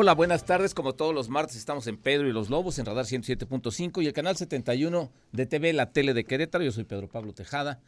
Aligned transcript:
Hola, 0.00 0.14
buenas 0.14 0.44
tardes. 0.44 0.74
Como 0.74 0.94
todos 0.94 1.12
los 1.12 1.28
martes 1.28 1.56
estamos 1.56 1.88
en 1.88 1.96
Pedro 1.96 2.28
y 2.28 2.32
los 2.32 2.50
Lobos 2.50 2.78
en 2.78 2.86
Radar 2.86 3.04
107.5 3.04 4.00
y 4.00 4.06
el 4.06 4.12
canal 4.12 4.36
71 4.36 5.10
de 5.32 5.46
TV, 5.46 5.72
la 5.72 5.90
tele 5.90 6.14
de 6.14 6.22
Querétaro. 6.22 6.62
Yo 6.62 6.70
soy 6.70 6.84
Pedro 6.84 7.08
Pablo 7.08 7.32
Tejada 7.32 7.80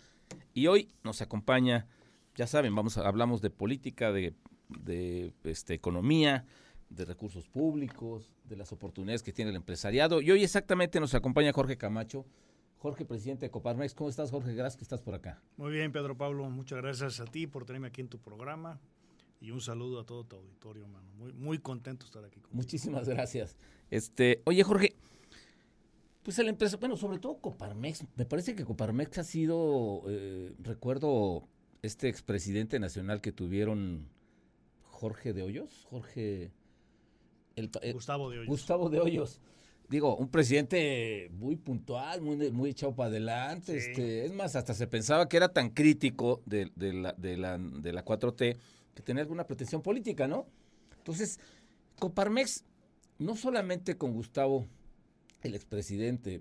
y 0.52 0.66
hoy 0.66 0.88
nos 1.04 1.22
acompaña, 1.22 1.86
ya 2.34 2.48
saben, 2.48 2.74
vamos 2.74 2.98
a, 2.98 3.06
hablamos 3.06 3.42
de 3.42 3.50
política, 3.50 4.10
de, 4.10 4.34
este, 5.44 5.74
economía, 5.74 6.46
de 6.88 7.04
recursos 7.04 7.46
públicos, 7.46 8.34
de 8.42 8.56
las 8.56 8.72
oportunidades 8.72 9.22
que 9.22 9.32
tiene 9.32 9.52
el 9.52 9.56
empresariado. 9.56 10.20
Y 10.20 10.32
hoy 10.32 10.42
exactamente 10.42 10.98
nos 10.98 11.14
acompaña 11.14 11.52
Jorge 11.52 11.76
Camacho. 11.76 12.26
Jorge, 12.78 13.04
presidente 13.04 13.46
de 13.46 13.50
Coparmex. 13.52 13.94
¿Cómo 13.94 14.10
estás, 14.10 14.32
Jorge? 14.32 14.52
Gracias 14.54 14.78
que 14.78 14.82
estás 14.82 15.00
por 15.00 15.14
acá. 15.14 15.40
Muy 15.56 15.70
bien, 15.70 15.92
Pedro 15.92 16.16
Pablo. 16.16 16.50
Muchas 16.50 16.82
gracias 16.82 17.20
a 17.20 17.26
ti 17.26 17.46
por 17.46 17.66
tenerme 17.66 17.86
aquí 17.86 18.00
en 18.00 18.08
tu 18.08 18.18
programa. 18.18 18.80
Y 19.40 19.50
un 19.52 19.60
saludo 19.60 20.00
a 20.00 20.04
todo 20.04 20.24
tu 20.24 20.36
auditorio, 20.36 20.86
mano. 20.86 21.10
Muy, 21.16 21.32
muy 21.32 21.58
contento 21.58 22.04
de 22.04 22.08
estar 22.08 22.24
aquí 22.24 22.40
contigo. 22.40 22.56
Muchísimas 22.56 23.08
gracias. 23.08 23.56
Este, 23.90 24.42
oye, 24.44 24.62
Jorge, 24.62 24.94
pues 26.22 26.36
la 26.38 26.50
empresa, 26.50 26.76
bueno, 26.76 26.96
sobre 26.96 27.18
todo 27.18 27.38
Coparmex, 27.38 28.04
me 28.16 28.26
parece 28.26 28.54
que 28.54 28.64
Coparmex 28.64 29.18
ha 29.18 29.24
sido, 29.24 30.02
eh, 30.08 30.52
recuerdo 30.58 31.48
este 31.82 32.08
expresidente 32.08 32.78
nacional 32.78 33.22
que 33.22 33.32
tuvieron 33.32 34.08
Jorge 34.82 35.32
de 35.32 35.42
Hoyos, 35.42 35.86
Jorge... 35.88 36.52
El, 37.56 37.70
el, 37.82 37.92
Gustavo 37.94 38.30
de 38.30 38.38
Hoyos. 38.38 38.48
Gustavo 38.48 38.90
de 38.90 39.00
Hoyos. 39.00 39.40
Digo, 39.88 40.16
un 40.16 40.28
presidente 40.28 41.30
muy 41.32 41.56
puntual, 41.56 42.20
muy, 42.20 42.52
muy 42.52 42.70
echado 42.70 42.94
para 42.94 43.08
adelante. 43.08 43.80
Sí. 43.80 43.90
Este, 43.90 44.24
es 44.26 44.32
más, 44.32 44.54
hasta 44.54 44.72
se 44.72 44.86
pensaba 44.86 45.28
que 45.28 45.36
era 45.36 45.48
tan 45.48 45.70
crítico 45.70 46.42
de, 46.46 46.70
de, 46.76 46.92
la, 46.92 47.12
de, 47.14 47.36
la, 47.36 47.58
de 47.58 47.92
la 47.92 48.04
4T 48.04 48.56
tenía 49.00 49.22
alguna 49.22 49.46
pretensión 49.46 49.82
política, 49.82 50.28
¿no? 50.28 50.46
Entonces, 50.98 51.40
Coparmex, 51.98 52.64
no 53.18 53.36
solamente 53.36 53.96
con 53.96 54.12
Gustavo, 54.12 54.66
el 55.42 55.54
expresidente, 55.54 56.40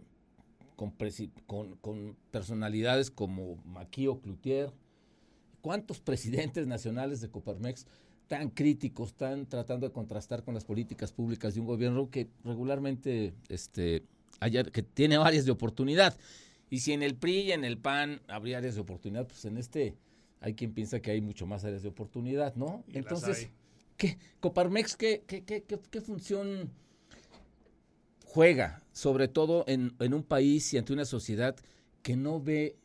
con, 0.76 1.76
con, 1.76 2.16
personalidades 2.32 3.12
como 3.12 3.58
Maquio 3.66 4.20
Cloutier, 4.22 4.72
¿cuántos 5.62 6.00
presidentes 6.00 6.68
nacionales 6.68 7.22
de 7.22 7.30
Coparmex 7.30 7.86
tan 8.28 8.50
críticos, 8.50 9.10
están 9.10 9.48
tratando 9.48 9.88
de 9.88 9.94
contrastar 9.94 10.44
con 10.44 10.54
las 10.54 10.64
políticas 10.64 11.12
públicas 11.12 11.56
de 11.56 11.62
un 11.62 11.66
gobierno 11.66 12.10
que 12.10 12.30
regularmente 12.44 13.34
este, 13.50 14.04
tiene 14.94 15.18
áreas 15.18 15.46
de 15.46 15.52
oportunidad? 15.52 16.18
Y 16.70 16.82
si 16.82 16.94
en 16.94 17.02
el 17.02 17.16
PRI 17.16 17.40
y 17.42 17.52
en 17.52 17.66
el 17.66 17.78
PAN 17.78 18.22
habría 18.28 18.60
áreas 18.60 18.76
de 18.76 18.82
oportunidad, 18.82 19.28
pues 19.28 19.44
en 19.46 19.58
este 19.58 19.96
hay 20.42 20.54
quien 20.54 20.74
piensa 20.74 21.02
que 21.02 21.12
hay 21.12 21.22
mucho 21.22 21.46
más 21.46 21.64
áreas 21.66 21.84
de 21.84 21.90
oportunidad, 21.90 22.56
¿no? 22.56 22.84
Y 22.88 22.98
Entonces, 22.98 23.50
¿qué, 23.98 24.18
Coparmex, 24.40 24.96
¿qué, 24.96 25.24
qué, 25.28 25.44
qué, 25.44 25.64
qué, 25.64 26.02
función 26.02 26.72
juega, 28.26 28.82
sobre 28.92 29.28
todo 29.28 29.66
en, 29.68 29.94
en, 30.00 30.14
un 30.14 30.24
país 30.24 30.74
y 30.74 30.78
ante 30.78 30.94
una 30.94 31.06
sociedad 31.06 31.56
que 32.02 32.16
no 32.16 32.42
ve 32.42 32.78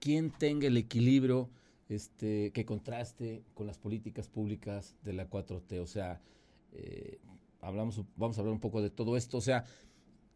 quién 0.00 0.30
tenga 0.30 0.66
el 0.66 0.76
equilibrio 0.76 1.50
este, 1.88 2.50
que 2.52 2.64
contraste 2.64 3.42
con 3.54 3.66
las 3.66 3.78
políticas 3.78 4.28
públicas 4.28 4.96
de 5.02 5.12
la 5.12 5.28
4T? 5.28 5.80
O 5.80 5.86
sea, 5.86 6.20
eh, 6.72 7.18
hablamos, 7.60 8.02
vamos 8.16 8.36
a 8.36 8.40
hablar 8.40 8.54
un 8.54 8.60
poco 8.60 8.82
de 8.82 8.90
todo 8.90 9.16
esto. 9.16 9.38
O 9.38 9.40
sea, 9.40 9.64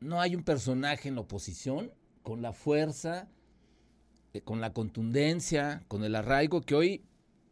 no 0.01 0.21
hay 0.21 0.35
un 0.35 0.43
personaje 0.43 1.09
en 1.09 1.17
la 1.17 1.23
oposición 1.23 1.93
con 2.23 2.43
la 2.43 2.53
fuerza 2.53 3.29
eh, 4.35 4.41
con 4.41 4.61
la 4.61 4.73
contundencia, 4.73 5.83
con 5.89 6.05
el 6.05 6.15
arraigo 6.15 6.63
que 6.63 6.75
hoy 6.75 7.05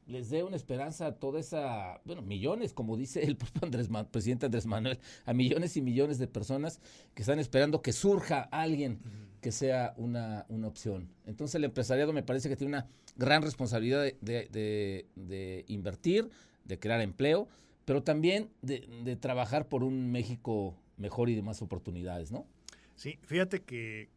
les 0.07 0.29
dé 0.29 0.43
una 0.43 0.57
esperanza 0.57 1.07
a 1.07 1.15
toda 1.15 1.39
esa, 1.39 2.01
bueno, 2.05 2.23
millones, 2.23 2.73
como 2.73 2.97
dice 2.97 3.23
el 3.23 3.37
propio 3.39 3.61
Andrés, 3.65 3.89
presidente 4.11 4.47
Andrés 4.47 4.67
Manuel, 4.67 4.99
a 5.25 5.33
millones 5.33 5.77
y 5.77 5.83
millones 5.83 6.19
de 6.19 6.27
personas 6.27 6.81
que 7.15 7.23
están 7.23 7.39
esperando 7.39 7.83
que 7.83 7.93
surja 7.93 8.43
alguien 8.51 9.01
que 9.41 9.53
sea 9.53 9.95
una, 9.97 10.47
una 10.49 10.69
opción. 10.69 11.09
Entonces 11.27 11.55
el 11.55 11.65
empresariado 11.65 12.13
me 12.13 12.23
parece 12.23 12.49
que 12.49 12.57
tiene 12.57 12.77
una 12.77 12.89
gran 13.17 13.43
responsabilidad 13.43 14.03
de, 14.03 14.17
de, 14.21 14.49
de, 14.51 15.07
de 15.15 15.65
invertir, 15.69 16.29
de 16.65 16.79
crear 16.79 17.01
empleo, 17.01 17.49
pero 17.91 18.05
también 18.05 18.51
de, 18.63 19.17
trabajar 19.17 19.69
por 19.69 19.83
un 19.83 20.13
México 20.13 20.77
mejor 20.97 21.29
y 21.29 21.35
de 21.35 21.43
más 21.43 21.61
oportunidades, 21.61 22.31
¿no? 22.31 22.47
Sí, 22.95 23.19
fíjate 23.23 23.63
que 23.63 24.09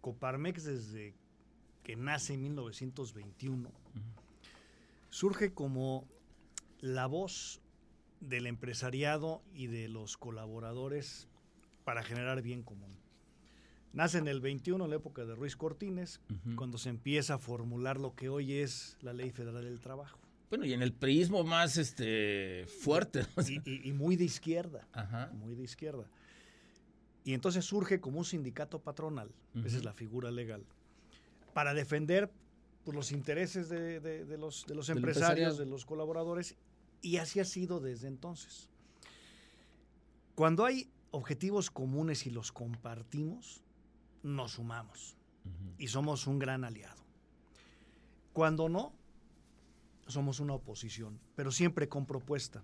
Coparmex 0.00 0.64
desde 0.64 1.14
que 1.86 1.94
nace 1.94 2.34
en 2.34 2.42
1921, 2.42 3.68
uh 3.68 3.72
-huh. 3.72 4.02
surge 5.08 5.52
como 5.52 6.04
la 6.80 7.06
voz 7.06 7.60
del 8.18 8.48
empresariado 8.48 9.40
y 9.54 9.68
de 9.68 9.86
los 9.86 10.16
colaboradores 10.16 11.28
para 11.84 12.02
generar 12.02 12.42
bien 12.42 12.64
común. 12.64 12.96
Nace 13.92 14.18
en 14.18 14.26
el 14.26 14.40
21, 14.40 14.82
en 14.82 14.90
la 14.90 14.96
época 14.96 15.24
de 15.24 15.36
Ruiz 15.36 15.54
Cortines, 15.54 16.20
uh 16.28 16.32
-huh. 16.34 16.56
cuando 16.56 16.76
se 16.76 16.88
empieza 16.88 17.34
a 17.34 17.38
formular 17.38 18.00
lo 18.00 18.16
que 18.16 18.30
hoy 18.30 18.54
es 18.54 18.96
la 19.00 19.12
Ley 19.12 19.30
Federal 19.30 19.62
del 19.62 19.78
Trabajo. 19.78 20.18
Bueno, 20.50 20.64
y 20.64 20.72
en 20.72 20.82
el 20.82 20.92
priismo 20.92 21.44
más 21.44 21.76
este, 21.76 22.66
fuerte. 22.66 23.24
Y, 23.48 23.60
y, 23.64 23.88
y 23.90 23.92
muy 23.92 24.16
de 24.16 24.24
izquierda. 24.24 24.88
Ajá. 24.92 25.30
Muy 25.34 25.54
de 25.54 25.62
izquierda. 25.62 26.10
Y 27.22 27.32
entonces 27.32 27.64
surge 27.64 28.00
como 28.00 28.18
un 28.18 28.24
sindicato 28.24 28.80
patronal, 28.80 29.28
uh 29.28 29.58
-huh. 29.60 29.66
esa 29.66 29.76
es 29.76 29.84
la 29.84 29.92
figura 29.92 30.32
legal, 30.32 30.64
para 31.56 31.72
defender 31.72 32.30
pues, 32.84 32.94
los 32.94 33.12
intereses 33.12 33.70
de, 33.70 33.98
de, 33.98 34.26
de, 34.26 34.36
los, 34.36 34.66
de 34.66 34.74
los 34.74 34.90
empresarios, 34.90 35.56
de 35.56 35.64
los 35.64 35.86
colaboradores, 35.86 36.54
y 37.00 37.16
así 37.16 37.40
ha 37.40 37.46
sido 37.46 37.80
desde 37.80 38.08
entonces. 38.08 38.68
Cuando 40.34 40.66
hay 40.66 40.90
objetivos 41.12 41.70
comunes 41.70 42.26
y 42.26 42.30
los 42.30 42.52
compartimos, 42.52 43.62
nos 44.22 44.52
sumamos 44.52 45.16
uh 45.46 45.48
-huh. 45.48 45.74
y 45.78 45.88
somos 45.88 46.26
un 46.26 46.38
gran 46.38 46.62
aliado. 46.62 47.02
Cuando 48.34 48.68
no, 48.68 48.92
somos 50.08 50.40
una 50.40 50.52
oposición, 50.52 51.18
pero 51.36 51.50
siempre 51.50 51.88
con 51.88 52.04
propuesta. 52.04 52.62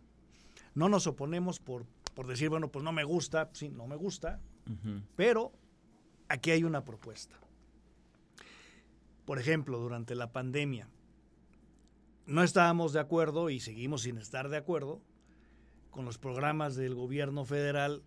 No 0.75 0.91
nos 0.91 1.07
oponemos 1.07 1.61
por, 1.61 1.87
por 2.15 2.27
decir, 2.27 2.51
bueno, 2.51 2.69
pues 2.71 2.85
no 2.85 2.93
me 2.93 3.05
gusta, 3.05 3.49
sí, 3.55 3.71
no 3.71 3.87
me 3.87 3.97
gusta, 3.97 4.39
uh 4.69 4.71
-huh. 4.71 5.03
pero 5.17 5.51
aquí 6.29 6.51
hay 6.51 6.63
una 6.63 6.85
propuesta. 6.85 7.42
Por 9.25 9.38
ejemplo, 9.38 9.78
durante 9.78 10.15
la 10.15 10.33
pandemia, 10.33 10.88
no 12.27 12.43
estábamos 12.43 12.93
de 12.93 13.00
acuerdo 13.00 13.50
y 13.50 13.60
seguimos 13.60 14.03
sin 14.03 14.19
estar 14.19 14.49
de 14.49 14.56
acuerdo 14.56 15.00
con 15.91 16.05
los 16.05 16.19
programas 16.19 16.75
del 16.75 16.94
gobierno 16.94 17.44
federal 17.44 18.03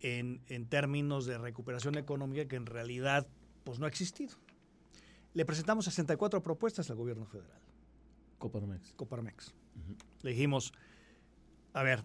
en, 0.00 0.42
en, 0.46 0.66
términos 0.66 1.26
de 1.26 1.38
recuperación 1.38 1.96
económica 1.96 2.46
que 2.46 2.56
en 2.56 2.66
realidad 2.66 3.26
pues, 3.64 3.78
no 3.78 3.86
ha 3.86 3.88
existido. 3.88 4.36
Le 5.34 5.44
presentamos 5.44 5.84
64 5.84 6.42
propuestas 6.42 6.90
al 6.90 6.96
gobierno 6.96 7.26
federal. 7.26 7.60
Coparmex. 8.38 8.94
Coparmex. 8.94 9.48
Uh 9.48 9.78
-huh. 9.78 9.96
Le 10.22 10.30
dijimos, 10.30 10.72
a 11.72 11.82
ver, 11.82 12.02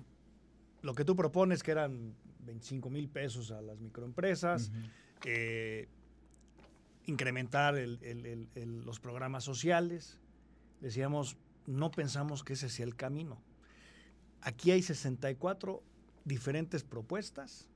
lo 0.81 0.93
que 0.93 1.05
tú 1.05 1.15
propones 1.15 1.63
que 1.63 1.71
eran 1.71 2.15
25 2.39 2.89
mil 2.89 3.09
pesos 3.09 3.51
a 3.51 3.61
las 3.61 3.79
microempresas, 3.79 4.69
uh 4.69 4.73
-huh. 4.73 4.89
eh, 5.25 5.89
incrementar 7.05 7.77
el, 7.77 8.49
los 8.85 8.99
programas 8.99 9.43
sociales. 9.43 10.19
Decíamos, 10.81 11.37
no 11.65 11.91
pensamos 11.91 12.43
que 12.43 12.53
ese 12.53 12.69
sea 12.69 12.85
el 12.85 12.95
camino. 12.95 13.41
Aquí 14.41 14.71
hay 14.71 14.81
64 14.81 15.81
diferentes 16.23 16.83
propuestas 16.83 17.67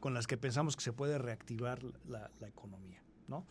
con 0.00 0.14
las 0.14 0.26
que 0.26 0.36
pensamos 0.36 0.76
que 0.76 0.82
se 0.82 0.92
puede 0.92 1.18
reactivar 1.18 1.80
la, 2.06 2.30
economía, 2.46 3.02
¿no? 3.28 3.46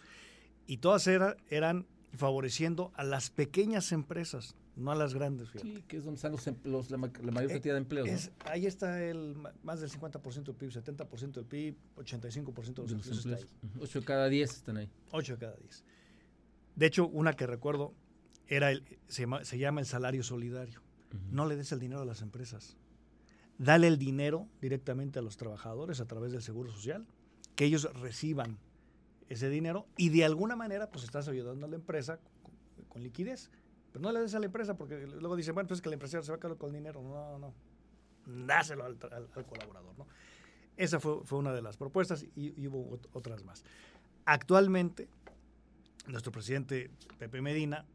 Y 0.65 0.77
todas 0.77 1.07
era, 1.07 1.37
eran 1.49 1.87
favoreciendo 2.13 2.91
a 2.95 3.03
las 3.03 3.29
pequeñas 3.29 3.91
empresas, 3.91 4.55
no 4.79 4.91
a 4.91 4.95
las 4.95 5.13
grandes. 5.13 5.49
Fíjate. 5.49 5.75
Sí, 5.75 5.83
que 5.87 5.97
es 5.97 6.05
donde 6.05 6.15
están 6.15 6.31
los, 6.31 6.47
los 6.63 6.89
la, 6.89 6.97
la, 6.97 7.31
mayor 7.31 7.51
cantidad 7.51 7.73
de 7.73 7.79
empleos. 7.79 8.07
Es, 8.07 8.31
¿no? 8.45 8.51
Ahí 8.51 8.65
está 8.65 9.03
el 9.03 9.35
más 9.63 9.81
del 9.81 9.89
50% 9.89 10.43
del 10.43 10.55
PIB, 10.55 10.69
70% 10.71 11.31
del 11.33 11.45
PIB, 11.45 11.75
85% 11.97 12.73
de 12.73 12.81
los, 12.81 12.89
de 12.89 12.95
los 12.95 13.07
empleos. 13.07 13.25
Está 13.25 13.35
ahí. 13.35 13.71
8 13.79 13.99
de 13.99 14.05
cada 14.05 14.29
10 14.29 14.49
están 14.51 14.77
ahí. 14.77 14.89
8 15.11 15.33
de 15.33 15.39
cada 15.39 15.55
10. 15.57 15.83
De 16.75 16.85
hecho, 16.85 17.07
una 17.07 17.33
que 17.33 17.45
recuerdo 17.45 17.93
era 18.47 18.71
el, 18.71 18.83
se, 19.07 19.23
llama, 19.23 19.43
se 19.43 19.57
llama 19.57 19.81
el 19.81 19.85
salario 19.85 20.23
solidario. 20.23 20.81
Uh 21.11 21.15
-huh. 21.15 21.31
No 21.31 21.45
le 21.45 21.55
des 21.55 21.71
el 21.71 21.79
dinero 21.79 22.01
a 22.01 22.05
las 22.05 22.21
empresas. 22.21 22.77
Dale 23.57 23.87
el 23.87 23.97
dinero 23.97 24.47
directamente 24.61 25.19
a 25.19 25.21
los 25.21 25.35
trabajadores 25.35 25.99
a 25.99 26.05
través 26.05 26.31
del 26.31 26.41
Seguro 26.41 26.71
Social, 26.71 27.05
que 27.55 27.65
ellos 27.65 27.89
reciban 27.95 28.57
ese 29.27 29.49
dinero 29.49 29.85
y 29.97 30.09
de 30.09 30.25
alguna 30.25 30.55
manera 30.55 30.89
pues 30.89 31.03
estás 31.03 31.27
ayudando 31.27 31.65
a 31.65 31.69
la 31.69 31.75
empresa 31.75 32.19
con, 32.43 32.85
con 32.85 33.03
liquidez. 33.03 33.51
Pero 33.91 34.01
no 34.01 34.11
le 34.11 34.19
des 34.19 34.35
a 34.35 34.39
la 34.39 34.45
empresa 34.45 34.75
porque 34.75 35.07
luego 35.07 35.35
dicen, 35.35 35.53
bueno, 35.53 35.67
pues 35.67 35.79
es 35.79 35.81
que 35.81 35.89
la 35.89 35.95
empresa 35.95 36.21
se 36.21 36.31
va 36.31 36.37
a 36.37 36.39
quedar 36.39 36.57
con 36.57 36.69
el 36.69 36.75
dinero. 36.75 37.01
No, 37.01 37.37
no, 37.37 37.53
no. 38.27 38.45
Dáselo 38.45 38.85
al, 38.85 38.97
al, 39.11 39.29
al 39.33 39.45
colaborador, 39.45 39.97
¿no? 39.97 40.07
Esa 40.77 40.99
fue, 40.99 41.21
fue, 41.25 41.39
una 41.39 41.51
de 41.51 41.61
las 41.61 41.75
propuestas 41.75 42.23
y, 42.23 42.53
y, 42.55 42.67
hubo 42.67 42.99
otras 43.11 43.43
más. 43.43 43.63
Actualmente, 44.25 45.09
nuestro 46.07 46.31
presidente 46.31 46.89
Pepe 47.17 47.41
Medina 47.41 47.85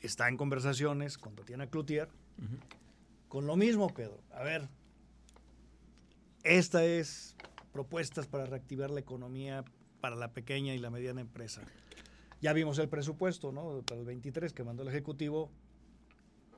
está 0.00 0.28
en 0.28 0.36
conversaciones 0.36 1.16
con 1.16 1.36
Tatiana 1.36 1.68
Cloutier 1.68 2.08
uh 2.38 2.42
-huh. 2.42 2.58
con 3.28 3.46
lo 3.46 3.56
mismo, 3.56 3.88
Pedro. 3.88 4.20
A 4.32 4.42
ver, 4.42 4.68
esta 6.42 6.84
es 6.84 7.36
propuestas 7.72 8.26
para 8.26 8.46
reactivar 8.46 8.90
la 8.90 9.00
economía 9.00 9.64
para 10.00 10.16
la 10.16 10.32
pequeña 10.32 10.74
y 10.74 10.78
la 10.78 10.90
mediana 10.90 11.20
empresa. 11.20 11.62
Ya 12.42 12.52
vimos 12.52 12.78
el 12.80 12.88
presupuesto, 12.88 13.52
¿no? 13.52 13.82
Para 13.82 14.00
el 14.00 14.06
23 14.06 14.52
que 14.52 14.64
mandó 14.64 14.82
el 14.82 14.88
Ejecutivo. 14.88 15.48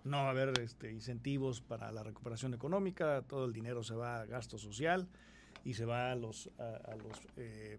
No 0.02 0.16
va 0.16 0.28
a 0.28 0.30
haber 0.30 0.58
este, 0.60 0.90
incentivos 0.90 1.60
para 1.60 1.92
la 1.92 2.02
recuperación 2.02 2.54
económica, 2.54 3.22
todo 3.28 3.44
el 3.44 3.52
dinero 3.52 3.82
se 3.82 3.94
va 3.94 4.20
a 4.20 4.26
gasto 4.26 4.56
social 4.56 5.06
y 5.62 5.74
se 5.74 5.84
va 5.84 6.10
a 6.10 6.14
los, 6.14 6.50
a, 6.58 6.94
los 6.96 7.20
eh, 7.36 7.78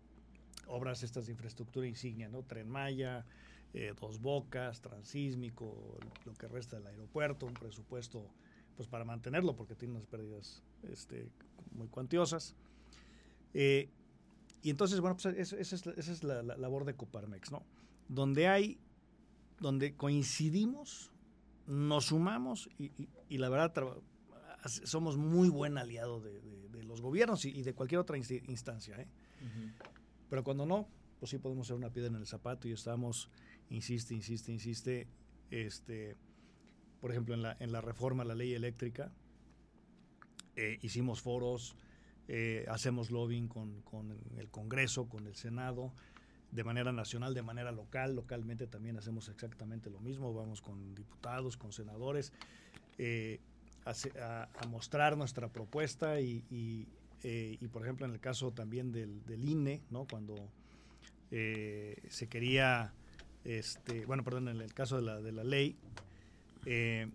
obras 0.67 1.01
estas 1.01 1.25
de 1.25 1.31
infraestructura 1.31 1.87
insignia, 1.87 2.29
¿no? 2.29 2.43
Tren 2.43 2.69
Maya, 2.69 3.25
eh, 3.73 3.93
Dos 3.99 4.19
Bocas, 4.21 4.81
Transísmico, 4.81 5.97
lo 6.25 6.33
que 6.33 6.47
resta 6.47 6.77
del 6.77 6.87
aeropuerto, 6.87 7.47
un 7.47 7.55
presupuesto 7.55 8.29
pues 8.75 8.87
para 8.87 9.03
mantenerlo 9.03 9.55
porque 9.55 9.73
tiene 9.73 9.95
unas 9.95 10.05
pérdidas 10.05 10.61
este, 10.91 11.27
muy 11.71 11.87
cuantiosas. 11.87 12.55
Eh, 13.53 13.89
y 14.61 14.69
entonces, 14.69 14.99
bueno, 14.99 15.15
pues 15.15 15.25
esa, 15.37 15.57
es, 15.57 16.23
la, 16.23 16.43
labor 16.43 16.85
de 16.85 16.95
Coparmex, 16.95 17.51
¿no? 17.51 17.63
Donde 18.07 18.47
hay, 18.47 18.79
donde 19.59 19.95
coincidimos, 19.95 21.11
nos 21.67 22.05
sumamos 22.05 22.69
y, 22.77 23.37
la 23.37 23.49
verdad 23.49 23.73
somos 24.65 25.17
muy 25.17 25.49
buen 25.49 25.77
aliado 25.77 26.21
de, 26.21 26.41
los 26.83 27.01
gobiernos 27.01 27.45
y, 27.45 27.63
de 27.63 27.73
cualquier 27.73 27.99
otra 27.99 28.17
instancia, 28.17 29.01
¿eh? 29.01 29.07
Pero 30.29 30.43
cuando 30.43 30.65
no, 30.65 30.87
pues 31.19 31.31
sí 31.31 31.37
podemos 31.37 31.67
ser 31.67 31.75
una 31.75 31.89
piedra 31.89 32.09
en 32.09 32.15
el 32.15 32.27
zapato 32.27 32.67
y 32.67 32.71
estamos, 32.71 33.29
insiste, 33.69 34.13
insiste, 34.13 34.51
insiste, 34.51 35.07
este, 35.49 36.15
por 37.01 37.11
ejemplo, 37.11 37.33
en 37.33 37.41
la, 37.41 37.57
en 37.59 37.71
la 37.71 37.81
reforma 37.81 38.23
a 38.23 38.25
la 38.25 38.35
ley 38.35 38.53
eléctrica, 38.53 39.11
eh, 40.55 40.79
hicimos 40.81 41.21
foros, 41.21 41.75
eh, 42.27 42.65
hacemos 42.69 43.11
lobbying 43.11 43.47
con, 43.47 43.81
con, 43.81 44.17
el 44.37 44.49
Congreso, 44.49 45.07
con 45.07 45.27
el 45.27 45.35
Senado, 45.35 45.93
de 46.51 46.63
manera 46.63 46.91
nacional, 46.91 47.33
de 47.33 47.41
manera 47.41 47.71
local. 47.71 48.15
Localmente 48.15 48.67
también 48.67 48.97
hacemos 48.97 49.29
exactamente 49.29 49.89
lo 49.89 49.99
mismo, 49.99 50.33
vamos 50.33 50.61
con 50.61 50.95
diputados, 50.95 51.57
con 51.57 51.71
senadores, 51.71 52.33
eh, 52.97 53.39
a, 53.85 54.47
mostrar 54.69 55.17
nuestra 55.17 55.49
propuesta 55.49 56.19
y, 56.19 56.43
y, 56.49 57.67
por 57.67 57.83
ejemplo, 57.83 58.05
en 58.05 58.13
el 58.13 58.19
caso 58.19 58.51
también 58.51 58.91
del, 58.91 59.21
INE, 59.27 59.81
¿no? 59.89 60.07
cuando 60.07 60.35
se 61.29 62.27
quería, 62.29 62.93
este, 63.43 64.05
bueno, 64.05 64.23
perdón, 64.23 64.47
en 64.47 64.61
el 64.61 64.73
caso 64.73 64.95
de 64.95 65.01
la, 65.01 65.21
de 65.21 65.31
la 65.31 65.43
ley, 65.43 65.77
eh, 66.65 67.07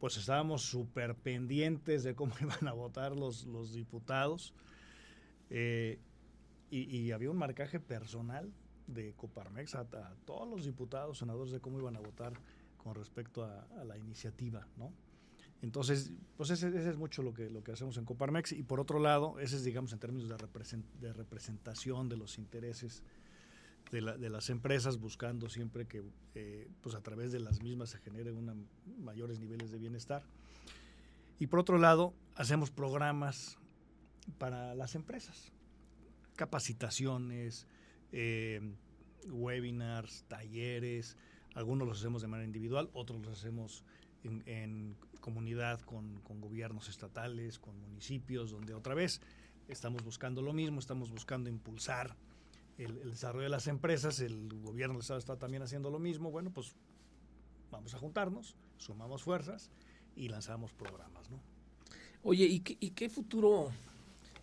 pues 0.00 0.16
estábamos 0.16 0.62
súper 0.62 1.14
pendientes 1.14 2.04
de 2.04 2.14
cómo 2.14 2.34
iban 2.40 2.68
a 2.68 2.72
votar 2.72 3.16
los, 3.16 3.44
los 3.46 3.72
diputados. 3.72 4.54
Y, 6.70 7.12
había 7.12 7.30
un 7.30 7.38
marcaje 7.38 7.80
personal 7.80 8.52
de 8.86 9.14
Coparmex 9.14 9.74
a, 9.74 9.86
todos 10.24 10.48
los 10.48 10.64
diputados, 10.64 11.18
senadores, 11.18 11.52
de 11.52 11.60
cómo 11.60 11.78
iban 11.78 11.96
a 11.96 12.00
votar 12.00 12.34
con 12.76 12.94
respecto 12.94 13.44
a, 13.44 13.84
la 13.84 13.96
iniciativa, 13.96 14.66
¿no? 14.76 14.92
Entonces, 15.60 16.12
pues 16.36 16.50
ese, 16.50 16.68
es 16.68 16.96
mucho 16.96 17.22
lo 17.22 17.34
que, 17.34 17.50
lo 17.50 17.64
que 17.64 17.72
hacemos 17.72 17.96
en 17.96 18.04
Coparmex. 18.04 18.52
Y 18.52 18.62
por 18.62 18.78
otro 18.78 19.00
lado, 19.00 19.40
ese 19.40 19.56
es, 19.56 19.64
digamos, 19.64 19.92
en 19.92 19.98
términos 19.98 20.28
de, 20.28 20.82
de 21.00 21.12
representación 21.12 22.08
de 22.08 22.16
los 22.16 22.38
intereses 22.38 23.02
de, 23.90 24.30
las 24.30 24.50
empresas 24.50 24.98
buscando 24.98 25.48
siempre 25.48 25.86
que 25.86 26.02
eh, 26.34 26.68
pues 26.82 26.94
a 26.94 27.00
través 27.00 27.32
de 27.32 27.40
las 27.40 27.62
mismas 27.62 27.90
se 27.90 27.98
generen 27.98 28.36
una, 28.36 28.54
mayores 28.98 29.40
niveles 29.40 29.70
de 29.70 29.78
bienestar. 29.78 30.22
Y 31.38 31.46
por 31.46 31.60
otro 31.60 31.78
lado, 31.78 32.12
hacemos 32.34 32.70
programas 32.70 33.58
para 34.38 34.74
las 34.74 34.94
empresas, 34.94 35.52
capacitaciones, 36.38 37.66
eh, 38.12 38.60
webinars, 39.26 40.24
talleres, 40.28 41.16
algunos 41.54 41.88
los 41.88 41.98
hacemos 41.98 42.22
de 42.22 42.28
manera 42.28 42.46
individual, 42.46 42.88
otros 42.92 43.20
los 43.20 43.36
hacemos 43.36 43.84
en, 44.22 44.96
comunidad 45.20 45.80
con, 45.80 46.22
gobiernos 46.40 46.88
estatales, 46.88 47.58
con 47.58 47.78
municipios, 47.80 48.52
donde 48.52 48.72
otra 48.72 48.94
vez 48.94 49.20
estamos 49.66 50.04
buscando 50.04 50.40
lo 50.40 50.52
mismo, 50.52 50.78
estamos 50.78 51.10
buscando 51.10 51.50
impulsar 51.50 52.16
el, 52.78 53.10
desarrollo 53.10 53.44
de 53.44 53.50
las 53.50 53.66
empresas, 53.66 54.20
el 54.20 54.48
gobierno 54.62 54.94
del 54.94 55.00
Estado 55.00 55.18
está 55.18 55.36
también 55.36 55.64
haciendo 55.64 55.90
lo 55.90 55.98
mismo, 55.98 56.30
bueno, 56.30 56.52
pues 56.52 56.76
vamos 57.72 57.92
a 57.94 57.98
juntarnos, 57.98 58.54
sumamos 58.76 59.24
fuerzas 59.24 59.72
y 60.14 60.28
lanzamos 60.28 60.72
programas, 60.72 61.28
¿no? 61.30 61.40
Oye, 62.22 62.46
¿y 62.46 62.60
qué, 62.60 63.08
futuro? 63.08 63.70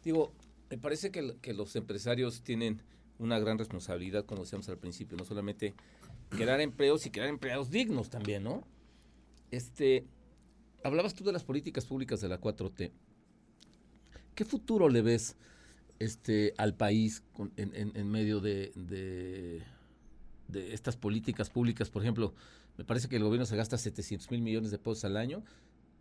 Digo, 0.03 0.33
me 0.69 0.77
parece 0.77 1.11
que, 1.11 1.37
que, 1.41 1.53
los 1.53 1.75
empresarios 1.75 2.41
tienen 2.41 2.81
una 3.19 3.39
gran 3.39 3.57
responsabilidad, 3.57 4.25
como 4.25 4.43
decíamos 4.43 4.67
al 4.69 4.77
principio, 4.77 5.17
no 5.17 5.25
solamente 5.25 5.73
crear 6.29 6.59
empleos 6.61 7.05
y 7.05 7.11
crear 7.11 7.29
empleados 7.29 7.69
dignos 7.69 8.09
también, 8.09 8.43
¿no? 8.43 8.63
Este, 9.51 10.05
hablabas 10.83 11.13
tú 11.13 11.23
de 11.23 11.31
las 11.31 11.43
políticas 11.43 11.85
públicas 11.85 12.19
de 12.21 12.29
la 12.29 12.39
4T. 12.39 12.91
¿Qué 14.33 14.43
futuro 14.43 14.89
le 14.89 15.01
ves 15.01 15.37
este, 15.99 16.53
al 16.57 16.75
país 16.75 17.23
en, 17.55 18.11
medio 18.11 18.39
de, 18.39 18.71
de, 18.75 20.73
estas 20.73 20.97
políticas 20.97 21.49
públicas. 21.49 21.89
Por 21.89 22.01
ejemplo, 22.01 22.33
me 22.77 22.83
parece 22.83 23.07
que 23.07 23.15
el 23.15 23.23
gobierno 23.23 23.45
se 23.45 23.55
gasta 23.55 23.77
700 23.77 24.29
mil 24.31 24.41
millones 24.41 24.71
de 24.71 24.77
pesos 24.77 25.05
al 25.05 25.17
año 25.17 25.43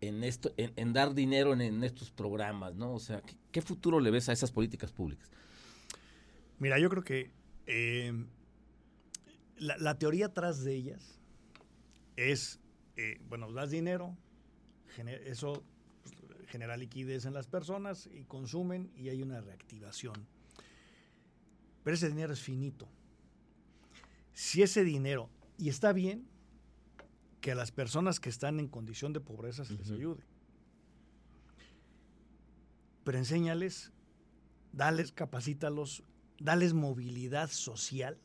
en 0.01 0.23
esto, 0.23 0.51
en, 0.57 0.93
dar 0.93 1.13
dinero 1.13 1.53
en, 1.53 1.83
estos 1.83 2.11
programas, 2.11 2.75
¿no? 2.75 2.93
O 2.93 2.99
sea, 2.99 3.21
¿qué, 3.51 3.61
futuro 3.61 3.99
le 3.99 4.11
ves 4.11 4.29
a 4.29 4.33
esas 4.33 4.51
políticas 4.51 4.91
públicas? 4.91 5.29
Mira, 6.59 6.79
yo 6.79 6.89
creo 6.89 7.03
que 7.03 7.31
eh, 7.67 8.13
la, 9.57 9.97
teoría 9.97 10.27
atrás 10.27 10.63
de 10.63 10.75
ellas 10.75 11.19
es, 12.15 12.59
eh, 12.97 13.19
bueno, 13.27 13.51
das 13.51 13.71
dinero, 13.71 14.15
eso 15.25 15.63
genera 16.47 16.77
liquidez 16.77 17.25
en 17.25 17.33
las 17.33 17.47
personas 17.47 18.07
y 18.13 18.23
consumen 18.23 18.91
y 18.95 19.09
hay 19.09 19.21
una 19.21 19.41
reactivación. 19.41 20.25
Pero 21.83 21.95
ese 21.95 22.09
dinero 22.09 22.33
es 22.33 22.41
finito. 22.41 22.87
Si 24.33 24.61
ese 24.61 24.83
dinero, 24.83 25.29
y 25.57 25.69
está 25.69 25.93
bien 25.93 26.27
que 27.45 27.51
a 27.51 27.55
las 27.55 27.69
personas 27.69 28.19
que 28.19 28.27
están 28.27 28.59
en 28.59 28.67
condición 28.67 29.13
de 29.13 29.19
pobreza 29.19 29.65
se 29.65 29.75
les 29.75 29.91
ayude, 29.91 30.23
pero 33.03 33.19
enséñales, 33.19 33.91
dales, 34.73 35.11
capacítalos, 35.11 36.01
dales 36.39 36.73
movilidad 36.73 37.51
social 37.51 38.17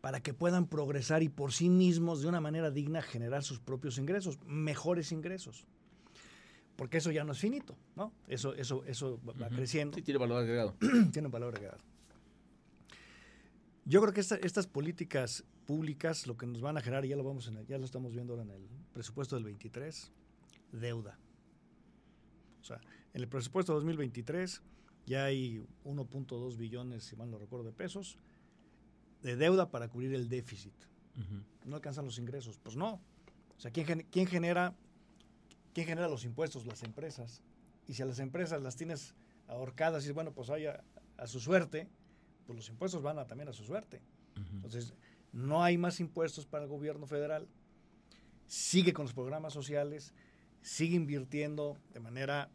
para 0.00 0.20
que 0.20 0.34
puedan 0.34 0.66
progresar 0.66 1.22
y 1.22 1.28
por 1.28 1.52
sí 1.52 1.68
mismos 1.68 2.22
de 2.22 2.26
una 2.26 2.40
manera 2.40 2.72
digna 2.72 3.02
generar 3.02 3.44
sus 3.44 3.60
propios 3.60 3.98
ingresos, 3.98 4.40
mejores 4.44 5.12
ingresos 5.12 5.68
porque 6.74 6.98
eso 6.98 7.12
ya 7.12 7.22
no 7.22 7.30
es 7.30 7.38
finito, 7.38 7.76
¿no? 7.94 8.12
Eso, 8.26 8.52
eso, 8.54 8.82
eso 8.84 9.20
va 9.24 9.48
creciendo. 9.48 9.94
Sí, 9.94 10.02
tiene 10.02 10.18
valor 10.18 10.38
agregado. 10.38 10.74
tiene 11.12 11.28
valor 11.28 11.54
agregado. 11.54 11.78
Yo 13.84 14.00
creo 14.00 14.12
que 14.12 14.20
estas 14.20 14.66
políticas 14.66 15.44
públicas 15.70 16.26
lo 16.26 16.36
que 16.36 16.46
nos 16.46 16.60
van 16.60 16.76
a 16.76 16.80
generar, 16.80 17.06
ya 17.06 17.14
lo 17.14 17.22
vamos 17.22 17.46
en 17.46 17.64
ya 17.66 17.78
lo 17.78 17.84
estamos 17.84 18.12
viendo 18.12 18.32
ahora 18.32 18.42
en 18.42 18.50
el 18.50 18.68
presupuesto 18.92 19.36
del 19.36 19.44
23, 19.44 20.10
deuda. 20.72 21.16
O 22.60 22.64
sea, 22.64 22.80
en 23.14 23.22
el 23.22 23.28
presupuesto 23.28 23.72
2023 23.74 24.62
ya 25.06 25.26
hay 25.26 25.64
1.2 25.84 26.56
billones, 26.56 27.04
si 27.04 27.14
mal 27.14 27.30
no 27.30 27.38
recuerdo, 27.38 27.66
de 27.66 27.72
pesos 27.72 28.18
de 29.22 29.36
deuda 29.36 29.70
para 29.70 29.88
cubrir 29.88 30.12
el 30.14 30.28
déficit. 30.28 30.74
No 31.64 31.76
alcanzan 31.76 32.04
los 32.04 32.18
ingresos. 32.18 32.58
Pues 32.58 32.74
no. 32.74 33.00
O 33.56 33.60
sea, 33.60 33.70
¿quién, 33.70 34.06
quién 34.10 34.26
genera 34.26 34.74
¿Quién 35.72 35.86
genera 35.86 36.08
los 36.08 36.24
impuestos? 36.24 36.66
Las 36.66 36.82
empresas. 36.82 37.42
Y 37.86 37.94
si 37.94 38.02
a 38.02 38.06
las 38.06 38.18
empresas 38.18 38.60
las 38.60 38.76
tienes 38.76 39.14
ahorcadas 39.46 40.04
y 40.06 40.12
bueno, 40.12 40.32
pues 40.32 40.48
vaya 40.48 40.82
a 41.16 41.26
su 41.26 41.38
suerte, 41.38 41.88
pues 42.46 42.56
los 42.56 42.68
impuestos 42.68 43.02
van 43.02 43.18
a, 43.18 43.26
también 43.26 43.48
a 43.48 43.52
su 43.52 43.64
suerte. 43.64 44.02
Entonces, 44.54 44.94
no 45.32 45.62
hay 45.62 45.78
más 45.78 46.00
impuestos 46.00 46.46
para 46.46 46.64
el 46.64 46.70
gobierno 46.70 47.06
federal. 47.06 47.48
Sigue 48.46 48.92
con 48.92 49.04
los 49.04 49.14
programas 49.14 49.52
sociales, 49.52 50.12
sigue 50.62 50.96
invirtiendo 50.96 51.76
de 51.92 52.00
manera 52.00 52.50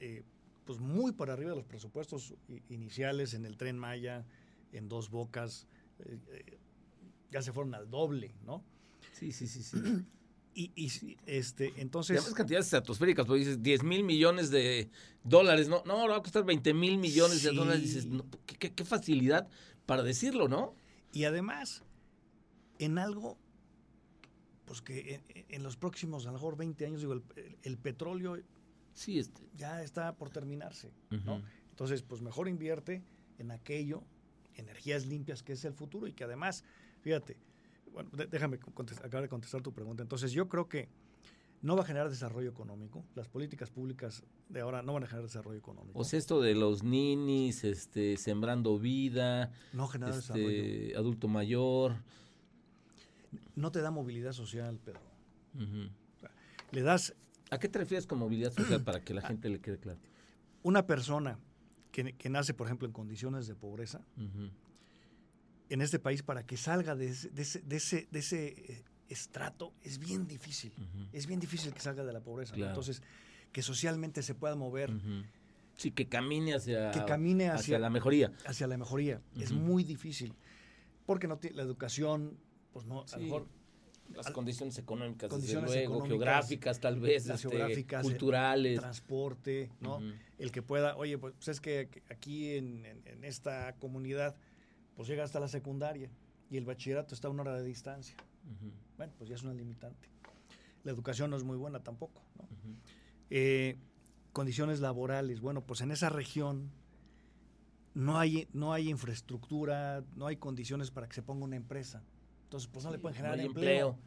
eh, 0.00 0.24
pues 0.64 0.80
muy 0.80 1.12
por 1.12 1.30
arriba 1.30 1.50
de 1.50 1.56
los 1.56 1.64
presupuestos 1.64 2.34
iniciales 2.68 3.34
en 3.34 3.46
el 3.46 3.56
tren 3.56 3.78
Maya, 3.78 4.26
en 4.72 4.88
dos 4.88 5.10
bocas, 5.10 5.66
eh, 6.00 6.18
eh, 6.30 6.58
ya 7.30 7.40
se 7.40 7.52
fueron 7.52 7.74
al 7.74 7.88
doble, 7.88 8.34
¿no? 8.44 8.62
Sí, 9.12 9.32
sí, 9.32 9.46
sí, 9.46 9.62
sí. 9.62 9.78
Y, 10.54 11.16
este, 11.24 11.72
entonces. 11.76 12.16
las 12.16 12.34
cantidades 12.34 12.66
estratosféricas, 12.66 13.26
pues 13.26 13.40
dices 13.40 13.62
10 13.62 13.84
mil 13.84 14.02
millones 14.02 14.50
de 14.50 14.90
dólares, 15.22 15.68
no, 15.68 15.84
no, 15.86 16.08
va 16.08 16.16
a 16.16 16.22
costar 16.22 16.44
20 16.44 16.74
mil 16.74 16.98
millones 16.98 17.44
de 17.44 17.52
dólares. 17.52 17.80
Dices, 17.82 18.08
qué, 18.58 18.84
facilidad 18.84 19.48
para 19.86 20.02
decirlo, 20.02 20.48
¿no? 20.48 20.74
Y 21.12 21.24
además, 21.24 21.84
en 22.78 22.98
algo, 22.98 23.38
pues 24.64 24.82
que 24.82 25.20
en, 25.48 25.62
los 25.62 25.76
próximos, 25.76 26.24
a 26.24 26.28
lo 26.28 26.34
mejor 26.34 26.56
20 26.56 26.86
años, 26.86 27.00
digo, 27.00 27.14
el, 27.62 27.78
petróleo 27.78 28.38
sí, 28.92 29.18
este. 29.18 29.48
ya 29.56 29.82
está 29.82 30.14
por 30.16 30.30
terminarse, 30.30 30.92
¿no? 31.10 31.42
Entonces, 31.70 32.02
pues 32.02 32.22
mejor 32.22 32.48
invierte 32.48 33.02
en 33.38 33.50
aquello, 33.50 34.02
energías 34.56 35.06
limpias, 35.06 35.42
que 35.42 35.52
es 35.52 35.64
el 35.64 35.72
futuro 35.72 36.06
y 36.06 36.12
que 36.12 36.24
además, 36.24 36.64
fíjate, 37.02 37.36
bueno, 37.92 38.10
déjame 38.12 38.56
acabar 38.56 39.22
de 39.22 39.28
contestar 39.28 39.62
tu 39.62 39.72
pregunta. 39.72 40.02
Entonces, 40.02 40.32
yo 40.32 40.48
creo 40.48 40.68
que 40.68 40.88
no 41.62 41.76
va 41.76 41.82
a 41.82 41.86
generar 41.86 42.08
desarrollo 42.08 42.50
económico. 42.50 43.04
Las 43.14 43.28
políticas 43.28 43.70
públicas 43.70 44.22
de 44.48 44.60
ahora 44.60 44.82
no 44.82 44.92
van 44.92 45.04
a 45.04 45.06
generar 45.06 45.26
desarrollo 45.26 45.58
económico. 45.58 45.98
O 45.98 46.04
sea, 46.04 46.18
esto 46.18 46.40
de 46.40 46.54
los 46.54 46.82
ninis, 46.82 47.64
este, 47.64 48.16
sembrando 48.16 48.78
vida, 48.78 49.52
no 49.72 49.86
este, 49.86 49.98
desarrollo. 49.98 50.98
adulto 50.98 51.28
mayor. 51.28 51.96
No 53.58 53.72
te 53.72 53.80
da 53.80 53.90
movilidad 53.90 54.32
social, 54.32 54.78
Pedro. 54.78 55.00
le 56.70 56.82
das... 56.82 57.14
¿A 57.50 57.58
qué 57.58 57.68
te 57.68 57.78
refieres 57.78 58.06
con 58.06 58.18
movilidad 58.18 58.52
social 58.52 58.82
para 58.84 59.02
que 59.02 59.14
la 59.14 59.22
gente 59.28 59.48
le 59.48 59.60
quede 59.60 59.78
claro? 59.78 59.98
Una 60.62 60.86
persona 60.86 61.38
que, 61.90 62.28
nace, 62.28 62.54
por 62.54 62.66
ejemplo, 62.66 62.86
en 62.86 62.92
condiciones 62.92 63.46
de 63.46 63.54
pobreza, 63.54 64.00
en 65.68 65.80
este 65.80 65.98
país, 65.98 66.22
para 66.22 66.44
que 66.44 66.56
salga 66.56 66.94
de 66.94 67.08
ese, 67.08 67.30
de 67.30 67.76
ese, 67.76 68.08
de 68.10 68.18
ese 68.18 68.46
eh, 68.48 68.84
estrato 69.08 69.72
es 69.82 69.98
bien 69.98 70.26
difícil. 70.26 70.72
Es 71.12 71.26
bien 71.26 71.40
difícil 71.40 71.72
que 71.72 71.80
salga 71.80 72.04
de 72.04 72.12
la 72.12 72.20
pobreza. 72.20 72.54
Entonces, 72.56 73.02
que 73.52 73.62
socialmente 73.62 74.22
se 74.22 74.34
pueda 74.34 74.54
mover. 74.54 74.92
Sí, 75.74 75.92
que 75.92 76.08
camine 76.08 76.54
hacia, 76.54 76.90
que 76.90 77.04
camine 77.04 77.50
hacia, 77.50 77.78
la 77.78 77.90
mejoría. 77.90 78.32
Hacia 78.46 78.66
la 78.66 78.76
mejoría. 78.76 79.20
Es 79.36 79.52
muy 79.52 79.84
difícil. 79.84 80.34
Porque 81.06 81.26
no 81.26 81.40
la 81.54 81.62
educación, 81.62 82.38
pues 82.72 82.86
no, 82.86 83.04
a 83.10 83.16
lo 83.16 83.22
mejor 83.22 83.46
las 84.14 84.30
condiciones 84.30 84.78
económicas, 84.78 85.28
condiciones 85.28 85.70
desde 85.70 85.86
luego, 85.86 86.06
geográficas 86.06 86.80
tal 86.80 86.98
vez, 86.98 87.26
las 87.26 87.44
este, 87.44 87.56
geográficas, 87.56 88.02
culturales. 88.02 88.80
transporte, 88.80 89.70
¿no? 89.80 90.00
El 90.38 90.50
que 90.50 90.62
pueda, 90.62 90.96
oye, 90.96 91.18
pues 91.18 91.48
es 91.48 91.60
que 91.60 92.02
aquí 92.10 92.54
en, 92.54 92.86
en, 92.86 93.24
esta 93.24 93.74
comunidad, 93.78 94.36
pues 94.96 95.08
llega 95.08 95.24
hasta 95.24 95.40
la 95.40 95.48
secundaria 95.48 96.10
y 96.50 96.56
el 96.56 96.64
bachillerato 96.64 97.14
está 97.14 97.28
a 97.28 97.30
una 97.30 97.42
hora 97.42 97.56
de 97.56 97.64
distancia. 97.64 98.16
Bueno, 98.96 99.12
pues 99.18 99.28
ya 99.28 99.36
es 99.36 99.42
una 99.42 99.52
limitante. 99.52 100.08
La 100.84 100.92
educación 100.92 101.30
no 101.30 101.36
es 101.36 101.44
muy 101.44 101.56
buena 101.56 101.82
tampoco. 101.82 102.22
Eh, 103.30 103.76
condiciones 104.32 104.80
laborales, 104.80 105.40
bueno, 105.40 105.66
pues 105.66 105.80
en 105.82 105.90
esa 105.90 106.08
región 106.08 106.70
no 107.94 108.18
hay, 108.18 108.48
no 108.52 108.72
hay 108.72 108.88
infraestructura, 108.88 110.04
no 110.14 110.26
hay 110.26 110.36
condiciones 110.36 110.90
para 110.90 111.08
que 111.08 111.14
se 111.14 111.22
ponga 111.22 111.44
una 111.44 111.56
empresa. 111.56 112.02
Entonces, 112.48 112.70
pues 112.72 112.82
no 112.82 112.90
le 112.90 112.98
pueden 112.98 113.14
generar 113.14 113.38
empleo. 113.38 113.98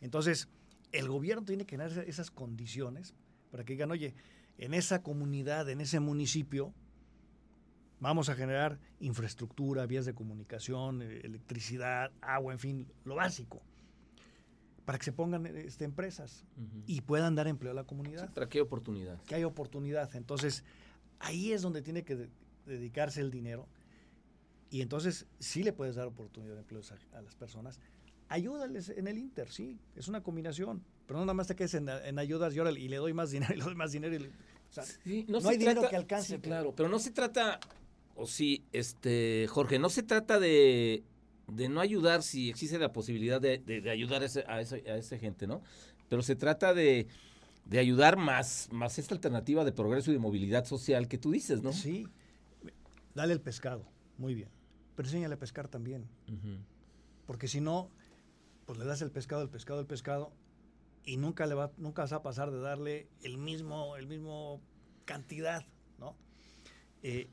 Entonces, 0.00 0.48
el 0.90 1.06
gobierno 1.06 1.44
tiene 1.44 1.66
que 1.66 1.76
generar 1.76 2.08
esas 2.08 2.30
condiciones 2.30 3.14
para 3.50 3.62
que 3.62 3.74
digan, 3.74 3.90
oye, 3.90 4.14
en 4.56 4.72
esa 4.72 5.02
comunidad, 5.02 5.68
en 5.68 5.82
ese 5.82 6.00
municipio, 6.00 6.72
vamos 8.00 8.30
a 8.30 8.34
generar 8.34 8.78
infraestructura, 9.00 9.84
vías 9.84 10.06
de 10.06 10.14
comunicación, 10.14 11.02
eh, 11.02 11.20
electricidad, 11.24 12.10
agua, 12.22 12.54
en 12.54 12.58
fin, 12.58 12.86
lo 13.04 13.16
básico, 13.16 13.60
para 14.86 14.96
que 14.96 15.04
se 15.04 15.12
pongan 15.12 15.44
este, 15.44 15.84
empresas 15.84 16.46
y 16.86 17.02
puedan 17.02 17.34
dar 17.34 17.48
empleo 17.48 17.72
a 17.72 17.74
la 17.74 17.84
comunidad. 17.84 18.32
para 18.32 18.48
que 18.48 18.58
hay 18.58 18.62
oportunidad. 18.62 19.22
Que 19.24 19.34
hay 19.34 19.44
oportunidad. 19.44 20.16
Entonces, 20.16 20.64
ahí 21.18 21.52
es 21.52 21.60
donde 21.60 21.82
tiene 21.82 22.02
que 22.02 22.30
dedicarse 22.64 23.20
el 23.20 23.30
dinero. 23.30 23.68
Y 24.72 24.80
entonces 24.80 25.26
sí 25.38 25.62
le 25.62 25.74
puedes 25.74 25.96
dar 25.96 26.06
oportunidad 26.06 26.54
de 26.54 26.60
empleo 26.60 26.80
a, 27.12 27.20
las 27.20 27.34
personas. 27.34 27.78
Ayúdales 28.30 28.88
en 28.88 29.06
el 29.06 29.18
Inter, 29.18 29.50
sí, 29.50 29.78
es 29.94 30.08
una 30.08 30.22
combinación. 30.22 30.82
Pero 31.06 31.18
no 31.18 31.26
nada 31.26 31.34
más 31.34 31.46
te 31.46 31.54
quedes 31.54 31.74
en, 31.74 32.18
ayudas 32.18 32.54
y, 32.56 32.60
y 32.80 32.88
le 32.88 32.96
doy 32.96 33.12
más 33.12 33.30
dinero 33.30 33.52
y 33.52 33.58
le 33.58 33.64
doy 33.64 33.74
más 33.74 33.92
dinero. 33.92 34.24
no, 35.28 35.48
hay 35.50 35.58
dinero 35.58 35.86
que 35.90 35.94
alcance. 35.94 36.40
claro, 36.40 36.74
pero 36.74 36.88
no 36.88 36.98
se 36.98 37.10
trata 37.10 37.60
o 38.14 38.26
sí, 38.26 38.64
este, 38.72 39.46
Jorge, 39.50 39.78
no 39.78 39.90
se 39.90 40.02
trata 40.02 40.40
de, 40.40 41.04
no 41.48 41.82
ayudar 41.82 42.22
si 42.22 42.48
existe 42.48 42.78
la 42.78 42.94
posibilidad 42.94 43.42
de, 43.42 43.90
ayudar 43.90 44.22
a, 44.22 44.24
ese, 44.24 44.44
a, 44.48 44.60
esa 44.96 45.18
gente, 45.18 45.46
¿no? 45.46 45.60
Pero 46.08 46.22
se 46.22 46.34
trata 46.34 46.72
de, 46.72 47.08
ayudar 47.72 48.16
más, 48.16 48.70
más 48.72 48.98
esta 48.98 49.14
alternativa 49.14 49.66
de 49.66 49.72
progreso 49.72 50.10
y 50.10 50.14
de 50.14 50.20
movilidad 50.20 50.64
social 50.64 51.08
que 51.08 51.18
tú 51.18 51.30
dices, 51.30 51.62
¿no? 51.62 51.74
Sí. 51.74 52.08
Dale 53.14 53.34
el 53.34 53.40
pescado, 53.42 53.86
muy 54.16 54.34
bien. 54.34 54.48
Pero 54.94 55.08
enséñale 55.08 55.34
a 55.34 55.38
pescar 55.38 55.68
también. 55.68 56.06
Porque 57.26 57.48
si 57.48 57.60
no, 57.60 57.90
pues 58.66 58.78
le 58.78 58.84
das 58.84 59.02
el 59.02 59.10
pescado, 59.10 59.42
el 59.42 59.48
pescado, 59.48 59.80
el 59.80 59.86
pescado, 59.86 60.32
y 61.04 61.16
nunca 61.16 61.46
le 61.46 61.54
va, 61.54 61.72
nunca 61.76 62.02
vas 62.02 62.12
a 62.12 62.22
pasar 62.22 62.50
de 62.50 62.60
darle 62.60 63.08
el 63.22 63.38
mismo, 63.38 63.96
el 63.96 64.06
mismo 64.06 64.60
cantidad, 65.04 65.64
¿no? 65.98 66.16
Eh, 67.02 67.28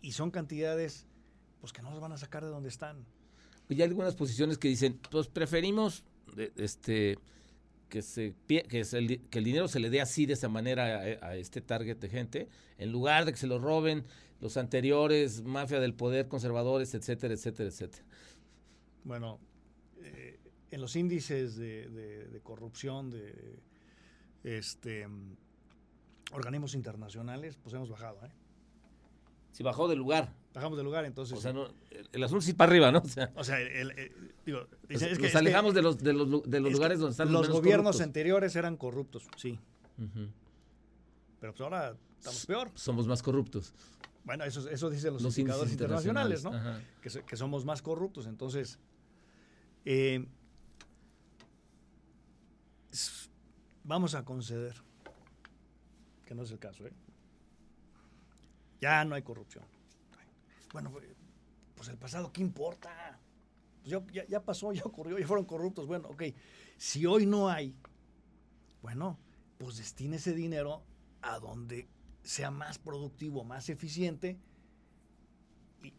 y 0.00 0.12
son 0.12 0.30
cantidades 0.30 1.06
pues 1.60 1.72
que 1.72 1.82
no 1.82 1.90
las 1.90 2.00
van 2.00 2.12
a 2.12 2.18
sacar 2.18 2.44
de 2.44 2.50
donde 2.50 2.68
están. 2.68 3.06
Pues 3.66 3.78
hay 3.78 3.82
algunas 3.84 4.14
posiciones 4.14 4.58
que 4.58 4.68
dicen, 4.68 5.00
pues 5.10 5.28
preferimos 5.28 6.04
este 6.56 7.18
que 7.88 8.02
se 8.02 8.34
que, 8.46 8.80
el, 8.80 9.28
que 9.30 9.38
el 9.38 9.44
dinero 9.44 9.68
se 9.68 9.80
le 9.80 9.88
dé 9.88 10.00
así 10.00 10.26
de 10.26 10.34
esa 10.34 10.48
manera 10.48 10.98
a, 10.98 11.36
este 11.36 11.60
target 11.60 11.96
de 11.98 12.08
gente, 12.08 12.48
en 12.76 12.92
lugar 12.92 13.24
de 13.24 13.32
que 13.32 13.38
se 13.38 13.46
lo 13.46 13.58
roben 13.58 14.04
los 14.44 14.58
anteriores, 14.58 15.42
mafia 15.42 15.80
del 15.80 15.94
poder, 15.94 16.28
conservadores, 16.28 16.92
etcétera, 16.94 17.32
etcétera, 17.32 17.70
etcétera. 17.70 18.04
Bueno, 19.02 19.40
eh, 20.02 20.38
en 20.70 20.80
los 20.82 20.96
índices 20.96 21.56
de, 21.56 21.88
de, 21.88 22.40
corrupción 22.42 23.10
de 23.10 23.58
este 24.42 25.08
organismos 26.30 26.74
internacionales, 26.74 27.56
pues 27.62 27.74
hemos 27.74 27.88
bajado, 27.88 28.18
¿eh? 28.26 28.32
Si 29.52 29.62
bajó 29.62 29.88
del 29.88 29.98
lugar. 29.98 30.34
Bajamos 30.52 30.76
del 30.76 30.84
lugar, 30.84 31.06
entonces. 31.06 31.38
O 31.38 31.40
sea, 31.40 31.54
el 32.12 32.22
asunto 32.22 32.42
sí 32.42 32.52
para 32.52 32.70
arriba, 32.70 32.92
¿no? 32.92 33.02
O 33.36 33.44
sea, 33.44 33.58
el, 33.60 34.12
digo, 34.44 34.66
es 34.90 35.02
que, 35.02 35.22
nos 35.22 35.34
alejamos 35.36 35.72
de 35.72 35.80
los, 35.80 36.02
de 36.02 36.12
los, 36.12 36.42
de 36.50 36.60
los 36.60 36.70
lugares 36.70 36.98
donde 36.98 37.12
están 37.12 37.32
los, 37.32 37.48
los 37.48 37.56
gobiernos 37.56 38.02
anteriores 38.02 38.54
eran 38.56 38.76
corruptos, 38.76 39.26
sí. 39.36 39.58
Pero 41.40 41.52
pues 41.54 41.60
ahora 41.62 41.96
estamos 42.18 42.44
peor. 42.44 42.70
Somos 42.74 43.06
más 43.06 43.22
corruptos. 43.22 43.72
Bueno, 44.24 44.44
eso, 44.44 44.68
eso 44.68 44.90
dicen 44.90 45.12
los, 45.12 45.22
los 45.22 45.38
indicadores 45.38 45.72
internacionales, 45.72 46.42
¿no? 46.44 46.52
Que, 47.02 47.10
que, 47.22 47.36
somos 47.36 47.64
más 47.64 47.82
corruptos. 47.82 48.26
Entonces, 48.26 48.78
eh, 49.84 50.26
vamos 53.82 54.14
a 54.14 54.24
conceder 54.24 54.74
que 56.24 56.34
no 56.34 56.42
es 56.42 56.50
el 56.50 56.58
caso, 56.58 56.86
¿eh? 56.86 56.92
Ya 58.80 59.04
no 59.04 59.14
hay 59.14 59.22
corrupción. 59.22 59.64
Bueno, 60.72 60.92
pues 61.76 61.88
el 61.88 61.96
pasado, 61.96 62.32
¿qué 62.32 62.42
importa? 62.42 63.18
Pues 63.82 64.02
ya, 64.28 64.40
pasó, 64.40 64.72
ya 64.74 64.82
ocurrió, 64.82 65.18
ya 65.18 65.26
fueron 65.26 65.44
corruptos. 65.44 65.86
Bueno, 65.86 66.08
ok, 66.08 66.22
si 66.76 67.06
hoy 67.06 67.26
no 67.26 67.48
hay, 67.48 67.74
bueno, 68.82 69.18
pues 69.58 69.76
destine 69.76 70.16
ese 70.16 70.34
dinero 70.34 70.82
a 71.22 71.38
donde 71.38 71.88
sea 72.24 72.50
más 72.50 72.78
productivo, 72.78 73.44
más 73.44 73.68
eficiente, 73.68 74.38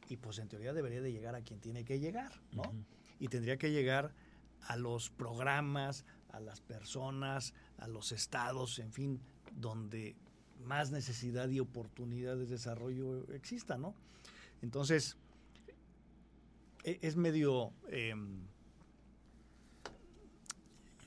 y, 0.10 0.17
pues 0.17 0.39
en 0.39 0.48
teoría 0.48 0.74
debería 0.74 1.00
de 1.00 1.12
llegar 1.12 1.36
a 1.36 1.41
quien 1.41 1.60
tiene 1.60 1.86
que 1.86 2.00
llegar, 2.00 2.32
¿no? 2.51 2.63
Y 3.20 3.27
tendría 3.27 3.58
que 3.58 3.72
llegar 3.72 4.13
a 4.62 4.77
los 4.77 5.12
programas, 5.12 6.05
a 6.32 6.39
las 6.39 6.60
personas, 6.60 7.53
a 7.77 7.88
los 7.88 8.12
estados, 8.12 8.79
en 8.79 8.91
fin, 8.91 9.22
donde 9.55 10.15
más 10.63 10.89
necesidad 10.89 11.50
y 11.50 11.60
oportunidad 11.60 12.36
de 12.36 12.48
desarrollo 12.48 13.32
exista, 13.32 13.77
¿no? 13.77 13.94
Entonces, 14.62 15.17
e, 16.84 17.00
es 17.01 17.15
medio... 17.15 17.72
Em, 17.89 18.48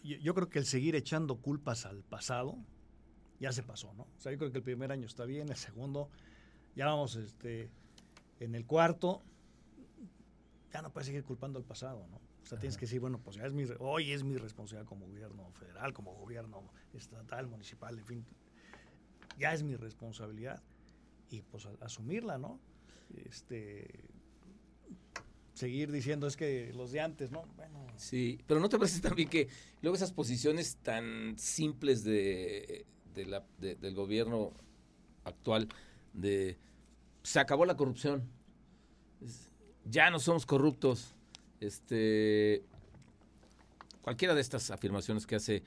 yo, 0.05 0.35
creo 0.35 0.49
que 0.49 0.61
el 0.61 0.65
seguir 0.65 0.95
echando 0.97 1.37
culpas 1.37 1.85
al 1.85 2.03
pasado 2.03 2.57
ya 3.41 3.53
se 3.53 3.63
pasó, 3.63 3.93
¿no? 3.95 4.05
O 4.05 4.21
sea, 4.21 4.33
yo 4.33 4.39
creo 4.39 4.51
que 4.51 4.59
el 4.59 4.65
primer 4.65 4.93
año 4.93 5.07
está 5.07 5.25
bien, 5.25 5.49
el 5.49 5.57
segundo, 5.57 6.11
ya 6.75 6.87
vamos 6.87 7.17
este, 7.17 7.71
en 8.41 8.55
el 8.55 8.67
cuarto, 8.67 9.23
ya 10.73 10.83
no 10.83 10.93
puedes 10.93 11.07
seguir 11.07 11.25
culpando 11.25 11.59
al 11.59 11.65
pasado, 11.65 12.07
¿no? 12.09 12.17
O 12.17 12.47
sea, 12.47 12.59
tienes 12.59 12.77
que 12.77 12.87
decir, 12.87 13.01
bueno, 13.01 13.21
pues 13.23 13.37
ya 13.37 13.45
es 13.45 13.53
mi, 13.53 13.65
hoy 13.79 14.13
es 14.13 14.25
mi 14.25 14.37
responsabilidad 14.37 14.89
como 14.89 15.07
gobierno 15.07 15.51
federal, 15.53 15.93
como 15.93 16.15
gobierno 16.15 16.63
estatal, 16.95 17.47
municipal, 17.47 17.99
en 17.99 18.07
fin, 18.07 18.27
ya 19.39 19.53
es 19.53 19.63
mi 19.63 19.77
responsabilidad 19.77 20.63
y 21.31 21.43
pues 21.43 21.67
asumirla, 21.81 22.39
¿no? 22.39 22.59
Este 23.29 24.09
seguir 25.59 25.91
diciendo 25.91 26.27
es 26.27 26.37
que 26.37 26.73
los 26.73 26.93
de 26.93 27.01
antes, 27.01 27.33
¿no? 27.33 27.43
Bueno. 27.57 27.85
Sí, 27.97 28.41
pero 28.47 28.61
¿no 28.61 28.69
te 28.69 28.79
parece 28.79 29.01
también 29.01 29.29
que 29.29 29.49
luego 29.83 29.97
esas 29.97 30.13
posiciones 30.13 30.77
tan 30.77 31.37
simples 31.37 32.05
de, 32.05 32.87
del 33.25 33.95
gobierno 33.95 34.53
actual 35.25 35.69
de 36.13 36.59
se 37.23 37.41
acabó 37.41 37.67
la 37.67 37.77
corrupción, 37.77 38.23
ya 39.85 40.11
no 40.11 40.19
somos 40.19 40.47
corruptos, 40.47 41.15
este 41.61 42.65
cualquiera 44.03 44.35
de 44.35 44.41
estas 44.41 44.71
afirmaciones 44.71 45.27
que 45.27 45.37
hace 45.37 45.63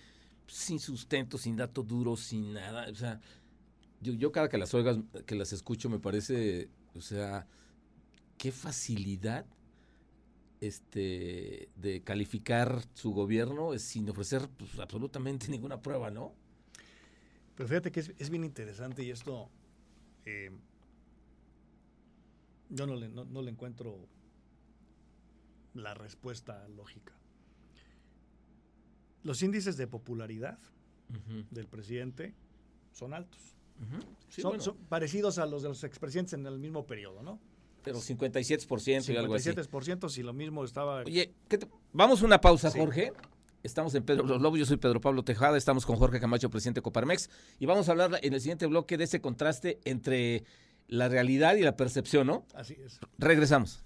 sin 0.48 0.80
sustento, 0.80 1.38
sin 1.38 1.56
datos 1.56 1.88
duros, 1.88 2.22
sin 2.22 2.54
nada. 2.54 2.90
O 2.90 2.96
sea, 2.96 3.20
yo, 4.02 4.14
yo 4.14 4.32
cada 4.32 4.50
que 4.50 4.58
las 4.58 4.74
oigas, 4.74 4.98
que 5.26 5.36
las 5.36 5.54
escucho, 5.54 5.90
me 5.90 6.00
parece, 6.00 6.70
o 6.96 7.02
sea, 7.02 7.48
qué 8.38 8.52
facilidad 8.52 9.46
este, 10.62 11.70
de 11.76 12.02
calificar 12.04 12.84
su 12.94 13.12
gobierno 13.12 13.78
sin 13.78 14.10
ofrecer 14.10 14.50
pues, 14.58 14.80
absolutamente 14.80 15.48
ninguna 15.50 15.82
prueba, 15.82 16.10
¿no? 16.10 16.34
Pero 17.56 17.68
fíjate 17.68 17.92
que 17.92 18.00
es, 18.00 18.30
bien 18.30 18.44
interesante 18.44 19.04
y 19.04 19.12
esto 19.12 19.50
eh, 20.26 20.52
yo 22.70 22.88
no 22.88 22.96
le, 22.96 23.10
no, 23.10 23.42
le 23.42 23.52
encuentro 23.52 24.08
la 25.74 25.94
respuesta 25.94 26.68
lógica. 26.70 27.14
Los 29.24 29.44
índices 29.44 29.78
de 29.78 29.88
popularidad 29.88 30.58
del 31.52 31.68
presidente 31.68 32.34
son 32.94 33.14
altos. 33.14 33.42
son, 34.30 34.78
parecidos 34.88 35.38
a 35.38 35.46
los 35.46 35.62
de 35.62 35.70
los 35.70 35.84
expresidentes 35.84 36.34
en 36.34 36.46
el 36.46 36.58
mismo 36.58 36.86
periodo, 36.88 37.22
¿no? 37.22 37.40
Pero 37.84 38.00
57% 38.00 39.14
y 39.14 39.18
algo 39.18 39.36
así. 39.36 39.50
57% 39.50 40.10
si 40.10 40.24
lo 40.24 40.34
mismo 40.34 40.64
estaba... 40.64 41.02
Oye, 41.02 41.34
vamos 41.92 42.22
a 42.22 42.26
una 42.26 42.40
pausa, 42.40 42.72
Jorge. 42.72 43.12
Estamos 43.64 43.94
en 43.96 44.04
Pedro 44.04 44.26
Los 44.26 44.42
Lobos, 44.42 44.60
yo 44.60 44.66
soy 44.66 44.78
Pedro 44.78 45.00
Pablo 45.02 45.24
Tejada, 45.24 45.58
estamos 45.58 45.86
con 45.86 45.96
Jorge 45.96 46.20
Camacho, 46.20 46.50
presidente 46.50 46.80
de 46.80 46.84
Coparmex, 46.84 47.30
y 47.60 47.66
vamos 47.68 47.88
a 47.88 47.92
hablar 47.92 48.20
en 48.22 48.34
el 48.34 48.42
siguiente 48.42 48.66
bloque 48.66 48.98
de 48.98 49.04
ese 49.04 49.22
contraste 49.22 49.80
entre 49.86 50.44
la 50.88 51.10
realidad 51.10 51.56
y 51.56 51.62
la 51.62 51.76
percepción, 51.76 52.28
¿no? 52.28 52.46
Así 52.56 52.76
es. 52.84 53.00
Regresamos. 53.20 53.84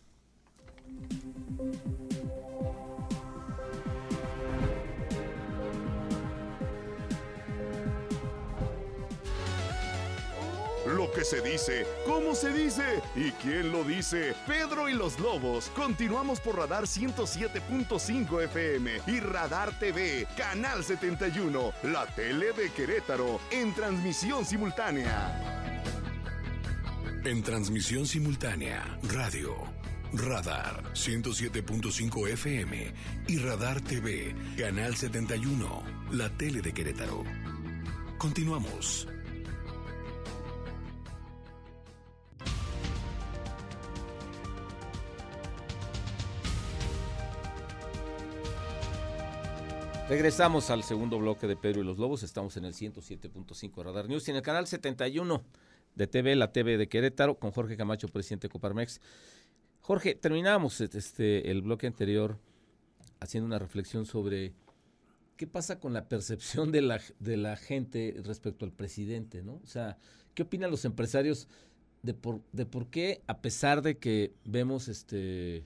Lo 10.85 11.11
que 11.11 11.23
se 11.23 11.41
dice, 11.41 11.87
cómo 12.05 12.35
se 12.35 12.53
dice 12.53 13.01
y 13.15 13.31
quién 13.31 13.71
lo 13.71 13.83
dice. 13.83 14.35
Pedro 14.45 14.87
y 14.87 14.93
los 14.93 15.19
Lobos. 15.19 15.71
Continuamos 15.75 16.39
por 16.39 16.57
Radar 16.57 16.83
107.5 16.83 18.43
FM 18.43 19.01
y 19.07 19.19
Radar 19.19 19.77
TV, 19.79 20.27
Canal 20.37 20.83
71, 20.83 21.73
la 21.83 22.05
tele 22.13 22.53
de 22.53 22.69
Querétaro, 22.71 23.39
en 23.49 23.73
transmisión 23.73 24.45
simultánea. 24.45 25.73
En 27.23 27.41
transmisión 27.41 28.05
simultánea, 28.05 28.99
radio. 29.09 29.55
Radar 30.13 30.83
107.5 30.93 32.29
FM 32.29 32.93
y 33.27 33.39
Radar 33.39 33.81
TV, 33.81 34.35
Canal 34.55 34.95
71, 34.95 35.83
la 36.11 36.29
tele 36.29 36.61
de 36.61 36.73
Querétaro. 36.73 37.23
Continuamos. 38.19 39.07
Regresamos 50.07 50.69
al 50.69 50.83
segundo 50.83 51.17
bloque 51.17 51.47
de 51.47 51.55
Pedro 51.55 51.81
y 51.81 51.83
los 51.83 51.97
Lobos. 51.97 52.21
Estamos 52.21 52.55
en 52.57 52.65
el 52.65 52.75
107.5 52.75 53.83
Radar 53.83 54.07
News 54.07 54.27
y 54.27 54.31
en 54.31 54.37
el 54.37 54.43
canal 54.43 54.67
71 54.67 55.43
de 55.95 56.05
TV, 56.05 56.35
la 56.35 56.51
TV 56.51 56.77
de 56.77 56.87
Querétaro, 56.87 57.39
con 57.39 57.49
Jorge 57.49 57.75
Camacho, 57.75 58.07
presidente 58.09 58.47
de 58.47 58.51
Coparmex. 58.51 59.01
Jorge, 59.81 60.13
terminamos 60.13 60.79
este, 60.79 61.49
el 61.49 61.63
bloque 61.63 61.87
anterior 61.87 62.37
haciendo 63.19 63.47
una 63.47 63.57
reflexión 63.57 64.05
sobre 64.05 64.53
qué 65.37 65.47
pasa 65.47 65.79
con 65.79 65.93
la 65.93 66.07
percepción 66.07 66.71
de 66.71 66.81
la, 66.81 67.01
de 67.19 67.37
la 67.37 67.55
gente 67.55 68.15
respecto 68.23 68.63
al 68.63 68.71
presidente, 68.71 69.41
¿no? 69.41 69.55
O 69.63 69.67
sea, 69.67 69.97
¿qué 70.35 70.43
opinan 70.43 70.69
los 70.69 70.85
empresarios 70.85 71.47
de 72.03 72.13
por, 72.13 72.41
de 72.51 72.67
por 72.67 72.91
qué, 72.91 73.23
a 73.25 73.41
pesar 73.41 73.81
de 73.81 73.97
que 73.97 74.35
vemos 74.43 74.87
este 74.87 75.65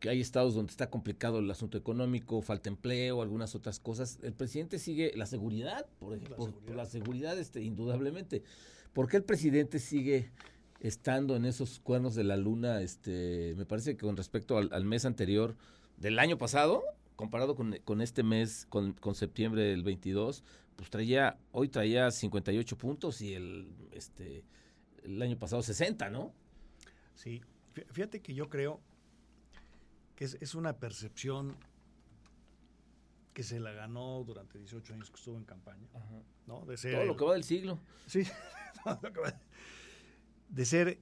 que 0.00 0.08
hay 0.08 0.20
estados 0.20 0.54
donde 0.54 0.70
está 0.70 0.90
complicado 0.90 1.38
el 1.38 1.50
asunto 1.50 1.76
económico, 1.76 2.40
falta 2.42 2.68
empleo, 2.68 3.22
algunas 3.22 3.54
otras 3.54 3.80
cosas. 3.80 4.18
El 4.22 4.32
presidente 4.32 4.78
sigue 4.78 5.12
la 5.16 5.26
seguridad, 5.26 5.86
por 5.98 6.14
ejemplo, 6.14 6.52
la 6.74 6.86
seguridad, 6.86 7.38
este, 7.38 7.62
indudablemente. 7.62 8.42
¿Por 8.92 9.08
qué 9.08 9.18
el 9.18 9.24
presidente 9.24 9.78
sigue 9.78 10.30
estando 10.80 11.36
en 11.36 11.44
esos 11.44 11.80
cuernos 11.80 12.14
de 12.14 12.24
la 12.24 12.36
luna? 12.36 12.80
Este, 12.80 13.54
me 13.56 13.66
parece 13.66 13.96
que 13.96 14.06
con 14.06 14.16
respecto 14.16 14.56
al, 14.56 14.84
mes 14.84 15.04
anterior 15.04 15.56
del 15.96 16.18
año 16.18 16.38
pasado, 16.38 16.82
comparado 17.16 17.56
con, 17.56 18.00
este 18.00 18.22
mes, 18.22 18.66
con, 18.68 18.94
septiembre 19.14 19.62
del 19.62 19.82
22, 19.82 20.44
pues 20.76 20.90
traía, 20.90 21.38
hoy 21.50 21.68
traía 21.68 22.10
58 22.12 22.78
puntos 22.78 23.20
y 23.20 23.34
el, 23.34 23.68
este, 23.90 24.44
el 25.02 25.20
año 25.20 25.36
pasado 25.36 25.60
60, 25.62 26.08
¿no? 26.10 26.32
Sí, 27.14 27.42
fíjate 27.90 28.20
que 28.20 28.32
yo 28.32 28.48
creo 28.48 28.80
que 30.18 30.24
es, 30.24 30.54
una 30.56 30.80
percepción 30.80 31.56
que 33.32 33.44
se 33.44 33.60
la 33.60 33.70
ganó 33.70 34.24
durante 34.24 34.58
18 34.58 34.94
años 34.94 35.10
que 35.10 35.14
estuvo 35.14 35.38
en 35.38 35.44
campaña, 35.44 35.86
¿no? 36.44 36.66
De 36.66 36.76
ser 36.76 36.94
Todo 36.94 37.04
lo 37.04 37.16
que 37.16 37.24
va 37.24 37.34
del 37.34 37.44
siglo. 37.44 37.78
Sí, 38.08 38.24
de 40.48 40.64
ser 40.64 40.98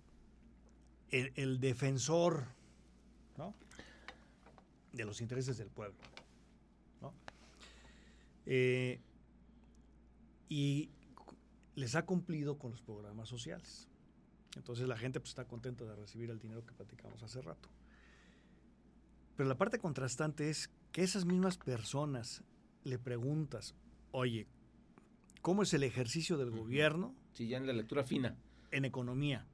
el, 1.09 1.61
defensor, 1.61 2.45
¿no? 3.39 3.55
De 4.93 5.07
los 5.07 5.23
intereses 5.23 5.57
del 5.57 5.71
pueblo, 5.71 5.97
¿no? 7.01 7.15
Eh, 8.45 9.01
y 10.51 10.91
les 11.75 11.95
ha 11.95 12.05
cumplido 12.05 12.59
con 12.59 12.71
los 12.71 12.83
programas 12.83 13.31
sociales. 13.31 13.89
Entonces 14.57 14.87
la 14.87 14.99
gente 14.99 15.21
pues, 15.21 15.31
está 15.31 15.47
contenta 15.47 15.87
de 15.87 15.97
recibir 15.97 16.29
el 16.29 16.39
dinero 16.39 16.67
que 16.67 16.75
platicamos 16.75 17.23
hace 17.23 17.41
rato. 17.41 17.71
Pero 19.37 19.49
la 19.49 19.59
parte 19.59 19.79
contrastante 19.79 20.49
es 20.49 20.71
que 20.93 21.03
esas 21.03 21.27
mismas 21.27 21.59
personas 21.59 22.43
le 22.85 22.99
preguntas, 22.99 23.75
oye, 24.11 24.47
¿cómo 25.43 25.63
es 25.63 25.75
el 25.75 25.83
ejercicio 25.83 26.39
del 26.39 26.51
gobierno? 26.51 27.15
Sí, 27.33 27.49
ya 27.49 27.59
en 27.59 27.67
la 27.67 27.75
lectura 27.75 28.03
fina. 28.03 28.37
En 28.71 28.85
economía. 28.85 29.47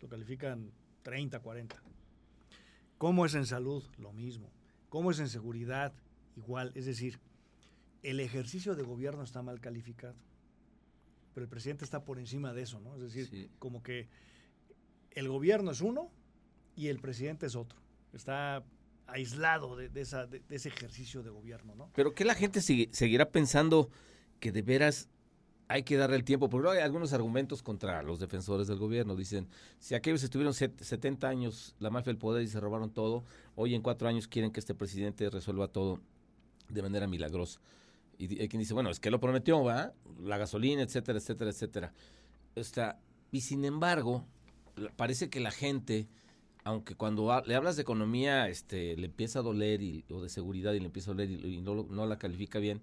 Lo 0.00 0.08
califican 0.08 0.70
30, 1.02 1.40
40. 1.40 1.82
¿Cómo 2.98 3.26
es 3.26 3.34
en 3.34 3.46
salud? 3.46 3.82
Lo 3.98 4.12
mismo. 4.12 4.52
¿Cómo 4.88 5.10
es 5.10 5.18
en 5.18 5.28
seguridad? 5.28 5.92
Igual. 6.36 6.70
Es 6.76 6.86
decir, 6.86 7.18
el 8.02 8.20
ejercicio 8.20 8.76
de 8.76 8.84
gobierno 8.84 9.24
está 9.24 9.42
mal 9.42 9.60
calificado. 9.60 10.16
Pero 11.34 11.44
el 11.44 11.50
presidente 11.50 11.84
está 11.84 12.04
por 12.04 12.18
encima 12.18 12.52
de 12.52 12.62
eso, 12.62 12.78
¿no? 12.78 12.94
Es 12.94 13.00
decir, 13.00 13.50
como 13.58 13.82
que 13.82 14.08
el 15.10 15.28
gobierno 15.28 15.70
es 15.70 15.80
uno 15.80 16.10
y 16.76 16.88
el 16.88 17.00
presidente 17.00 17.46
es 17.46 17.56
otro. 17.56 17.80
Está 18.12 18.64
aislado 19.06 19.76
de, 19.76 19.90
ese 20.00 20.68
ejercicio 20.68 21.22
de 21.22 21.30
gobierno, 21.30 21.74
¿no? 21.74 21.90
Pero 21.94 22.14
que 22.14 22.24
la 22.24 22.34
gente 22.34 22.60
seguirá 22.60 23.30
pensando 23.30 23.90
que 24.40 24.52
de 24.52 24.62
veras 24.62 25.08
hay 25.68 25.84
que 25.84 25.96
darle 25.96 26.16
el 26.16 26.24
tiempo, 26.24 26.50
porque 26.50 26.68
hay 26.68 26.78
algunos 26.80 27.12
argumentos 27.12 27.62
contra 27.62 28.02
los 28.02 28.18
defensores 28.18 28.66
del 28.66 28.78
gobierno. 28.78 29.16
Dicen, 29.16 29.48
si 29.78 29.94
aquellos 29.94 30.22
estuvieron 30.22 30.52
70 30.52 31.26
años, 31.26 31.74
la 31.78 31.88
mafia 31.88 32.10
del 32.12 32.18
poder 32.18 32.42
y 32.42 32.48
se 32.48 32.60
robaron 32.60 32.90
todo, 32.90 33.24
hoy 33.54 33.74
en 33.74 33.80
cuatro 33.80 34.08
años 34.08 34.28
quieren 34.28 34.50
que 34.50 34.60
este 34.60 34.74
presidente 34.74 35.30
resuelva 35.30 35.68
todo 35.68 36.00
de 36.68 36.82
manera 36.82 37.06
milagrosa. 37.06 37.60
Y 38.18 38.40
hay 38.40 38.48
quien 38.48 38.60
dice, 38.60 38.74
bueno, 38.74 38.90
es 38.90 39.00
que 39.00 39.10
lo 39.10 39.18
prometió, 39.18 39.64
¿va? 39.64 39.94
La 40.20 40.36
gasolina, 40.36 40.82
etcétera, 40.82 41.18
etcétera, 41.18 41.50
etcétera. 41.50 41.92
Y 43.30 43.40
sin 43.40 43.64
embargo, 43.64 44.26
parece 44.96 45.30
que 45.30 45.40
la 45.40 45.50
gente 45.50 46.06
aunque 46.64 46.94
cuando 46.94 47.42
le 47.44 47.54
hablas 47.54 47.76
de 47.76 47.82
economía 47.82 48.48
este, 48.48 48.96
le 48.96 49.06
empieza 49.06 49.40
a 49.40 49.42
doler 49.42 49.82
y, 49.82 50.04
o 50.10 50.22
de 50.22 50.28
seguridad 50.28 50.72
y 50.74 50.80
le 50.80 50.86
empieza 50.86 51.10
a 51.10 51.14
doler 51.14 51.30
y, 51.30 51.60
no, 51.60 51.86
no, 51.88 52.06
la 52.06 52.18
califica 52.18 52.58
bien 52.58 52.80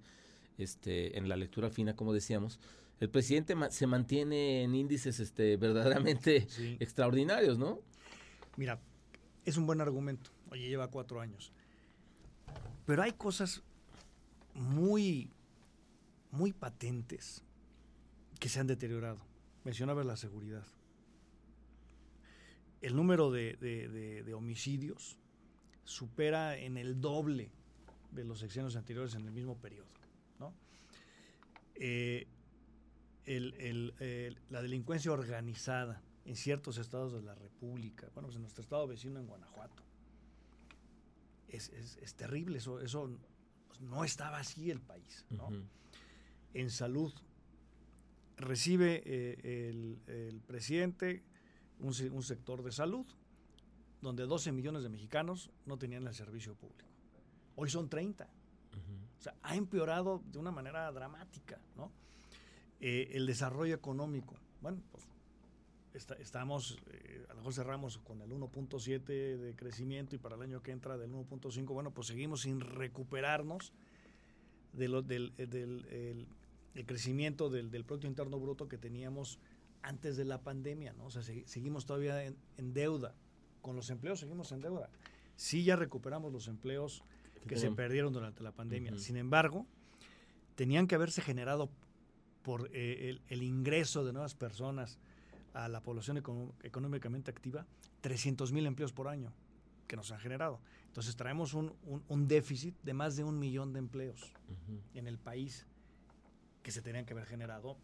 este, 0.57 1.17
en 1.17 1.29
la 1.29 1.37
lectura 1.37 1.69
fina, 1.69 1.95
como 1.95 2.13
decíamos, 2.13 2.59
el 2.99 3.09
presidente 3.09 3.55
se 3.69 3.87
mantiene 3.87 4.63
en 4.63 4.75
índices 4.75 5.19
este, 5.19 5.55
verdaderamente 5.57 6.47
extraordinarios, 6.79 7.57
¿no? 7.57 7.79
Mira, 8.57 8.79
es 9.45 9.55
un 9.55 9.65
buen 9.65 9.79
argumento. 9.79 10.31
Oye, 10.51 10.67
lleva 10.67 10.89
cuatro 10.89 11.21
años. 11.21 11.53
Pero 12.85 13.03
hay 13.03 13.13
cosas 13.13 13.63
muy, 14.53 15.31
muy 16.31 16.51
patentes 16.51 17.43
que 18.39 18.49
se 18.49 18.59
han 18.59 18.67
deteriorado. 18.67 19.19
Mencionaba 19.63 20.03
la 20.03 20.17
seguridad 20.17 20.65
el 22.81 22.95
número 22.95 23.31
de, 23.31 24.33
homicidios 24.35 25.17
supera 25.83 26.57
en 26.57 26.77
el 26.77 27.01
doble 27.01 27.51
de 28.11 28.23
los 28.23 28.39
sexenios 28.39 28.75
anteriores 28.75 29.15
en 29.15 29.25
el 29.25 29.31
mismo 29.31 29.57
periodo. 29.57 29.87
Eh, 31.81 32.27
la 34.49 34.61
delincuencia 34.61 35.11
organizada 35.11 36.01
en 36.25 36.35
ciertos 36.35 36.77
estados 36.77 37.13
de 37.13 37.21
la 37.21 37.35
República, 37.35 38.09
bueno, 38.13 38.27
pues 38.27 38.35
en 38.35 38.41
nuestro 38.41 38.63
estado 38.63 38.87
vecino 38.87 39.19
en 39.19 39.27
Guanajuato, 39.27 39.83
es, 41.47 42.13
terrible, 42.15 42.57
eso, 42.57 42.81
eso 42.81 43.09
no 43.79 44.03
estaba 44.03 44.39
así 44.39 44.69
el 44.69 44.81
país. 44.81 45.25
En 46.53 46.69
salud, 46.69 47.13
recibe 48.37 49.03
eh, 49.05 49.69
el, 50.07 50.41
presidente 50.41 51.23
un, 51.79 52.23
sector 52.23 52.63
de 52.63 52.71
salud 52.71 53.05
donde 54.01 54.25
12 54.25 54.51
millones 54.51 54.83
de 54.83 54.89
mexicanos 54.89 55.51
no 55.65 55.77
tenían 55.77 56.07
el 56.07 56.13
servicio 56.13 56.55
público. 56.55 56.89
Hoy 57.55 57.69
son 57.69 57.89
30. 57.89 58.25
O 58.25 59.21
sea, 59.21 59.35
ha 59.43 59.55
empeorado 59.55 60.23
de 60.31 60.39
una 60.39 60.51
manera 60.51 60.89
dramática, 60.91 61.59
¿no? 61.75 61.91
Eh, 62.79 63.11
el 63.13 63.25
desarrollo 63.25 63.75
económico. 63.75 64.35
Bueno, 64.61 64.81
pues 64.91 65.05
estamos, 66.19 66.77
eh, 66.91 67.25
a 67.29 67.33
lo 67.33 67.39
mejor 67.39 67.53
cerramos 67.53 67.97
con 67.97 68.21
el 68.21 68.31
1.7 68.31 69.03
de 69.37 69.55
crecimiento 69.55 70.15
y 70.15 70.19
para 70.19 70.35
el 70.35 70.41
año 70.43 70.61
que 70.61 70.71
entra 70.71 70.97
del 70.97 71.11
1.5, 71.11 71.65
bueno, 71.73 71.91
pues 71.91 72.07
seguimos 72.07 72.41
sin 72.41 72.61
recuperarnos 72.61 73.73
de 74.71 74.87
lo, 74.87 75.01
del, 75.01 75.35
del 75.35 76.25
el, 76.73 76.85
crecimiento 76.85 77.49
del, 77.49 77.71
del, 77.71 77.83
Producto 77.83 78.07
Interno 78.07 78.39
Bruto 78.39 78.69
que 78.69 78.77
teníamos 78.77 79.39
antes 79.81 80.17
de 80.17 80.25
la 80.25 80.41
pandemia, 80.41 80.93
¿no? 80.93 81.05
O 81.05 81.11
sea, 81.11 81.23
seguimos 81.23 81.85
todavía 81.85 82.23
en, 82.23 82.37
en, 82.57 82.73
deuda. 82.73 83.15
Con 83.61 83.75
los 83.75 83.89
empleos 83.89 84.19
seguimos 84.19 84.51
en 84.51 84.61
deuda. 84.61 84.89
Sí 85.35 85.63
ya 85.63 85.75
recuperamos 85.75 86.31
los 86.33 86.47
empleos 86.47 87.03
que 87.47 87.57
se 87.57 87.71
perdieron 87.71 88.13
durante 88.13 88.43
la 88.43 88.51
pandemia. 88.51 88.97
Sin 88.97 89.17
embargo, 89.17 89.65
tenían 90.55 90.87
que 90.87 90.95
haberse 90.95 91.21
generado 91.21 91.69
por 92.43 92.69
eh, 92.73 93.17
el, 93.27 93.43
ingreso 93.43 94.03
de 94.03 94.13
nuevas 94.13 94.35
personas 94.35 94.97
a 95.53 95.67
la 95.67 95.81
población 95.81 96.17
económicamente 96.63 97.31
activa 97.31 97.65
300 98.01 98.51
mil 98.51 98.65
empleos 98.65 98.93
por 98.93 99.07
año 99.07 99.33
que 99.87 99.95
nos 99.95 100.11
han 100.11 100.19
generado. 100.19 100.61
Entonces 100.87 101.15
traemos 101.15 101.53
un, 101.53 102.27
déficit 102.27 102.75
de 102.83 102.93
más 102.93 103.15
de 103.15 103.23
un 103.23 103.39
millón 103.39 103.73
de 103.73 103.79
empleos 103.79 104.33
en 104.93 105.07
el 105.07 105.17
país 105.17 105.65
que 106.61 106.71
se 106.71 106.81
tenían 106.81 107.05
que 107.05 107.13
haber 107.13 107.25
generado 107.25 107.77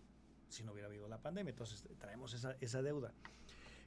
si 0.49 0.63
no 0.63 0.71
hubiera 0.71 0.87
habido 0.87 1.07
la 1.07 1.21
pandemia. 1.21 1.51
Entonces 1.51 1.83
traemos 1.99 2.33
esa, 2.33 2.81
deuda. 2.81 3.13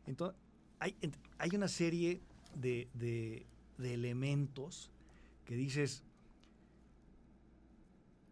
Entonces 0.07 0.39
hay, 0.79 0.97
hay 1.39 1.51
una 1.55 1.69
serie 1.69 2.21
de, 2.55 2.89
de 2.95 3.95
elementos 3.95 4.91
que 5.45 5.55
dices, 5.55 6.05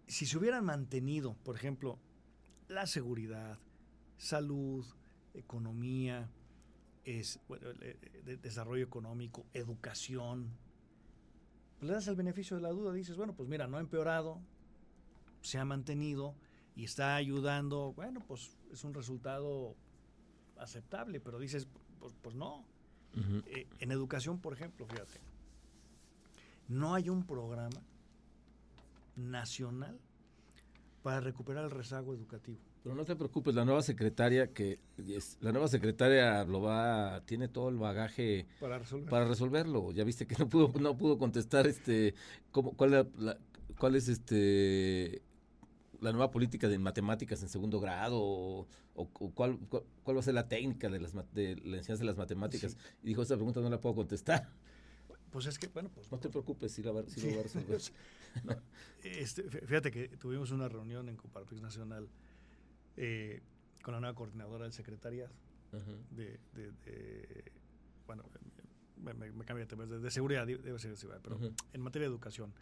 si 0.07 0.27
se 0.27 0.39
hubieran 0.39 0.65
mantenido, 0.65 1.35
por 1.45 1.57
ejemplo, 1.57 1.99
la 2.69 2.87
seguridad, 2.87 3.59
salud, 4.19 4.85
economía, 5.35 6.29
es, 7.05 7.39
desarrollo 8.43 8.85
económico, 8.85 9.47
educación, 9.55 10.51
pues 11.79 11.89
le 11.89 11.95
das 11.95 12.09
el 12.09 12.17
beneficio 12.17 12.57
de 12.57 12.63
la 12.63 12.71
duda, 12.71 12.93
dices, 12.93 13.17
bueno, 13.17 13.35
pues 13.35 13.49
mira, 13.49 13.67
no 13.67 13.77
ha 13.77 13.81
empeorado, 13.81 14.41
se 15.41 15.59
ha 15.59 15.65
mantenido 15.65 16.35
y 16.77 16.85
está 16.85 17.17
ayudando, 17.17 17.95
bueno, 17.95 18.23
pues 18.29 18.51
es 18.71 18.85
un 18.85 18.93
resultado 18.93 19.75
aceptable, 20.59 21.21
pero 21.21 21.39
dices, 21.39 21.67
pues, 21.99 22.15
pues 22.23 22.37
no. 22.37 22.65
Eh, 23.47 23.67
en 23.79 23.93
educación, 23.93 24.39
por 24.39 24.53
ejemplo, 24.53 24.87
fíjate, 24.87 25.19
no 26.69 26.95
hay 26.95 27.09
un 27.09 27.25
programa 27.25 27.81
nacional 29.17 29.99
para 31.03 31.21
recuperar 31.21 31.65
el 31.65 31.71
rezago 31.71 32.13
educativo. 32.13 32.59
Pero 32.83 32.95
no 32.95 33.07
te 33.07 33.17
preocupes, 33.17 33.55
la 33.55 33.65
nueva 33.65 33.81
secretaria 33.81 34.53
que 34.53 34.79
la 35.41 35.51
nueva 35.51 35.67
secretaria 35.67 36.45
lo 36.45 36.61
va 36.61 37.23
tiene 37.25 37.49
todo 37.49 37.71
el 37.71 37.79
bagaje 37.79 38.47
para, 38.61 38.79
resolverlo. 39.27 39.93
Ya 39.93 40.05
viste 40.05 40.27
que 40.27 40.37
no 40.39 40.49
pudo 40.49 40.73
no 40.79 40.97
pudo 40.97 41.19
contestar 41.19 41.67
este 41.67 42.15
cómo, 42.53 42.77
cuál, 42.77 43.09
cuál 43.79 43.97
es 43.97 44.09
este 44.09 45.23
la 46.01 46.13
nueva 46.13 46.31
política 46.31 46.69
de 46.69 46.79
matemáticas 46.79 47.43
en 47.43 47.49
segundo 47.49 47.81
grado 47.81 48.19
o, 48.19 48.69
cuál, 49.35 49.59
cuál, 49.69 50.17
va 50.17 50.21
a 50.21 50.23
ser 50.23 50.35
la 50.35 50.49
técnica 50.49 50.89
de, 50.89 51.01
las, 51.01 51.13
de 51.33 51.57
la 51.57 51.79
enseñanza 51.79 52.03
de 52.03 52.07
las 52.07 52.17
matemáticas. 52.17 52.77
Y 53.03 53.09
dijo, 53.09 53.23
esa 53.23 53.37
pregunta 53.37 53.61
no 53.61 53.71
la 53.71 53.81
puedo 53.81 53.95
contestar. 53.95 54.49
Pues 55.29 55.45
es 55.45 55.59
que, 55.59 55.67
bueno, 55.67 55.91
pues... 55.93 56.11
No 56.11 56.19
te 56.19 56.31
preocupes, 56.31 56.73
si, 56.73 56.83
la, 56.83 56.93
lo 56.93 56.95
va 56.95 57.01
a 57.01 57.43
resolver. 57.43 57.81
este, 59.03 59.43
fíjate 59.43 59.91
que 59.91 60.09
tuvimos 60.17 60.51
una 60.51 60.67
reunión 60.67 61.11
en 61.11 61.17
Coparpix 61.17 61.61
Nacional 61.61 62.09
eh, 62.97 63.43
con 63.83 63.93
la 63.93 64.01
nueva 64.01 64.15
coordinadora 64.15 64.65
del 64.65 64.73
secretariado 64.73 65.35
de, 66.11 66.41
bueno, 68.07 68.25
me, 68.97 69.15
me, 69.15 69.45
cambia 69.45 69.67
de, 69.67 69.99
de, 69.99 70.11
seguridad, 70.11 70.47
debe 70.47 70.79
ser 70.79 70.93
de 70.93 70.97
seguridad, 70.97 71.21
pero 71.23 71.39
en 71.73 71.81
materia 71.81 72.09
de 72.09 72.13
educación. 72.13 72.53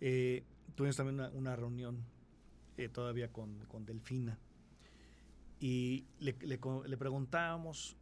Eh, 0.00 0.44
tuvimos 0.74 0.96
también 0.96 1.20
una, 1.34 1.56
reunión 1.56 2.04
eh, 2.76 2.88
todavía 2.88 3.32
con, 3.32 3.64
con, 3.66 3.84
Delfina 3.84 4.38
y 5.60 6.04
le, 6.18 6.36
le, 6.42 6.96
preguntábamos 6.96 7.96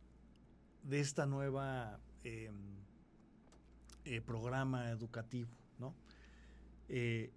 de 0.82 1.00
esta 1.00 1.26
nueva 1.26 2.00
em, 2.24 2.54
eh, 4.04 4.20
programa 4.20 4.90
educativo, 4.90 5.50
¿no? 5.78 5.94
Eh, 6.88 7.30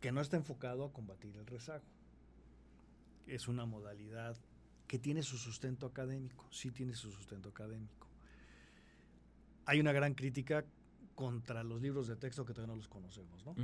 que 0.00 0.12
no 0.12 0.20
está 0.20 0.36
enfocado 0.36 0.84
a 0.84 0.92
combatir 0.92 1.36
el 1.36 1.46
rezago. 1.46 1.84
Es 3.26 3.48
una 3.48 3.66
modalidad 3.66 4.36
que 4.86 4.98
tiene 4.98 5.22
su 5.22 5.36
sustento 5.36 5.86
académico, 5.86 6.46
sí 6.50 6.70
tiene 6.70 6.94
su 6.94 7.12
sustento 7.12 7.50
académico. 7.50 8.08
Hay 9.66 9.80
una 9.80 9.92
gran 9.92 10.14
crítica 10.14 10.64
contra 11.18 11.64
los 11.64 11.82
libros 11.82 12.06
de 12.06 12.14
texto 12.14 12.44
que 12.44 12.54
todavía 12.54 12.74
no 12.74 12.76
los 12.76 12.86
conocemos, 12.86 13.44
¿no? 13.44 13.56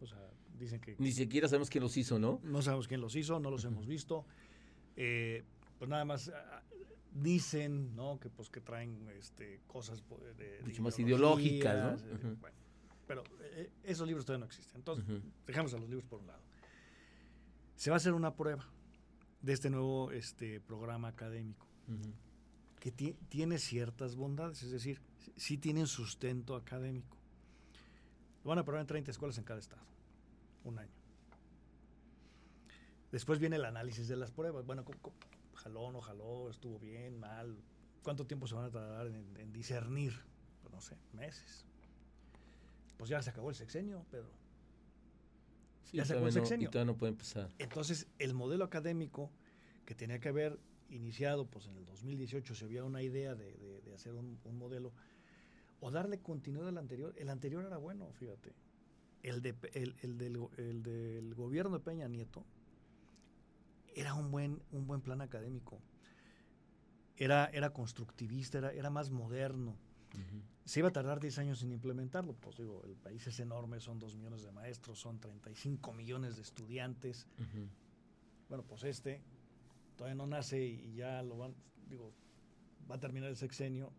O 0.00 0.06
sea, 0.06 0.30
dicen 0.56 0.80
que... 0.80 0.94
Ni 1.00 1.10
siquiera 1.10 1.48
sabemos 1.48 1.68
quién 1.68 1.82
los 1.82 1.96
hizo, 1.96 2.16
¿no? 2.16 2.38
No 2.44 2.62
sabemos 2.62 2.86
quién 2.86 3.00
los 3.00 3.16
hizo, 3.16 3.40
no 3.40 3.50
los 3.50 3.64
hemos 3.64 3.88
visto. 3.88 4.24
Eh, 4.94 5.42
pues 5.80 5.90
nada 5.90 6.04
más 6.04 6.30
dicen 7.12 7.96
¿no? 7.96 8.20
que 8.20 8.30
pues 8.30 8.50
que 8.50 8.60
traen 8.60 9.08
este, 9.18 9.62
cosas 9.66 10.00
de, 10.38 10.60
mucho 10.64 10.80
más 10.80 10.96
ideológicas 10.96 12.04
¿no? 12.04 12.36
pero 13.08 13.24
eh, 13.40 13.68
esos 13.82 14.06
libros 14.06 14.24
todavía 14.24 14.46
no 14.46 14.46
existen 14.46 14.76
entonces 14.76 15.04
dejamos 15.44 15.74
a 15.74 15.78
los 15.78 15.88
libros 15.88 16.06
por 16.08 16.20
un 16.20 16.28
lado 16.28 16.42
se 17.74 17.90
va 17.90 17.96
a 17.96 17.98
hacer 17.98 18.12
una 18.12 18.34
prueba 18.36 18.64
de 19.40 19.52
este 19.52 19.70
nuevo 19.70 20.12
este 20.12 20.60
programa 20.60 21.08
académico 21.08 21.66
que 22.78 22.92
tiene 22.92 23.58
ciertas 23.58 24.14
bondades 24.14 24.62
es 24.62 24.70
decir 24.70 25.02
sí 25.36 25.58
tienen 25.58 25.86
sustento 25.86 26.54
académico 26.56 27.16
lo 28.44 28.50
van 28.50 28.58
a 28.58 28.64
probar 28.64 28.80
en 28.80 28.86
30 28.86 29.10
escuelas 29.10 29.38
en 29.38 29.44
cada 29.44 29.60
estado 29.60 29.82
un 30.64 30.78
año 30.78 30.92
después 33.10 33.38
viene 33.38 33.56
el 33.56 33.64
análisis 33.64 34.08
de 34.08 34.16
las 34.16 34.30
pruebas 34.30 34.64
bueno 34.64 34.84
jaló, 35.62 35.92
no 35.92 36.00
jaló, 36.00 36.50
estuvo 36.50 36.78
bien, 36.78 37.18
mal. 37.18 37.56
¿Cuánto 38.02 38.26
tiempo 38.26 38.46
se 38.46 38.54
van 38.54 38.64
a 38.64 38.70
tardar 38.70 39.06
en, 39.06 39.52
discernir? 39.52 40.12
Pues 40.60 40.72
no 40.72 40.80
sé, 40.80 40.96
meses. 41.12 41.64
Pues 42.96 43.10
ya 43.10 43.22
se 43.22 43.30
acabó 43.30 43.50
el 43.50 43.56
sexenio, 43.56 44.04
Pedro. 44.10 44.30
ya 45.92 46.04
se 46.04 46.12
acabó 46.12 46.26
el 46.26 46.32
sexenio. 46.32 46.70
y 46.72 46.84
no 46.84 46.96
puede 46.96 47.12
empezar. 47.12 47.48
Entonces, 47.58 48.06
el 48.18 48.34
modelo 48.34 48.64
académico 48.64 49.30
que 49.84 49.94
tenía 49.94 50.18
que 50.18 50.28
haber 50.28 50.58
iniciado, 50.88 51.46
pues 51.46 51.66
en 51.66 51.76
el 51.76 51.84
2018 51.84 52.54
se 52.54 52.64
había 52.64 52.84
una 52.84 53.02
idea 53.02 53.34
de, 53.34 53.82
hacer 53.94 54.14
un, 54.14 54.38
modelo, 54.58 54.92
o 55.82 55.90
darle 55.90 56.20
continuidad 56.20 56.68
al 56.68 56.78
anterior. 56.78 57.12
El 57.18 57.28
anterior 57.28 57.64
era 57.64 57.76
bueno, 57.76 58.12
fíjate. 58.12 58.54
El, 59.24 59.42
de, 59.42 59.54
el, 59.72 60.16
del, 60.16 60.48
el 60.56 60.82
del 60.82 61.34
gobierno 61.34 61.78
de 61.78 61.84
Peña 61.84 62.08
Nieto 62.08 62.44
era 63.94 64.14
un 64.14 64.30
buen, 64.30 64.62
un 64.70 64.86
buen 64.86 65.00
plan 65.00 65.20
académico. 65.20 65.80
Era, 67.16 67.46
era 67.46 67.72
constructivista, 67.72 68.58
era, 68.58 68.72
era 68.72 68.90
más 68.90 69.10
moderno. 69.10 69.76
Se 70.64 70.78
iba 70.78 70.88
a 70.88 70.92
tardar 70.92 71.18
10 71.18 71.38
años 71.38 71.62
en 71.64 71.72
implementarlo. 71.72 72.34
Pues 72.34 72.58
digo, 72.58 72.82
el 72.84 72.94
país 72.94 73.26
es 73.26 73.40
enorme, 73.40 73.80
son 73.80 73.98
2 73.98 74.16
millones 74.16 74.42
de 74.42 74.52
maestros, 74.52 75.00
son 75.00 75.18
35 75.18 75.92
millones 75.94 76.36
de 76.36 76.42
estudiantes. 76.42 77.26
Bueno, 78.48 78.64
pues 78.64 78.84
este 78.84 79.20
todavía 79.96 80.14
no 80.14 80.28
nace 80.28 80.64
y 80.64 80.94
ya 80.94 81.22
lo 81.24 81.38
van, 81.38 81.54
digo, 81.88 82.12
va 82.88 82.96
a 82.96 83.00
terminar 83.00 83.30
el 83.30 83.36
sexenio 83.36 83.92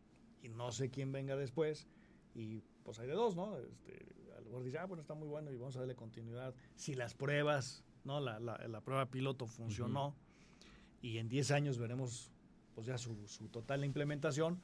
y 0.43 0.49
no 0.49 0.71
sé 0.71 0.91
quién 0.91 1.11
venga 1.11 1.35
después. 1.35 1.87
Y 2.35 2.61
pues 2.83 2.99
hay 2.99 3.07
de 3.07 3.13
dos, 3.13 3.35
¿no? 3.35 3.57
Este, 3.57 4.05
a 4.37 4.41
lo 4.41 4.45
mejor 4.45 4.63
dice, 4.63 4.77
ah, 4.77 4.85
bueno, 4.85 5.01
está 5.01 5.15
muy 5.15 5.27
bueno 5.27 5.51
y 5.51 5.57
vamos 5.57 5.75
a 5.75 5.79
darle 5.79 5.95
continuidad. 5.95 6.53
Si 6.75 6.93
las 6.93 7.15
pruebas 7.15 7.83
¿no? 8.03 8.19
La, 8.19 8.39
la, 8.39 8.81
prueba 8.81 9.09
piloto 9.09 9.47
funcionó 9.47 10.15
y 11.01 11.17
en 11.17 11.29
10 11.29 11.51
años 11.51 11.77
veremos 11.77 12.29
pues 12.75 12.87
ya 12.87 12.97
su, 12.97 13.15
total 13.51 13.85
implementación. 13.85 14.59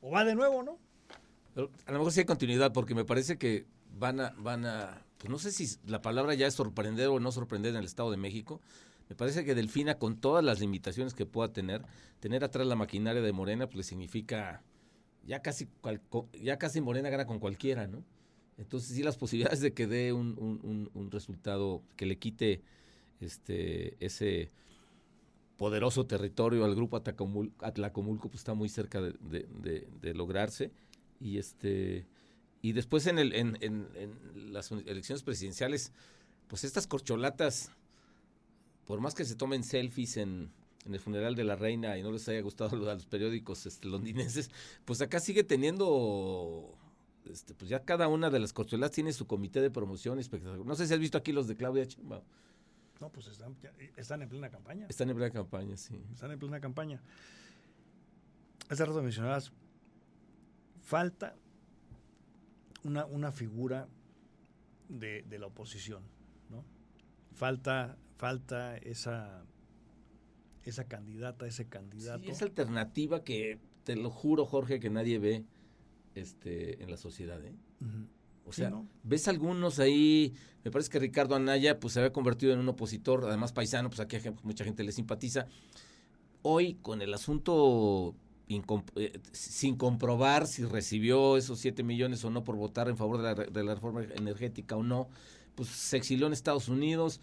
O 0.00 0.10
va 0.10 0.24
de 0.24 0.34
nuevo, 0.34 0.62
¿no? 0.62 0.78
a 1.86 1.92
lo 1.92 1.98
mejor 1.98 2.12
sí 2.12 2.20
hay 2.20 2.26
continuidad 2.26 2.72
porque 2.72 2.94
me 2.94 3.04
parece 3.04 3.36
que 3.36 3.66
van 3.98 4.20
a, 4.20 4.30
van 4.38 4.64
a, 4.64 5.02
pues 5.18 5.28
no 5.28 5.38
sé 5.38 5.50
si 5.50 5.66
la 5.86 6.00
palabra 6.00 6.34
ya 6.34 6.46
es 6.46 6.54
sorprender 6.54 7.08
o 7.08 7.18
no 7.18 7.32
sorprender 7.32 7.72
en 7.72 7.78
el 7.78 7.84
Estado 7.84 8.12
de 8.12 8.16
México. 8.16 8.60
Me 9.08 9.16
parece 9.16 9.44
que 9.44 9.56
Delfina, 9.56 9.98
con 9.98 10.20
todas 10.20 10.44
las 10.44 10.60
limitaciones 10.60 11.14
que 11.14 11.26
pueda 11.26 11.52
tener, 11.52 11.82
tener 12.20 12.44
atrás 12.44 12.66
la 12.66 12.76
maquinaria 12.76 13.22
de 13.22 13.32
Morena, 13.32 13.66
pues 13.66 13.76
le 13.76 13.82
significa 13.82 14.62
ya 15.28 15.42
casi, 15.42 15.68
ya 16.40 16.58
casi 16.58 16.80
Morena 16.80 17.10
gana 17.10 17.26
con 17.26 17.38
cualquiera, 17.38 17.86
¿no? 17.86 18.02
Entonces 18.56 18.96
sí 18.96 19.02
las 19.02 19.18
posibilidades 19.18 19.60
de 19.60 19.74
que 19.74 19.86
dé 19.86 20.12
un, 20.12 21.10
resultado 21.12 21.82
que 21.96 22.06
le 22.06 22.16
quite 22.16 22.62
este 23.20 23.96
ese 24.04 24.50
poderoso 25.56 26.06
territorio 26.06 26.64
al 26.64 26.74
grupo 26.74 26.96
Atlacomulco 26.96 28.28
pues 28.28 28.40
está 28.40 28.54
muy 28.54 28.68
cerca 28.68 29.00
de, 29.00 30.14
lograrse 30.14 30.72
y 31.20 31.38
este 31.38 32.06
y 32.62 32.72
después 32.72 33.06
en, 33.06 33.18
el, 33.18 33.32
en, 33.34 33.88
las 34.52 34.72
elecciones 34.72 35.22
presidenciales 35.22 35.92
pues 36.48 36.64
estas 36.64 36.86
corcholatas 36.86 37.70
por 38.86 39.00
más 39.00 39.14
que 39.14 39.24
se 39.24 39.36
tomen 39.36 39.62
selfies 39.62 40.16
en, 40.16 40.50
el 40.94 41.00
funeral 41.00 41.34
de 41.34 41.44
la 41.44 41.56
reina 41.56 41.96
y 41.98 42.02
no 42.02 42.10
les 42.10 42.28
haya 42.28 42.40
gustado 42.40 42.90
a 42.90 42.94
los 42.94 43.06
periódicos 43.06 43.66
este, 43.66 43.88
londinenses, 43.88 44.50
pues 44.84 45.00
acá 45.00 45.20
sigue 45.20 45.44
teniendo 45.44 46.76
este, 47.24 47.54
pues 47.54 47.68
ya 47.68 47.84
cada 47.84 48.08
una 48.08 48.30
de 48.30 48.38
las 48.38 48.52
corcholatas 48.52 48.94
tiene 48.94 49.12
su 49.12 49.26
comité 49.26 49.60
de 49.60 49.70
promoción 49.70 50.18
y 50.18 50.20
espectáculo. 50.22 50.64
No 50.64 50.74
sé 50.74 50.86
si 50.86 50.94
has 50.94 51.00
visto 51.00 51.18
aquí 51.18 51.32
los 51.32 51.46
de 51.46 51.56
Claudia 51.56 51.86
Chimba. 51.86 52.22
No, 53.00 53.10
pues 53.10 53.28
están, 53.28 53.56
están, 53.96 54.22
en 54.22 54.28
plena 54.28 54.50
campaña. 54.50 54.86
Están 54.88 55.08
en 55.10 55.16
plena 55.16 55.32
campaña, 55.32 55.76
sí. 55.76 56.02
Están 56.12 56.32
en 56.32 56.38
plena 56.38 56.60
campaña. 56.60 57.00
Hace 58.68 58.84
rato 58.84 59.02
mencionabas, 59.02 59.52
falta 60.82 61.36
una, 62.82 63.06
una 63.06 63.30
figura 63.30 63.88
de, 64.88 65.24
la 65.38 65.46
oposición, 65.46 66.02
¿no? 66.50 66.64
Falta, 67.34 67.96
falta 68.16 68.76
esa, 68.78 69.44
esa 70.68 70.84
candidata, 70.84 71.46
ese 71.46 71.66
candidato. 71.66 72.30
esa 72.30 72.44
alternativa 72.44 73.24
que, 73.24 73.58
te 73.84 73.96
lo 73.96 74.10
juro, 74.10 74.44
Jorge, 74.44 74.80
que 74.80 74.90
nadie 74.90 75.18
ve 75.18 75.44
este, 76.14 76.82
en 76.82 76.90
la 76.90 76.96
sociedad, 76.96 77.42
¿eh? 77.44 77.54
O 78.44 78.52
sea, 78.52 78.72
ves 79.02 79.28
algunos 79.28 79.78
ahí, 79.78 80.32
me 80.64 80.70
parece 80.70 80.88
que 80.90 80.98
Ricardo 80.98 81.34
Anaya 81.34 81.78
pues 81.78 81.92
se 81.92 82.00
había 82.00 82.12
convertido 82.12 82.54
en 82.54 82.58
un 82.60 82.68
opositor, 82.68 83.24
además 83.26 83.52
paisano, 83.52 83.90
pues 83.90 84.00
aquí 84.00 84.16
mucha 84.42 84.64
gente 84.64 84.84
le 84.84 84.92
simpatiza. 84.92 85.46
Hoy 86.42 86.74
con 86.80 87.02
el 87.02 87.12
asunto 87.12 88.14
eh, 88.48 89.20
sin 89.32 89.76
comprobar 89.76 90.46
si 90.46 90.64
recibió 90.64 91.36
esos 91.36 91.58
7 91.58 91.82
millones 91.82 92.24
o 92.24 92.30
no 92.30 92.44
por 92.44 92.56
votar 92.56 92.88
en 92.88 92.96
favor 92.96 93.20
de 93.20 93.64
la, 93.64 93.74
reforma 93.74 94.02
energética 94.02 94.76
o 94.76 94.82
no, 94.82 95.08
pues 95.54 95.68
se 95.68 95.98
exilió 95.98 96.26
en 96.26 96.32
Estados 96.32 96.68
Unidos. 96.68 97.20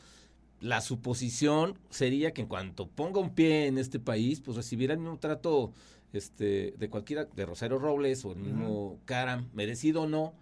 La 0.65 0.82
suposición 0.82 1.78
sería 1.91 2.34
que 2.34 2.41
en 2.41 2.47
cuanto 2.47 2.88
ponga 2.88 3.19
un 3.19 3.36
pie 3.36 3.67
en 3.67 3.78
este 3.78 3.99
país, 3.99 4.41
pues 4.41 4.58
recibirá 4.58 4.93
el 4.93 4.99
mismo 4.99 5.19
trato 5.19 5.71
este, 6.12 6.73
de 6.75 6.89
cualquiera, 6.89 7.25
de 7.25 7.45
Rosario 7.45 7.78
Robles 7.78 8.25
o 8.25 8.32
el 8.32 8.39
mismo 8.39 8.99
Caram, 9.06 9.47
merecido 9.54 10.01
o 10.01 10.08
no, 10.08 10.34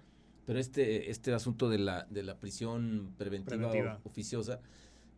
pero 0.46 0.60
este, 0.60 1.12
este 1.12 1.34
asunto 1.34 1.68
de 1.70 1.80
la, 1.80 2.08
de 2.10 2.24
la 2.24 2.38
prisión 2.38 3.14
preventiva, 3.18 4.00
oficiosa, 4.06 4.62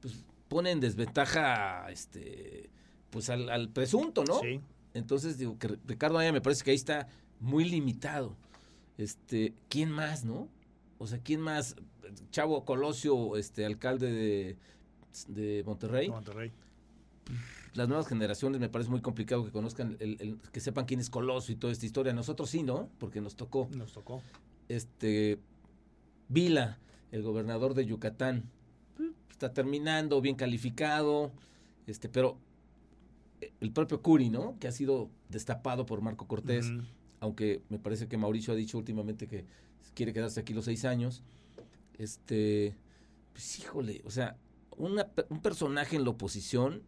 pues 0.02 0.24
pone 0.48 0.72
en 0.72 0.80
desventaja 0.80 1.86
este, 1.92 2.72
pues 3.12 3.30
al, 3.30 3.70
presunto, 3.70 4.24
¿no? 4.24 4.40
Sí. 4.40 4.60
Entonces 4.96 5.38
digo 5.38 5.60
que 5.60 5.78
Ricardo 5.86 6.18
Aya 6.18 6.34
me 6.34 6.42
parece 6.42 6.64
que 6.64 6.72
ahí 6.72 6.78
está 6.78 7.10
muy 7.40 7.64
limitado. 7.64 8.36
Este, 8.98 9.54
¿quién 9.70 9.92
más, 9.92 10.26
no? 10.26 10.50
O 10.98 11.06
sea, 11.06 11.20
¿quién 11.20 11.42
más? 11.42 11.76
Chavo 12.32 12.66
Colosio, 12.66 13.38
este 13.38 13.68
alcalde 13.68 14.12
de, 14.12 14.58
de 15.28 15.64
Monterrey. 15.66 16.10
Monterrey. 16.10 16.52
Las 17.74 17.88
nuevas 17.88 18.08
generaciones 18.08 18.62
me 18.62 18.70
parece 18.70 18.90
muy 18.90 19.02
complicado 19.02 19.44
que 19.44 19.52
conozcan, 19.52 19.98
el, 20.00 20.40
que 20.52 20.60
sepan 20.60 20.86
quién 20.86 21.00
es 21.00 21.10
Colosio 21.10 21.54
y 21.54 21.58
toda 21.58 21.74
esta 21.74 21.86
historia. 21.86 22.14
Nosotros 22.14 22.50
sí, 22.50 22.64
¿no? 22.64 22.90
Porque 23.00 23.22
nos 23.22 23.36
tocó. 23.36 23.68
Nos 23.76 23.92
tocó 23.92 24.22
este 24.70 25.40
Vila, 26.30 26.80
el 27.12 27.22
gobernador 27.22 27.74
de 27.74 27.86
Yucatán, 27.86 28.44
está 29.30 29.54
terminando, 29.54 30.22
bien 30.22 30.36
calificado, 30.36 31.32
este, 31.88 32.10
pero 32.10 32.38
eh, 33.42 33.52
el 33.62 33.72
propio 33.72 34.02
Curi, 34.02 34.30
¿no? 34.30 34.58
Que 34.60 34.68
ha 34.68 34.72
sido 34.72 35.10
destapado 35.30 35.86
por 35.86 36.02
Marco 36.02 36.28
Cortés, 36.28 36.72
aunque 37.20 37.62
me 37.70 37.80
parece 37.80 38.08
que 38.08 38.18
Mauricio 38.18 38.54
ha 38.54 38.56
dicho 38.56 38.78
últimamente 38.78 39.28
que 39.28 39.46
quiere 39.94 40.14
quedarse 40.14 40.40
aquí 40.40 40.54
los 40.54 40.66
seis 40.66 40.86
años. 40.86 41.22
Este, 41.98 42.76
pues 43.34 43.60
híjole, 43.60 44.02
o 44.06 44.12
sea, 44.12 44.38
un 44.78 45.42
personaje 45.42 45.96
en 45.96 46.04
la 46.04 46.12
oposición. 46.12 46.84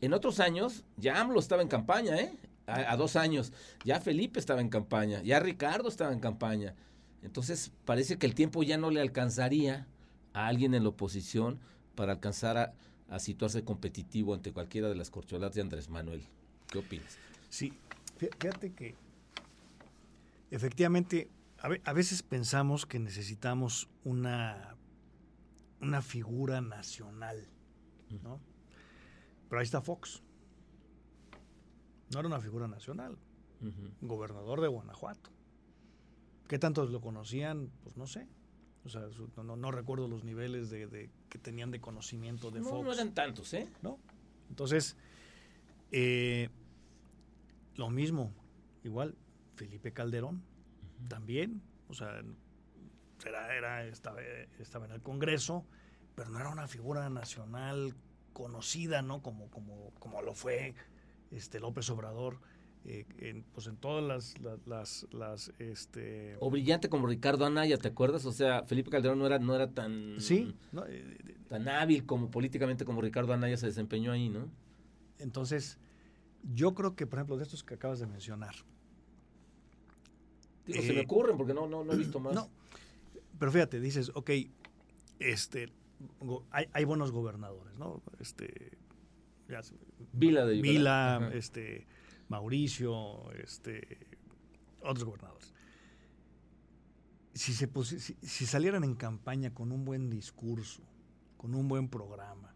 En 0.00 0.12
otros 0.12 0.40
años, 0.40 0.84
ya 0.96 1.20
AMLO 1.20 1.40
estaba 1.40 1.62
en 1.62 1.68
campaña, 1.68 2.16
¿eh? 2.20 2.36
a, 2.66 2.96
dos 2.96 3.16
años. 3.16 3.52
Ya 3.84 4.00
Felipe 4.00 4.38
estaba 4.38 4.60
en 4.60 4.68
campaña, 4.68 5.22
ya 5.22 5.40
Ricardo 5.40 5.88
estaba 5.88 6.12
en 6.12 6.20
campaña. 6.20 6.74
Entonces 7.22 7.72
parece 7.84 8.18
que 8.18 8.26
el 8.26 8.34
tiempo 8.34 8.62
ya 8.62 8.76
no 8.76 8.90
le 8.90 9.00
alcanzaría 9.00 9.86
a 10.32 10.46
alguien 10.46 10.74
en 10.74 10.82
la 10.82 10.90
oposición 10.90 11.58
para 11.94 12.12
alcanzar 12.12 12.74
a, 13.08 13.18
situarse 13.18 13.64
competitivo 13.64 14.34
ante 14.34 14.52
cualquiera 14.52 14.88
de 14.88 14.96
las 14.96 15.10
corcholatas 15.10 15.54
de 15.54 15.62
Andrés 15.62 15.88
Manuel. 15.88 16.22
¿Qué 16.68 16.78
opinas? 16.78 17.16
Sí, 17.48 17.72
fíjate 18.18 18.72
que 18.72 18.94
efectivamente 20.50 21.30
a 21.84 21.92
veces 21.92 22.22
pensamos 22.22 22.84
que 22.84 22.98
necesitamos 22.98 23.88
una, 24.04 24.75
una 25.80 26.02
figura 26.02 26.60
nacional, 26.60 27.48
¿no? 28.22 28.40
Pero 29.48 29.60
ahí 29.60 29.64
está 29.64 29.80
Fox. 29.80 30.22
No 32.12 32.20
era 32.20 32.28
una 32.28 32.40
figura 32.40 32.68
nacional. 32.68 33.18
Gobernador 34.00 34.60
de 34.60 34.68
Guanajuato. 34.68 35.30
¿Qué 36.48 36.58
tantos 36.58 36.90
lo 36.90 37.00
conocían? 37.00 37.70
Pues 37.82 37.96
no 37.96 38.06
sé. 38.06 38.28
O 38.84 38.88
sea, 38.88 39.02
no, 39.42 39.70
recuerdo 39.72 40.06
los 40.06 40.22
niveles 40.22 40.70
de, 40.70 41.10
que 41.28 41.38
tenían 41.38 41.72
de 41.72 41.80
conocimiento 41.80 42.50
de 42.52 42.62
Fox. 42.62 42.84
No 42.84 42.92
eran 42.92 43.14
tantos, 43.14 43.52
¿eh? 43.54 43.68
¿No? 43.82 43.98
Entonces, 44.48 44.96
eh, 45.90 46.50
lo 47.74 47.90
mismo, 47.90 48.32
igual, 48.84 49.16
Felipe 49.56 49.92
Calderón, 49.92 50.42
también, 51.08 51.62
o 51.88 51.94
sea, 51.94 52.22
era, 53.26 53.54
era, 53.54 53.84
estaba, 53.86 54.20
estaba 54.58 54.86
en 54.86 54.92
el 54.92 55.02
Congreso, 55.02 55.64
pero 56.14 56.30
no 56.30 56.38
era 56.38 56.48
una 56.48 56.68
figura 56.68 57.08
nacional 57.10 57.94
conocida, 58.32 59.02
¿no? 59.02 59.22
Como, 59.22 59.48
como, 59.50 59.92
como 59.98 60.22
lo 60.22 60.34
fue 60.34 60.74
este 61.30 61.60
López 61.60 61.88
Obrador. 61.90 62.38
Eh, 62.88 63.04
en, 63.18 63.42
pues 63.42 63.66
en 63.66 63.76
todas 63.76 64.36
las, 64.38 65.04
las, 65.10 65.52
este... 65.58 66.36
o 66.38 66.50
brillante 66.50 66.88
como 66.88 67.08
Ricardo 67.08 67.44
Anaya 67.44 67.78
te 67.78 67.88
acuerdas 67.88 68.24
o 68.26 68.30
sea 68.30 68.62
Felipe 68.62 68.90
Calderón 68.90 69.18
no 69.18 69.26
era 69.26 69.40
no 69.40 69.56
era 69.56 69.72
tan 69.72 70.20
sí 70.20 70.54
eh, 70.86 71.18
tan 71.48 71.66
hábil 71.68 72.06
como 72.06 72.30
políticamente 72.30 72.84
como 72.84 73.00
Ricardo 73.00 73.32
Anaya 73.32 73.56
se 73.56 73.66
desempeñó 73.66 74.12
ahí 74.12 74.28
no 74.28 74.48
entonces 75.18 75.80
yo 76.54 76.74
creo 76.74 76.94
que 76.94 77.08
por 77.08 77.18
ejemplo 77.18 77.36
de 77.36 77.42
estos 77.42 77.64
que 77.64 77.74
acabas 77.74 77.98
de 77.98 78.06
mencionar 78.06 78.54
se 80.68 80.92
me 80.92 81.00
eh, 81.00 81.04
ocurren 81.04 81.36
porque 81.36 81.54
no 81.54 81.66
no 81.66 81.82
no 81.82 81.92
he 81.92 81.96
visto 81.96 82.20
más 82.20 82.36
no 82.36 82.48
pero 83.38 83.52
fíjate 83.52 83.80
dices 83.80 84.10
ok 84.14 84.30
este 85.18 85.72
hay, 86.50 86.66
hay 86.72 86.84
buenos 86.84 87.10
gobernadores 87.10 87.78
no 87.78 88.02
este 88.20 88.76
Vila 90.12 90.44
de 90.44 90.60
Vila, 90.60 91.30
este 91.32 91.86
Mauricio, 92.28 93.30
este, 93.32 93.98
otros 94.80 95.04
gobernadores. 95.04 95.54
Si, 97.34 97.52
se, 97.52 97.68
si, 98.22 98.46
salieran 98.46 98.82
en 98.82 98.94
campaña 98.94 99.52
con 99.52 99.70
un 99.70 99.84
buen 99.84 100.08
discurso, 100.08 100.82
con 101.36 101.54
un 101.54 101.68
buen 101.68 101.88
programa, 101.88 102.54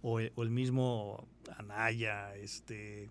o, 0.00 0.18
el 0.18 0.50
mismo 0.50 1.28
Anaya, 1.58 2.34
este, 2.36 3.10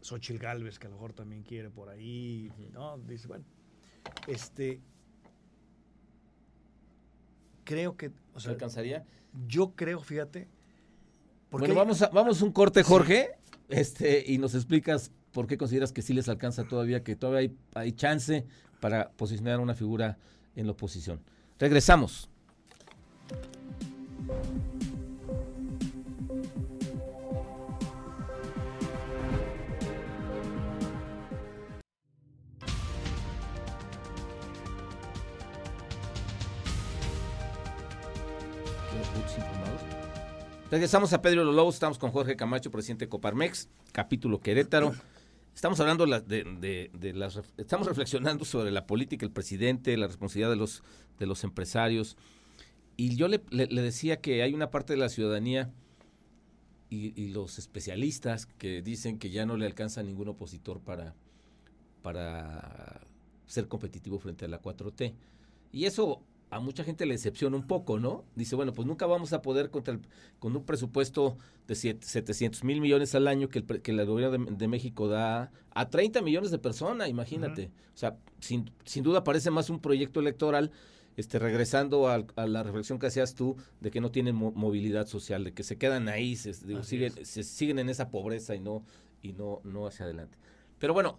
Xochitl 0.00 0.38
Galvez, 0.38 0.78
que 0.78 0.86
a 0.86 0.90
lo 0.90 0.96
mejor 0.96 1.12
también 1.12 1.42
quiere 1.42 1.70
por 1.70 1.90
ahí, 1.90 2.50
¿no? 2.72 2.98
Dice, 2.98 3.28
bueno, 3.28 3.44
este, 4.26 4.80
creo 7.64 7.96
que... 7.96 8.10
O 8.34 8.40
sea, 8.40 8.52
alcanzaría? 8.52 9.04
Yo 9.46 9.72
creo, 9.74 10.00
fíjate... 10.00 10.48
Bueno, 11.50 11.74
vamos 11.74 12.00
a, 12.00 12.08
vamos 12.08 12.40
un 12.40 12.50
corte, 12.50 12.82
Jorge 12.82 13.36
este, 13.68 14.24
y 14.26 14.38
nos 14.38 14.54
explicas 14.54 15.10
por 15.32 15.46
qué 15.46 15.56
consideras 15.56 15.92
que 15.92 16.02
sí 16.02 16.12
les 16.12 16.28
alcanza 16.28 16.64
todavía, 16.64 17.02
que 17.02 17.16
todavía 17.16 17.40
hay, 17.40 17.56
hay 17.74 17.92
chance 17.92 18.46
para 18.80 19.10
posicionar 19.10 19.60
una 19.60 19.74
figura 19.74 20.18
en 20.56 20.66
la 20.66 20.72
oposición. 20.72 21.20
Regresamos. 21.58 22.28
Regresamos 40.72 41.12
a 41.12 41.20
Pedro 41.20 41.44
Los 41.44 41.54
Lobos, 41.54 41.74
estamos 41.74 41.98
con 41.98 42.12
Jorge 42.12 42.34
Camacho, 42.34 42.70
presidente 42.70 43.04
de 43.04 43.10
Coparmex, 43.10 43.68
capítulo 43.92 44.40
Querétaro. 44.40 44.94
estamos 45.54 45.78
hablando 45.80 46.06
de, 46.06 46.90
estamos 47.58 47.86
reflexionando 47.86 48.46
sobre 48.46 48.70
la 48.70 48.86
política, 48.86 49.26
el 49.26 49.32
presidente, 49.32 49.94
la 49.98 50.06
responsabilidad 50.06 50.48
de 50.48 50.56
los, 50.56 50.82
de 51.18 51.26
los 51.26 51.44
empresarios. 51.44 52.16
Y 52.96 53.16
yo 53.16 53.28
le, 53.28 53.38
decía 53.38 54.22
que 54.22 54.42
hay 54.42 54.54
una 54.54 54.70
parte 54.70 54.94
de 54.94 54.98
la 54.98 55.10
ciudadanía 55.10 55.70
y, 56.88 57.12
y, 57.20 57.28
los 57.28 57.58
especialistas 57.58 58.46
que 58.46 58.80
dicen 58.80 59.18
que 59.18 59.28
ya 59.28 59.44
no 59.44 59.58
le 59.58 59.66
alcanza 59.66 60.02
ningún 60.02 60.28
opositor 60.28 60.80
para, 60.80 61.14
para 62.02 63.02
ser 63.46 63.68
competitivo 63.68 64.18
frente 64.18 64.46
a 64.46 64.48
la 64.48 64.62
4T. 64.62 65.12
Y 65.70 65.84
eso 65.84 66.22
a 66.52 66.60
mucha 66.60 66.84
gente 66.84 67.06
le 67.06 67.14
decepciona 67.14 67.56
un 67.56 67.66
poco, 67.66 67.98
¿no? 67.98 68.26
Dice, 68.36 68.56
bueno, 68.56 68.74
pues 68.74 68.86
nunca 68.86 69.06
vamos 69.06 69.32
a 69.32 69.40
poder 69.40 69.70
contra 69.70 69.98
con 70.38 70.54
un 70.54 70.64
presupuesto 70.64 71.38
de 71.66 71.74
700 71.74 72.62
mil 72.62 72.82
millones 72.82 73.14
al 73.14 73.26
año 73.26 73.48
que 73.48 73.60
el, 73.60 73.80
que 73.80 73.92
la 73.94 74.04
gobierno 74.04 74.36
de, 74.50 74.68
México 74.68 75.08
da 75.08 75.50
a 75.70 75.88
30 75.88 76.20
millones 76.20 76.50
de 76.50 76.58
personas, 76.58 77.08
imagínate. 77.08 77.70
O 77.94 77.96
sea, 77.96 78.18
sin, 78.40 78.70
sin, 78.84 79.02
duda 79.02 79.24
parece 79.24 79.50
más 79.50 79.70
un 79.70 79.80
proyecto 79.80 80.20
electoral, 80.20 80.72
este, 81.16 81.38
regresando 81.38 82.06
a, 82.10 82.22
la 82.46 82.62
reflexión 82.62 82.98
que 82.98 83.06
hacías 83.06 83.34
tú 83.34 83.56
de 83.80 83.90
que 83.90 84.02
no 84.02 84.10
tienen 84.10 84.34
movilidad 84.34 85.06
social, 85.06 85.44
de 85.44 85.54
que 85.54 85.62
se 85.62 85.78
quedan 85.78 86.06
ahí, 86.10 86.36
se, 86.36 86.52
siguen, 86.52 87.24
se 87.24 87.44
siguen 87.44 87.78
en 87.78 87.88
esa 87.88 88.10
pobreza 88.10 88.54
y 88.54 88.60
no, 88.60 88.84
y 89.22 89.32
no, 89.32 89.62
no 89.64 89.86
hacia 89.86 90.04
adelante. 90.04 90.36
Pero 90.78 90.92
bueno, 90.92 91.18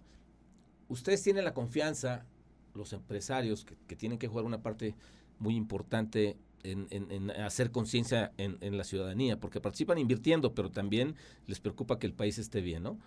ustedes 0.88 1.20
tienen 1.24 1.42
la 1.42 1.54
confianza, 1.54 2.24
los 2.72 2.92
empresarios 2.92 3.64
que, 3.64 3.74
que 3.88 3.96
tienen 3.96 4.18
que 4.20 4.28
jugar 4.28 4.44
una 4.44 4.62
parte 4.62 4.94
muy 5.38 5.56
importante 5.56 6.36
en, 6.64 7.30
hacer 7.30 7.70
conciencia 7.70 8.32
en, 8.38 8.76
la 8.76 8.84
ciudadanía, 8.84 9.38
porque 9.38 9.60
participan 9.60 9.98
invirtiendo, 9.98 10.54
pero 10.54 10.70
también 10.70 11.14
les 11.46 11.60
preocupa 11.60 11.98
que 11.98 12.06
el 12.06 12.14
país 12.14 12.38
esté 12.38 12.60
bien, 12.60 12.82
¿no? 12.82 12.98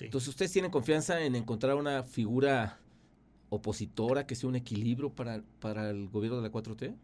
Entonces, 0.00 0.28
¿ustedes 0.28 0.52
tienen 0.52 0.70
confianza 0.70 1.24
en 1.24 1.36
encontrar 1.36 1.76
una 1.76 2.02
figura 2.02 2.78
opositora 3.48 4.26
que 4.26 4.34
sea 4.34 4.48
un 4.48 4.56
equilibrio 4.56 5.10
para, 5.10 5.42
para 5.60 5.88
el 5.88 6.08
gobierno 6.08 6.36
de 6.36 6.42
la 6.42 6.52
4T? 6.52 6.94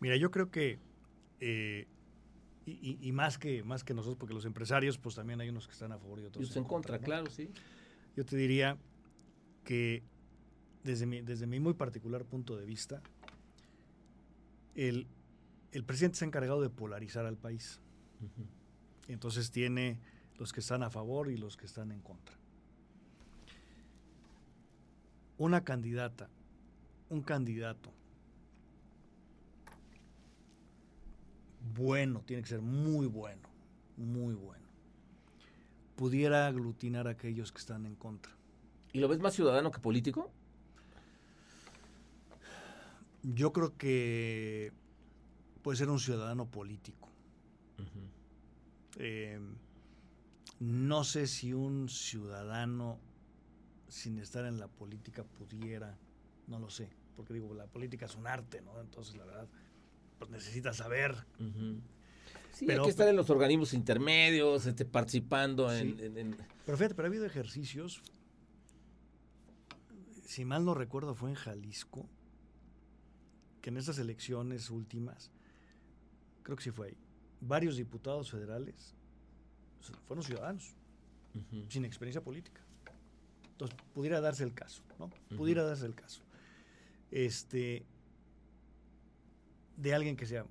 Mira, 0.00 0.16
yo 0.16 0.30
creo 0.30 0.50
que, 0.50 0.78
eh, 1.40 1.86
y, 2.66 3.12
más 3.12 3.38
que 3.38 3.62
más 3.62 3.84
que 3.84 3.94
nosotros, 3.94 4.16
porque 4.18 4.34
los 4.34 4.44
empresarios, 4.44 4.98
pues 4.98 5.14
también 5.14 5.40
hay 5.40 5.50
unos 5.50 5.66
que 5.66 5.72
están 5.72 5.92
a 5.92 5.98
favor 5.98 6.18
y 6.18 6.24
otros 6.24 6.56
en, 6.56 6.64
contra. 6.64 6.98
claro, 6.98 7.30
sí. 7.30 7.48
Yo 8.16 8.24
te 8.24 8.36
diría 8.36 8.76
que 9.62 10.02
desde 10.82 11.06
mi, 11.06 11.20
desde 11.20 11.46
mi 11.46 11.60
muy 11.60 11.74
particular 11.74 12.24
punto 12.24 12.56
de 12.56 12.66
vista, 12.66 13.02
el, 14.76 15.06
presidente 15.84 16.18
se 16.18 16.24
ha 16.24 16.28
encargado 16.28 16.60
de 16.60 16.70
polarizar 16.70 17.26
al 17.26 17.36
país. 17.36 17.80
Entonces 19.08 19.50
tiene 19.50 19.98
los 20.38 20.52
que 20.52 20.60
están 20.60 20.82
a 20.82 20.90
favor 20.90 21.30
y 21.30 21.36
los 21.36 21.56
que 21.56 21.66
están 21.66 21.90
en 21.90 22.00
contra. 22.00 22.36
Una 25.38 25.64
candidata, 25.64 26.28
un 27.10 27.22
candidato 27.22 27.92
bueno, 31.74 32.22
tiene 32.24 32.42
que 32.42 32.48
ser 32.48 32.62
muy 32.62 33.06
bueno, 33.06 33.48
muy 33.96 34.34
bueno, 34.34 34.64
pudiera 35.94 36.46
aglutinar 36.46 37.06
a 37.06 37.10
aquellos 37.10 37.52
que 37.52 37.58
están 37.58 37.86
en 37.86 37.96
contra. 37.96 38.32
¿Y 38.92 39.00
lo 39.00 39.08
ves 39.08 39.20
más 39.20 39.34
ciudadano 39.34 39.70
que 39.70 39.80
político? 39.80 40.30
Yo 43.34 43.52
creo 43.52 43.76
que 43.76 44.72
puede 45.62 45.76
ser 45.76 45.90
un 45.90 45.98
ciudadano 45.98 46.46
político. 46.46 47.08
Eh, 48.98 49.38
no 50.60 51.04
sé 51.04 51.26
si 51.26 51.52
un 51.52 51.88
ciudadano 51.88 52.98
sin 53.88 54.18
estar 54.18 54.46
en 54.46 54.58
la 54.58 54.68
política 54.68 55.24
pudiera, 55.24 55.98
no 56.46 56.58
lo 56.58 56.70
sé, 56.70 56.88
porque 57.16 57.34
digo, 57.34 57.52
la 57.52 57.66
política 57.66 58.06
es 58.06 58.14
un 58.14 58.26
arte, 58.26 58.62
¿no? 58.62 58.80
Entonces, 58.80 59.16
la 59.16 59.24
verdad, 59.24 59.48
pues 60.18 60.30
necesita 60.30 60.72
saber. 60.72 61.14
Sí, 62.52 62.70
hay 62.70 62.80
que 62.80 62.88
estar 62.88 63.08
en 63.08 63.16
los 63.16 63.28
organismos 63.28 63.74
intermedios, 63.74 64.66
este, 64.66 64.84
participando 64.84 65.72
en, 65.74 66.36
Pero 66.64 66.78
fíjate, 66.78 66.94
pero 66.94 67.06
ha 67.06 67.10
habido 67.10 67.26
ejercicios, 67.26 68.00
si 70.24 70.44
mal 70.44 70.64
no 70.64 70.74
recuerdo, 70.74 71.14
fue 71.14 71.30
en 71.30 71.34
Jalisco, 71.34 72.08
que 73.66 73.70
en 73.70 73.78
estas 73.78 73.98
elecciones 73.98 74.70
últimas, 74.70 75.32
creo 76.44 76.56
que 76.56 76.62
sí 76.62 76.70
fue 76.70 76.86
ahí, 76.86 76.96
varios 77.40 77.76
diputados 77.76 78.30
federales 78.30 78.94
fueron 80.06 80.22
ciudadanos, 80.22 80.76
sin 81.68 81.84
experiencia 81.84 82.22
política. 82.22 82.60
Entonces, 83.50 83.76
pudiera 83.92 84.20
darse 84.20 84.44
el 84.44 84.54
caso, 84.54 84.84
¿no? 85.00 85.10
Pudiera 85.36 85.64
darse 85.64 85.84
el 85.84 85.96
caso. 85.96 86.22
Este, 87.10 87.84
de 89.76 89.94
alguien 89.94 90.16
que 90.16 90.26
sea, 90.26 90.46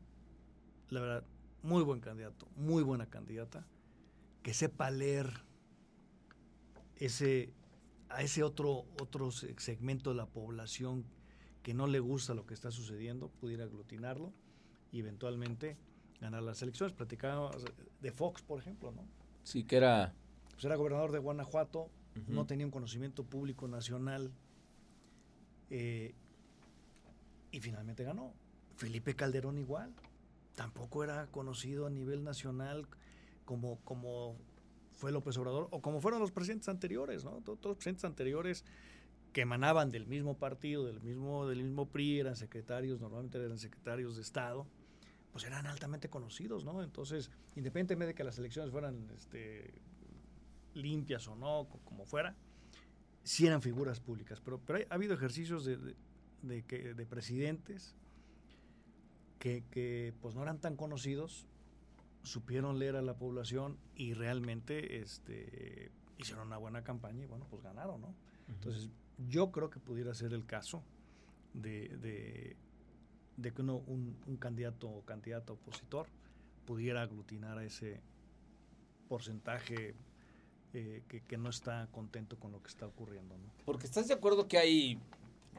la 0.89 0.99
verdad, 0.99 1.23
muy 1.63 1.83
buen 1.83 2.01
candidato, 2.01 2.49
muy 2.57 2.83
buena 2.83 3.05
candidata, 3.05 3.65
que 4.43 4.53
sepa 4.53 4.91
leer 4.91 5.31
ese, 6.97 7.53
a 8.09 8.23
ese 8.23 8.43
otro, 8.43 8.79
otro 8.99 9.31
segmento 9.31 10.09
de 10.09 10.17
la 10.17 10.25
población 10.25 11.05
que 11.65 11.73
no 11.73 11.87
le 11.87 11.99
gusta 11.99 12.35
lo 12.35 12.45
que 12.45 12.53
está 12.53 12.69
sucediendo, 12.69 13.27
pudiera 13.27 13.63
aglutinarlo 13.63 14.31
y 14.91 14.99
eventualmente 14.99 15.79
ganar 16.21 16.43
las 16.43 16.61
elecciones. 16.61 16.95
Platicábamos 16.95 17.65
de 18.01 18.11
Fox, 18.11 18.43
por 18.43 18.59
ejemplo, 18.59 18.91
¿no? 18.91 19.03
Sí, 19.41 19.63
que 19.63 19.77
era... 19.77 20.13
Pues 20.51 20.63
era 20.63 20.75
gobernador 20.75 21.11
de 21.11 21.17
Guanajuato, 21.17 21.89
no 22.27 22.45
tenía 22.45 22.67
un 22.67 22.71
conocimiento 22.71 23.23
público 23.23 23.67
nacional 23.67 24.31
eh, 25.71 26.13
y 27.49 27.59
finalmente 27.61 28.03
ganó. 28.03 28.35
Felipe 28.75 29.15
Calderón 29.15 29.57
igual, 29.57 29.91
tampoco 30.53 31.03
era 31.03 31.25
conocido 31.31 31.87
a 31.87 31.89
nivel 31.89 32.23
nacional 32.23 32.87
como, 33.43 33.79
como 33.83 34.37
fue 34.91 35.11
López 35.11 35.35
Obrador 35.37 35.67
o 35.71 35.81
como 35.81 35.99
fueron 35.99 36.19
los 36.19 36.31
presidentes 36.31 36.69
anteriores, 36.69 37.25
¿no? 37.25 37.41
Todos 37.41 37.59
los 37.63 37.77
presidentes 37.77 38.05
anteriores 38.05 38.63
que 39.35 39.41
emanaban 39.41 39.91
del 39.91 40.07
mismo 40.07 40.37
partido, 40.37 40.85
del 40.85 41.01
mismo, 41.01 41.45
del 41.45 41.61
mismo 41.61 41.87
PRI, 41.89 42.21
eran 42.21 42.37
secretarios, 42.37 43.01
normalmente 43.01 43.37
eran 43.37 43.59
secretarios 43.59 44.15
de 44.15 44.21
Estado, 44.21 44.65
pues 45.33 45.43
eran 45.43 45.67
altamente 45.67 46.07
conocidos, 46.07 46.63
¿no? 46.63 46.81
Entonces, 46.81 47.29
independientemente 47.57 48.13
de 48.13 48.15
que 48.15 48.23
las 48.23 48.39
elecciones 48.39 48.71
fueran 48.71 49.09
este, 49.13 49.73
limpias 50.73 51.27
o 51.27 51.35
no, 51.35 51.67
como 51.83 52.05
fuera, 52.05 52.33
sí 53.23 53.45
eran 53.45 53.61
figuras 53.61 53.99
públicas. 53.99 54.39
Pero, 54.39 54.61
pero 54.65 54.79
ha 54.89 54.95
habido 54.95 55.13
ejercicios 55.13 55.65
de, 55.65 55.97
de, 56.41 57.05
presidentes 57.05 57.93
que, 59.37 59.65
que, 59.69 60.13
pues 60.21 60.33
no 60.33 60.43
eran 60.43 60.61
tan 60.61 60.77
conocidos, 60.77 61.45
supieron 62.23 62.79
leer 62.79 62.95
a 62.95 63.01
la 63.01 63.17
población 63.17 63.77
y 63.97 64.13
realmente 64.13 65.01
este, 65.01 65.91
hicieron 66.17 66.47
una 66.47 66.55
buena 66.55 66.85
campaña 66.85 67.25
y 67.25 67.27
bueno, 67.27 67.45
pues 67.49 67.61
ganaron, 67.61 67.99
¿no? 67.99 68.15
Entonces, 68.47 68.89
yo 69.17 69.51
creo 69.51 69.69
que 69.69 69.79
pudiera 69.79 70.13
ser 70.13 70.33
el 70.33 70.45
caso 70.45 70.83
de, 71.53 72.55
que 73.41 73.61
uno, 73.61 73.81
un, 73.87 74.37
candidato 74.39 74.89
o 74.89 75.03
candidata 75.03 75.53
opositor 75.53 76.07
pudiera 76.65 77.01
aglutinar 77.01 77.57
a 77.57 77.63
ese 77.63 78.01
porcentaje 79.07 79.95
eh, 80.73 81.03
que, 81.07 81.37
no 81.37 81.49
está 81.49 81.87
contento 81.91 82.37
con 82.37 82.51
lo 82.51 82.61
que 82.61 82.69
está 82.69 82.85
ocurriendo. 82.87 83.35
Porque 83.65 83.85
estás 83.85 84.07
de 84.07 84.13
acuerdo 84.13 84.47
que 84.47 84.57
hay 84.57 84.99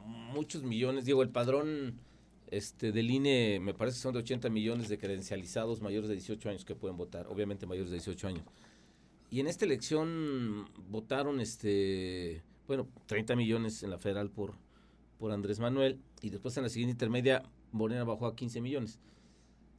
muchos 0.04 0.62
millones, 0.62 1.04
digo, 1.04 1.22
el 1.22 1.30
padrón 1.30 1.98
este, 2.50 2.92
del 2.92 3.10
INE 3.10 3.58
me 3.60 3.74
parece 3.74 3.96
que 3.96 4.02
son 4.02 4.12
de 4.12 4.20
80 4.20 4.50
millones 4.50 4.88
de 4.88 4.98
credencializados 4.98 5.80
mayores 5.80 6.08
de 6.08 6.14
18 6.14 6.50
años 6.50 6.64
que 6.64 6.74
pueden 6.74 6.96
votar, 6.96 7.26
obviamente 7.28 7.66
mayores 7.66 7.90
de 7.90 7.96
18 7.96 8.28
años. 8.28 8.44
Y 9.30 9.40
en 9.40 9.48
esta 9.48 9.64
elección 9.64 10.68
votaron 10.88 11.40
este 11.40 12.44
bueno, 12.66 12.88
30 13.06 13.36
millones 13.36 13.82
en 13.82 13.90
la 13.90 13.98
federal 13.98 14.30
por, 14.30 14.54
por 15.18 15.32
Andrés 15.32 15.60
Manuel 15.60 16.00
y 16.20 16.30
después 16.30 16.56
en 16.56 16.64
la 16.64 16.68
siguiente 16.68 16.92
intermedia 16.92 17.42
Morena 17.72 18.04
bajó 18.04 18.26
a 18.26 18.34
15 18.36 18.60
millones. 18.60 18.98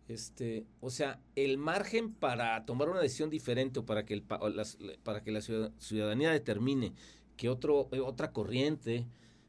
Este, 0.07 0.65
o 0.79 0.89
sea, 0.89 1.19
el 1.35 1.57
margen 1.57 2.13
para 2.13 2.65
tomar 2.65 2.89
una 2.89 3.01
decisión 3.01 3.29
diferente 3.29 3.79
o 3.79 3.85
para 3.85 4.05
que, 4.05 4.13
el, 4.13 4.23
para 4.23 5.21
que 5.21 5.31
la 5.31 5.41
ciudadanía 5.41 6.31
determine 6.31 6.93
que 7.35 7.49
otro, 7.49 7.89
eh, 7.91 7.99
otra 7.99 8.31
corriente, 8.31 9.05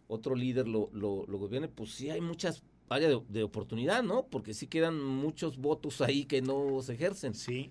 otro 0.08 0.34
líder 0.34 0.66
lo, 0.66 0.90
lo, 0.92 1.24
gobierne, 1.26 1.68
pues 1.68 1.92
sí 1.92 2.10
hay 2.10 2.20
muchas 2.20 2.62
áreas 2.88 3.20
de, 3.28 3.42
oportunidad, 3.44 4.02
¿no? 4.02 4.26
Porque 4.26 4.52
sí 4.52 4.66
quedan 4.66 5.00
muchos 5.02 5.58
votos 5.58 6.00
ahí 6.00 6.24
que 6.24 6.42
no 6.42 6.82
se 6.82 6.94
ejercen. 6.94 7.34
Sí, 7.34 7.70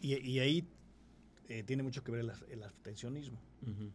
y, 0.00 0.38
ahí 0.38 0.64
eh, 1.48 1.64
tiene 1.64 1.82
mucho 1.82 2.04
que 2.04 2.12
ver 2.12 2.24
el, 2.50 2.62
abstencionismo. 2.62 3.38
Eh, 3.66 3.90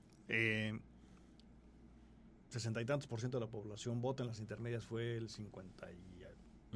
sesenta 2.49 2.81
y 2.81 2.85
tantos 2.85 3.07
por 3.07 3.19
ciento 3.19 3.39
de 3.39 3.45
la 3.45 3.51
población 3.51 4.01
vota 4.01 4.23
en 4.23 4.29
las 4.29 4.39
intermedias, 4.39 4.85
fue 4.85 5.17
el 5.17 5.29
50 5.29 5.91
y 5.91 6.13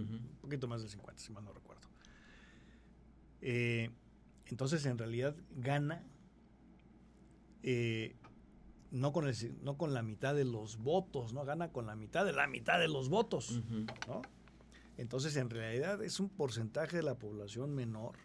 un 0.02 0.38
poquito 0.42 0.68
más 0.68 0.82
del 0.82 0.90
50, 0.90 1.22
si 1.22 1.32
mal 1.32 1.44
no 1.44 1.54
recuerdo. 1.54 1.88
Eh, 3.42 3.90
entonces, 4.46 4.86
en 4.86 4.98
realidad, 4.98 5.36
gana 5.56 6.04
eh, 7.64 8.16
no 8.92 9.12
con, 9.12 9.28
el, 9.28 9.36
no 9.64 9.78
con 9.78 9.94
la 9.94 10.02
mitad 10.02 10.36
de 10.36 10.46
los 10.46 10.78
votos, 10.78 11.34
¿no? 11.34 11.44
Gana 11.44 11.72
con 11.72 11.86
la 11.86 11.96
mitad 11.96 12.26
de 12.26 12.34
la 12.34 12.48
mitad 12.48 12.80
de 12.80 12.88
los 12.88 13.10
votos, 13.10 13.62
¿no? 14.08 14.22
Entonces, 14.98 15.36
en 15.36 15.50
realidad 15.50 16.04
es 16.04 16.20
un 16.20 16.30
porcentaje 16.30 16.98
de 16.98 17.04
la 17.04 17.16
población 17.16 17.76
menor 17.76 18.16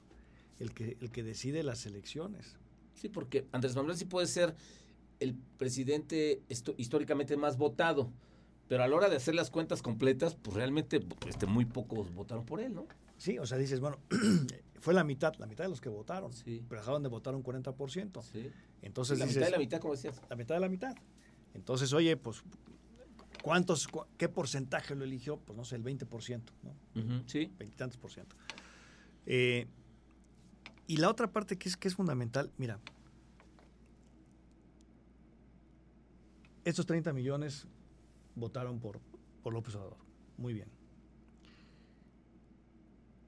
el 0.58 0.72
que, 0.72 0.96
el 1.00 1.10
que 1.10 1.22
decide 1.22 1.62
las 1.62 1.84
elecciones. 1.86 2.56
Sí, 2.94 3.08
porque 3.08 3.46
Andrés 3.52 3.74
Manuel 3.74 3.96
sí 3.96 4.04
puede 4.04 4.26
ser 4.26 4.54
el 5.22 5.34
presidente 5.34 6.42
históricamente 6.76 7.36
más 7.36 7.56
votado, 7.56 8.10
pero 8.68 8.82
a 8.82 8.88
la 8.88 8.96
hora 8.96 9.08
de 9.08 9.16
hacer 9.16 9.34
las 9.34 9.50
cuentas 9.50 9.82
completas, 9.82 10.34
pues 10.34 10.56
realmente 10.56 11.00
este, 11.28 11.46
muy 11.46 11.64
pocos 11.64 12.12
votaron 12.14 12.44
por 12.44 12.60
él, 12.60 12.74
¿no? 12.74 12.86
Sí, 13.18 13.38
o 13.38 13.46
sea, 13.46 13.58
dices, 13.58 13.80
bueno, 13.80 13.98
fue 14.80 14.94
la 14.94 15.04
mitad, 15.04 15.34
la 15.36 15.46
mitad 15.46 15.64
de 15.64 15.70
los 15.70 15.80
que 15.80 15.88
votaron, 15.88 16.32
sí. 16.32 16.64
pero 16.68 16.80
dejaron 16.80 17.02
de 17.02 17.08
votar 17.08 17.34
un 17.34 17.44
40%. 17.44 18.22
Sí. 18.22 18.50
Entonces 18.82 19.18
la 19.18 19.26
mitad 19.26 19.42
de 19.42 19.50
la 19.50 19.58
mitad, 19.58 19.80
como 19.80 19.94
decías. 19.94 20.20
La 20.28 20.36
mitad 20.36 20.56
de 20.56 20.60
la 20.60 20.68
mitad. 20.68 20.94
Entonces, 21.54 21.92
oye, 21.92 22.16
pues, 22.16 22.42
¿cuántos, 23.42 23.88
qué 24.16 24.28
porcentaje 24.28 24.96
lo 24.96 25.04
eligió? 25.04 25.36
Pues 25.36 25.56
no 25.56 25.64
sé, 25.64 25.76
el 25.76 25.84
20%, 25.84 26.42
¿no? 26.62 27.22
sí. 27.26 27.52
Veintitantos 27.58 27.96
por 27.98 28.10
ciento. 28.10 28.34
Eh, 29.26 29.66
y 30.88 30.96
la 30.96 31.10
otra 31.10 31.30
parte 31.30 31.56
que 31.56 31.68
es, 31.68 31.76
que 31.76 31.88
es 31.88 31.94
fundamental, 31.94 32.50
mira, 32.56 32.80
estos 36.64 36.86
30 36.86 37.12
millones 37.12 37.66
votaron 38.34 38.80
por, 38.80 39.00
por 39.42 39.52
López 39.52 39.74
Obrador. 39.74 39.98
Muy 40.36 40.54
bien. 40.54 40.68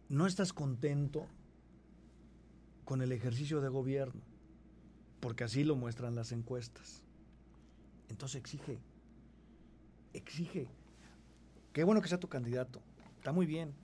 No 0.09 0.27
estás 0.27 0.53
contento 0.53 1.27
con 2.85 3.03
el 3.03 3.13
ejercicio 3.13 3.61
de 3.61 3.69
gobierno, 3.69 4.23
porque 5.21 5.45
así 5.45 5.65
lo 5.65 5.77
muestran 5.77 6.15
las 6.15 6.33
encuestas. 6.33 7.03
Entonces 8.09 8.37
exige, 8.37 8.79
exige. 10.13 10.69
Qué 11.73 11.83
bueno 11.85 12.03
que 12.03 12.09
sea 12.09 12.21
tu 12.21 12.29
candidato, 12.29 12.83
está 13.17 13.33
muy 13.33 13.47
bien. 13.47 13.75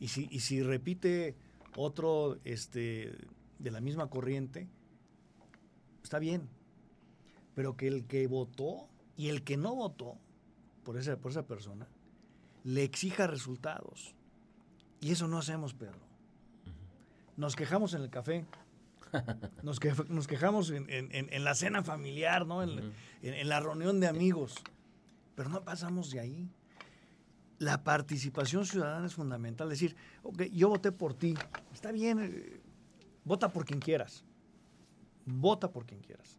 Y 0.00 0.08
si, 0.08 0.28
y 0.30 0.40
si 0.40 0.62
repite 0.62 1.36
otro 1.76 2.38
este, 2.44 3.16
de 3.58 3.70
la 3.70 3.80
misma 3.80 4.08
corriente, 4.08 4.68
está 6.02 6.18
bien. 6.18 6.48
Pero 7.58 7.76
que 7.76 7.88
el 7.88 8.06
que 8.06 8.28
votó 8.28 8.86
y 9.16 9.30
el 9.30 9.42
que 9.42 9.56
no 9.56 9.74
votó 9.74 10.16
por 10.84 10.96
esa, 10.96 11.16
por 11.16 11.32
esa 11.32 11.44
persona 11.44 11.88
le 12.62 12.84
exija 12.84 13.26
resultados. 13.26 14.14
Y 15.00 15.10
eso 15.10 15.26
no 15.26 15.38
hacemos, 15.38 15.74
Pedro. 15.74 15.98
Nos 17.36 17.56
quejamos 17.56 17.94
en 17.94 18.02
el 18.02 18.10
café. 18.10 18.46
Nos, 19.64 19.80
nos 20.08 20.28
quejamos 20.28 20.70
en, 20.70 21.44
la 21.44 21.54
cena 21.56 21.82
familiar, 21.82 22.46
¿no? 22.46 22.62
En, 22.62 23.48
la 23.48 23.58
reunión 23.58 23.98
de 23.98 24.06
amigos. 24.06 24.54
Pero 25.34 25.48
no 25.48 25.64
pasamos 25.64 26.12
de 26.12 26.20
ahí. 26.20 26.48
La 27.58 27.82
participación 27.82 28.66
ciudadana 28.66 29.06
es 29.06 29.14
fundamental. 29.14 29.68
Decir, 29.68 29.96
ok, 30.22 30.42
yo 30.52 30.68
voté 30.68 30.92
por 30.92 31.12
ti. 31.14 31.34
Está 31.74 31.90
bien, 31.90 32.20
eh, 32.20 32.60
vota 33.24 33.48
por 33.48 33.64
quien 33.64 33.80
quieras. 33.80 34.22
Vota 35.26 35.72
por 35.72 35.86
quien 35.86 36.02
quieras. 36.02 36.38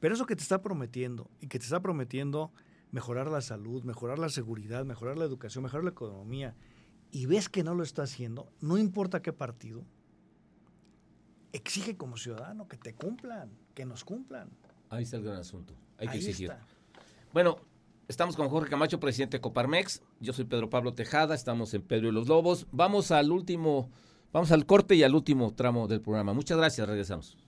Pero 0.00 0.14
eso 0.14 0.26
que 0.26 0.36
te 0.36 0.42
está 0.42 0.62
prometiendo 0.62 1.30
y 1.40 1.48
que 1.48 1.58
te 1.58 1.64
está 1.64 1.80
prometiendo 1.80 2.52
mejorar 2.90 3.28
la 3.28 3.40
salud, 3.40 3.84
mejorar 3.84 4.18
la 4.18 4.28
seguridad, 4.28 4.84
mejorar 4.84 5.18
la 5.18 5.24
educación, 5.24 5.64
mejorar 5.64 5.84
la 5.84 5.90
economía, 5.90 6.54
y 7.10 7.26
ves 7.26 7.48
que 7.48 7.62
no 7.62 7.74
lo 7.74 7.82
está 7.82 8.02
haciendo, 8.02 8.52
no 8.60 8.78
importa 8.78 9.22
qué 9.22 9.32
partido, 9.32 9.84
exige 11.52 11.96
como 11.96 12.16
ciudadano 12.16 12.68
que 12.68 12.76
te 12.76 12.94
cumplan, 12.94 13.50
que 13.74 13.86
nos 13.86 14.04
cumplan. 14.04 14.50
Ahí 14.90 15.04
está 15.04 15.16
el 15.16 15.24
gran 15.24 15.36
asunto. 15.36 15.74
Hay 15.98 16.08
que 16.08 16.18
exigir. 16.18 16.52
Bueno, 17.32 17.56
estamos 18.08 18.36
con 18.36 18.48
Jorge 18.48 18.70
Camacho, 18.70 19.00
presidente 19.00 19.38
de 19.38 19.40
Coparmex. 19.40 20.02
Yo 20.20 20.32
soy 20.32 20.44
Pedro 20.44 20.70
Pablo 20.70 20.94
Tejada, 20.94 21.34
estamos 21.34 21.74
en 21.74 21.82
Pedro 21.82 22.08
y 22.08 22.12
los 22.12 22.28
Lobos. 22.28 22.66
Vamos 22.72 23.10
al 23.10 23.32
último, 23.32 23.90
vamos 24.32 24.52
al 24.52 24.66
corte 24.66 24.94
y 24.94 25.02
al 25.02 25.14
último 25.14 25.54
tramo 25.54 25.88
del 25.88 26.00
programa. 26.00 26.34
Muchas 26.34 26.58
gracias, 26.58 26.86
regresamos. 26.86 27.38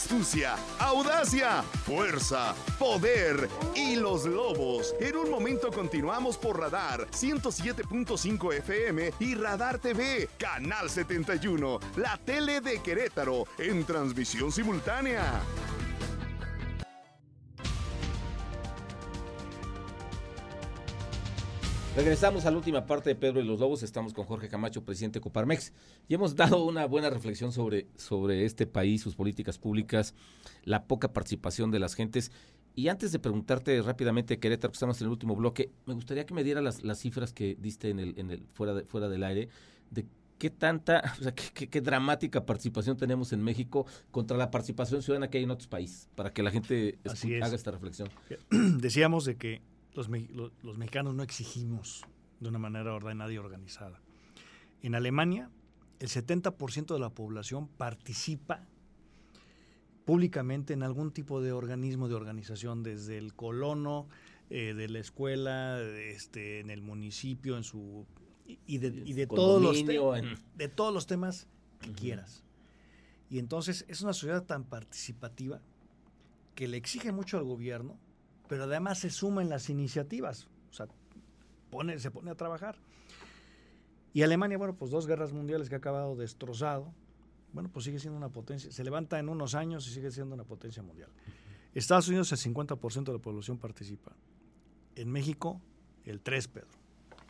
Astucia, 0.00 0.56
audacia, 0.78 1.62
fuerza, 1.84 2.54
poder 2.78 3.50
y 3.74 3.96
los 3.96 4.24
lobos. 4.24 4.94
En 4.98 5.14
un 5.14 5.30
momento 5.30 5.70
continuamos 5.70 6.38
por 6.38 6.58
Radar 6.58 7.06
107.5 7.10 8.54
FM 8.54 9.12
y 9.20 9.34
Radar 9.34 9.78
TV, 9.78 10.30
Canal 10.38 10.88
71, 10.88 11.80
la 11.96 12.16
tele 12.16 12.62
de 12.62 12.80
Querétaro, 12.80 13.44
en 13.58 13.84
transmisión 13.84 14.50
simultánea. 14.50 15.42
Regresamos 21.96 22.46
a 22.46 22.52
la 22.52 22.56
última 22.56 22.86
parte 22.86 23.10
de 23.10 23.16
Pedro 23.16 23.40
y 23.40 23.44
los 23.44 23.58
Lobos. 23.58 23.82
Estamos 23.82 24.14
con 24.14 24.24
Jorge 24.24 24.48
Camacho, 24.48 24.84
presidente 24.84 25.18
de 25.18 25.22
Coparmex, 25.22 25.72
y 26.06 26.14
hemos 26.14 26.36
dado 26.36 26.64
una 26.64 26.86
buena 26.86 27.10
reflexión 27.10 27.50
sobre, 27.50 27.88
sobre 27.96 28.44
este 28.44 28.68
país, 28.68 29.02
sus 29.02 29.16
políticas 29.16 29.58
públicas, 29.58 30.14
la 30.62 30.84
poca 30.84 31.12
participación 31.12 31.72
de 31.72 31.80
las 31.80 31.94
gentes. 31.94 32.30
Y 32.76 32.88
antes 32.88 33.10
de 33.10 33.18
preguntarte 33.18 33.82
rápidamente, 33.82 34.38
Querétaro, 34.38 34.70
que 34.70 34.76
estamos 34.76 35.00
en 35.00 35.06
el 35.06 35.10
último 35.10 35.34
bloque, 35.34 35.72
me 35.84 35.94
gustaría 35.94 36.24
que 36.24 36.32
me 36.32 36.44
diera 36.44 36.60
las, 36.60 36.84
las 36.84 37.00
cifras 37.00 37.32
que 37.32 37.56
diste 37.58 37.90
en 37.90 37.98
el, 37.98 38.14
en 38.18 38.30
el 38.30 38.46
fuera, 38.52 38.72
de, 38.72 38.84
fuera 38.84 39.08
del 39.08 39.24
aire, 39.24 39.48
de 39.90 40.06
qué 40.38 40.48
tanta, 40.48 41.02
o 41.20 41.22
sea, 41.24 41.34
qué, 41.34 41.68
qué, 41.68 41.80
dramática 41.80 42.46
participación 42.46 42.96
tenemos 42.96 43.32
en 43.32 43.42
México 43.42 43.84
contra 44.12 44.36
la 44.36 44.52
participación 44.52 45.02
ciudadana 45.02 45.28
que 45.28 45.38
hay 45.38 45.44
en 45.44 45.50
otros 45.50 45.66
países, 45.66 46.08
para 46.14 46.32
que 46.32 46.44
la 46.44 46.52
gente 46.52 47.00
haga 47.42 47.56
esta 47.56 47.72
reflexión. 47.72 48.08
Decíamos 48.78 49.24
de 49.24 49.34
que 49.34 49.60
los, 49.94 50.08
los, 50.08 50.78
mexicanos 50.78 51.14
no 51.14 51.22
exigimos 51.22 52.04
de 52.38 52.48
una 52.48 52.58
manera 52.58 52.94
ordenada 52.94 53.32
y 53.32 53.38
organizada. 53.38 54.00
En 54.82 54.94
Alemania, 54.94 55.50
el 55.98 56.08
70% 56.08 56.94
de 56.94 56.98
la 56.98 57.10
población 57.10 57.68
participa 57.68 58.66
públicamente 60.04 60.72
en 60.72 60.82
algún 60.82 61.12
tipo 61.12 61.40
de 61.40 61.52
organismo 61.52 62.08
de 62.08 62.14
organización, 62.14 62.82
desde 62.82 63.18
el 63.18 63.34
colono, 63.34 64.08
eh, 64.48 64.74
de 64.74 64.88
la 64.88 64.98
escuela, 64.98 65.80
este, 65.80 66.60
en 66.60 66.70
el 66.70 66.82
municipio, 66.82 67.56
en 67.56 67.64
su 67.64 68.06
y 68.66 68.78
de, 68.78 68.88
y 68.88 69.12
de 69.12 69.28
todos 69.28 69.62
los 69.62 69.86
de 70.56 70.68
todos 70.68 70.92
los 70.92 71.06
temas 71.06 71.46
que 71.80 71.92
quieras. 71.92 72.44
Y 73.28 73.38
entonces 73.38 73.84
es 73.86 74.02
una 74.02 74.12
sociedad 74.12 74.44
tan 74.44 74.64
participativa 74.64 75.60
que 76.56 76.66
le 76.66 76.76
exige 76.76 77.12
mucho 77.12 77.38
al 77.38 77.44
gobierno 77.44 77.96
pero 78.50 78.64
además 78.64 78.98
se 78.98 79.10
suma 79.10 79.42
en 79.42 79.48
las 79.48 79.70
iniciativas, 79.70 80.48
o 80.70 80.74
sea, 80.74 80.88
pone, 81.70 82.00
se 82.00 82.10
pone 82.10 82.32
a 82.32 82.34
trabajar. 82.34 82.74
Y 84.12 84.22
Alemania, 84.22 84.58
bueno, 84.58 84.74
pues 84.74 84.90
dos 84.90 85.06
guerras 85.06 85.32
mundiales 85.32 85.68
que 85.68 85.76
ha 85.76 85.78
acabado 85.78 86.16
destrozado, 86.16 86.92
bueno, 87.52 87.70
pues 87.72 87.84
sigue 87.84 88.00
siendo 88.00 88.16
una 88.16 88.30
potencia, 88.30 88.72
se 88.72 88.82
levanta 88.82 89.20
en 89.20 89.28
unos 89.28 89.54
años 89.54 89.86
y 89.86 89.92
sigue 89.92 90.10
siendo 90.10 90.34
una 90.34 90.42
potencia 90.42 90.82
mundial. 90.82 91.10
Estados 91.74 92.08
Unidos 92.08 92.32
el 92.32 92.38
50% 92.38 93.04
de 93.04 93.12
la 93.12 93.18
población 93.20 93.56
participa. 93.56 94.16
En 94.96 95.12
México, 95.12 95.60
el 96.04 96.20
3, 96.20 96.48
Pedro. 96.48 96.68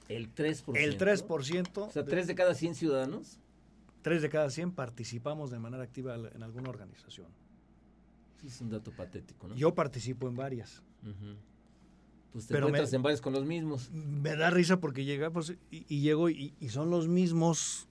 El 0.08 0.34
3%. 0.34 0.74
El 0.74 0.96
3%. 0.96 1.86
O 1.86 1.90
sea, 1.90 2.02
3 2.02 2.28
de 2.28 2.34
cada 2.34 2.54
100 2.54 2.74
ciudadanos. 2.76 3.38
3 4.00 4.22
de 4.22 4.30
cada 4.30 4.48
100 4.48 4.72
participamos 4.72 5.50
de 5.50 5.58
manera 5.58 5.82
activa 5.82 6.14
en 6.14 6.42
alguna 6.42 6.70
organización. 6.70 7.28
Sí, 8.40 8.46
es 8.46 8.58
un 8.62 8.70
dato 8.70 8.90
patético, 8.90 9.48
¿no? 9.48 9.54
Yo 9.54 9.74
participo 9.74 10.26
en 10.26 10.36
varias. 10.36 10.82
Pues 12.32 12.46
te 12.46 12.55
Pero 12.55 12.66
encuentras 12.66 12.92
en 12.92 13.03
varios 13.03 13.20
con 13.20 13.32
los 13.32 13.44
mismos. 13.44 13.90
Me 13.90 14.36
da 14.36 14.51
risa 14.51 14.80
porque 14.80 15.05
llega, 15.05 15.30
pues, 15.30 15.57
y, 15.70 16.01
llego 16.01 16.28
y, 16.28 16.55
son 16.68 16.90
los 16.90 17.09
mismos, 17.09 17.88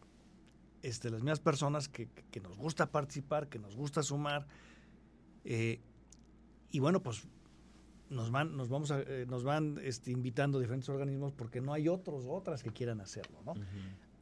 este, 0.82 1.10
las 1.10 1.22
mismas 1.22 1.42
personas 1.42 1.90
que, 1.90 2.08
nos 2.42 2.58
gusta 2.58 2.92
participar, 2.92 3.50
que 3.50 3.60
nos 3.60 3.76
gusta 3.76 4.02
sumar. 4.02 4.48
Eh, 5.44 5.82
y 6.72 6.80
bueno, 6.80 7.02
pues 7.02 7.28
nos 8.10 8.32
van, 8.32 8.56
nos 8.56 8.70
vamos 8.70 8.92
a, 8.92 9.02
eh, 9.02 9.26
nos 9.28 9.44
van 9.44 9.80
este, 9.84 10.12
invitando 10.12 10.60
diferentes 10.60 10.90
organismos 10.90 11.34
porque 11.34 11.62
no 11.62 11.74
hay 11.74 11.88
otros, 11.88 12.26
otras 12.28 12.64
que 12.64 12.72
quieran 12.72 13.02
hacerlo, 13.02 13.42
¿no? 13.46 13.54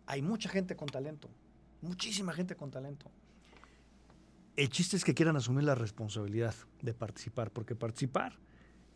Hay 0.08 0.22
mucha 0.22 0.50
gente 0.50 0.76
con 0.76 0.88
talento, 0.88 1.30
muchísima 1.82 2.34
gente 2.34 2.56
con 2.56 2.72
talento. 2.72 3.12
El 4.56 4.70
chiste 4.70 4.98
es 4.98 5.04
que 5.04 5.14
quieran 5.14 5.36
asumir 5.36 5.64
la 5.64 5.76
responsabilidad 5.76 6.56
de 6.82 6.94
participar, 6.94 7.52
porque 7.52 7.76
participar 7.76 8.40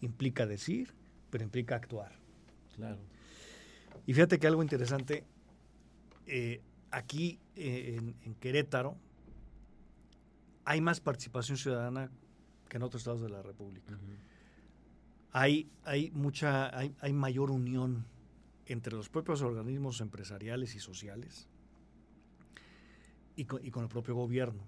implica 0.02 0.45
decir, 0.45 0.93
pero 1.30 1.43
implica 1.43 1.76
actuar. 1.76 2.12
Claro. 2.76 2.99
Y 4.06 4.14
fíjate 4.14 4.39
que 4.39 4.47
algo 4.47 4.62
interesante, 4.62 5.24
eh, 6.28 6.62
aquí 6.89 7.39
eh, 7.56 7.97
en, 8.26 8.36
Querétaro 8.36 8.97
hay 10.66 10.82
más 10.82 10.99
participación 10.99 11.58
ciudadana 11.58 12.12
que 12.70 12.78
en 12.78 12.84
otros 12.84 13.02
estados 13.02 13.22
de 13.22 13.30
la 13.30 13.41
República. 13.41 13.97
hay, 15.32 15.70
hay, 15.84 16.12
mucha, 16.12 16.76
hay, 16.78 16.95
hay 16.99 17.14
mayor 17.14 17.52
unión 17.52 18.06
entre 18.66 18.95
los 18.95 19.10
propios 19.10 19.41
organismos 19.41 20.02
empresariales 20.02 20.76
y 20.76 20.80
sociales 20.80 21.47
y 23.36 23.45
con, 23.45 23.84
el 23.84 23.89
propio 23.89 24.16
gobierno. 24.16 24.64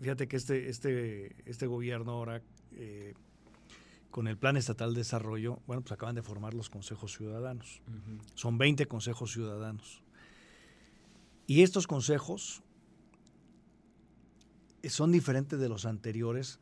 Fíjate 0.00 0.26
que 0.26 0.36
este, 0.36 0.68
este, 0.68 1.36
este 1.48 1.66
gobierno 1.66 2.12
ahora, 2.12 2.42
eh, 2.72 3.14
con 4.12 4.28
el 4.28 4.36
Plan 4.36 4.56
Estatal 4.56 4.92
de 4.94 5.00
Desarrollo, 5.00 5.60
bueno, 5.66 5.82
pues 5.82 5.92
acaban 5.92 6.14
de 6.14 6.22
formar 6.22 6.54
los 6.54 6.70
consejos 6.70 7.16
ciudadanos. 7.16 7.82
Son 8.34 8.58
20 8.58 8.86
consejos 8.86 9.32
ciudadanos. 9.32 10.04
Y 11.46 11.62
estos 11.62 11.86
consejos 11.86 12.62
son 14.84 15.10
diferentes 15.10 15.58
de 15.58 15.68
los 15.68 15.86
anteriores 15.86 16.60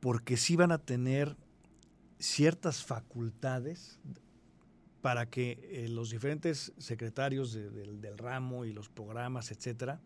porque 0.00 0.36
sí 0.36 0.56
van 0.56 0.72
a 0.72 0.78
tener 0.78 1.36
ciertas 2.18 2.84
facultades 2.84 3.98
para 5.00 5.30
que 5.30 5.60
eh, 5.70 5.88
los 5.88 6.10
diferentes 6.10 6.72
secretarios 6.78 7.52
del 7.52 8.18
ramo 8.18 8.64
y 8.64 8.72
los 8.72 8.88
programas, 8.88 9.52
etcétera, 9.52 10.00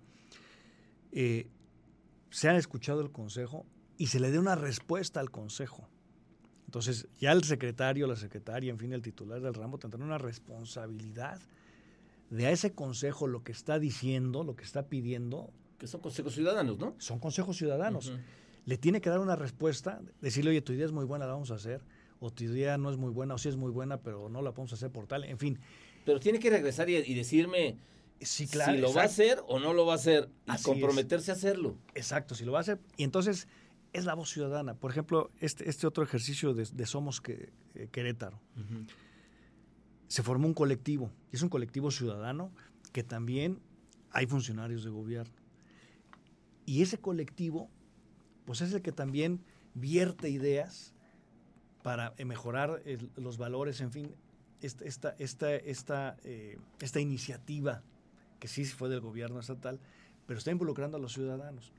eh, 1.11 1.49
se 2.31 2.49
han 2.51 2.57
escuchado 2.57 3.01
el 3.01 3.11
consejo 3.11 3.65
y 3.97 4.09
se 4.09 4.21
le 4.21 4.31
dé 4.31 4.39
una 4.39 4.57
respuesta 4.57 5.21
al 5.21 5.31
consejo. 5.31 5.89
Entonces, 6.73 7.07
ya 7.21 7.33
el 7.33 7.45
secretario, 7.45 8.07
la 8.07 8.17
secretaria, 8.17 8.71
en 8.71 8.79
fin, 8.79 8.95
el 8.95 9.03
titular 9.03 9.43
del 9.43 9.53
ramo 9.53 9.77
tendrán 9.77 10.05
una 10.05 10.17
responsabilidad 10.17 11.39
de 12.31 12.47
a 12.47 12.51
ese 12.51 12.73
consejo 12.73 13.27
lo 13.27 13.45
que 13.45 13.53
está 13.53 13.79
diciendo, 13.79 14.43
lo 14.43 14.57
que 14.57 14.65
está 14.65 14.87
pidiendo. 14.87 15.51
Que 15.77 15.87
son 15.87 16.01
consejos 16.01 16.33
ciudadanos, 16.33 16.79
¿no? 16.79 16.95
Son 16.97 17.19
consejos 17.19 17.59
ciudadanos. 17.59 18.15
Le 18.65 18.79
tiene 18.79 19.03
que 19.03 19.11
dar 19.11 19.19
una 19.19 19.37
respuesta, 19.37 20.01
decirle, 20.23 20.49
oye, 20.49 20.63
tu 20.63 20.73
idea 20.73 20.87
es 20.87 20.93
muy 20.93 21.05
buena, 21.05 21.27
la 21.27 21.35
vamos 21.35 21.51
a 21.51 21.57
hacer 21.57 21.83
o 22.21 22.31
tu 22.31 22.45
idea 22.45 22.79
no 22.79 22.91
es 22.91 22.97
muy 22.97 23.11
buena, 23.11 23.35
o 23.35 23.39
sí 23.39 23.51
es 23.51 23.57
muy 23.57 23.71
buena, 23.71 24.01
pero 24.01 24.31
no 24.31 24.41
la 24.41 24.53
podemos 24.53 24.73
hacer 24.73 24.91
por 24.91 25.07
tal, 25.07 25.25
en 25.25 25.37
fin. 25.37 25.59
Pero 26.07 26.21
tiene 26.21 26.39
que 26.39 26.49
regresar 26.49 26.89
y, 26.89 27.15
decirme 27.15 27.77
si 28.21 28.47
lo 28.79 28.95
va 28.95 29.03
a 29.03 29.05
hacer 29.05 29.43
o 29.47 29.59
no 29.59 29.75
lo 29.75 29.85
va 29.85 29.93
a 29.93 29.97
hacer, 29.97 30.31
y 30.47 30.63
comprometerse 30.63 31.33
a 31.33 31.35
hacerlo. 31.35 31.77
Exacto, 31.95 32.35
si 32.35 32.47
lo 32.47 32.53
va 32.53 32.59
a 32.59 32.63
hacer. 32.63 32.79
Y 32.97 33.03
entonces 33.03 33.49
es 33.93 34.05
la 34.05 34.15
voz 34.15 34.31
ciudadana. 34.31 34.75
Por 34.75 34.91
ejemplo, 34.91 35.31
este, 35.41 35.69
este 35.69 35.87
otro 35.87 36.03
ejercicio 36.03 36.55
de, 36.55 36.87
Somos 36.87 37.21
que, 37.21 37.53
eh, 37.75 37.89
Querétaro. 37.91 38.41
Se 40.09 40.23
formó 40.23 40.47
un 40.47 40.55
colectivo, 40.55 41.11
y 41.31 41.37
es 41.37 41.43
un 41.43 41.49
colectivo 41.49 41.91
ciudadano 41.91 42.53
que 42.93 43.03
también 43.03 43.61
hay 44.11 44.27
funcionarios 44.27 44.85
de 44.85 44.91
gobierno. 44.91 45.35
Y 46.67 46.83
ese 46.83 46.99
colectivo, 46.99 47.71
pues 48.45 48.61
es 48.61 48.73
el 48.73 48.83
que 48.83 48.93
también 48.93 49.43
vierte 49.75 50.29
ideas 50.29 50.95
para 51.83 52.15
eh, 52.17 52.25
mejorar 52.25 52.83
los 53.17 53.39
valores, 53.39 53.81
en 53.81 53.91
fin, 53.91 54.15
esta, 54.61 55.15
esta, 55.19 55.57
esta, 55.57 56.17
eh, 56.23 56.59
esta 56.81 57.01
iniciativa 57.01 57.83
que 58.39 58.49
sí 58.49 58.65
fue 58.65 58.89
del 58.89 59.01
gobierno 59.01 59.41
estatal, 59.41 59.81
pero 60.27 60.39
está 60.39 60.51
involucrando 60.51 60.97
a 60.99 61.01
los 61.01 61.13
ciudadanos. 61.13 61.73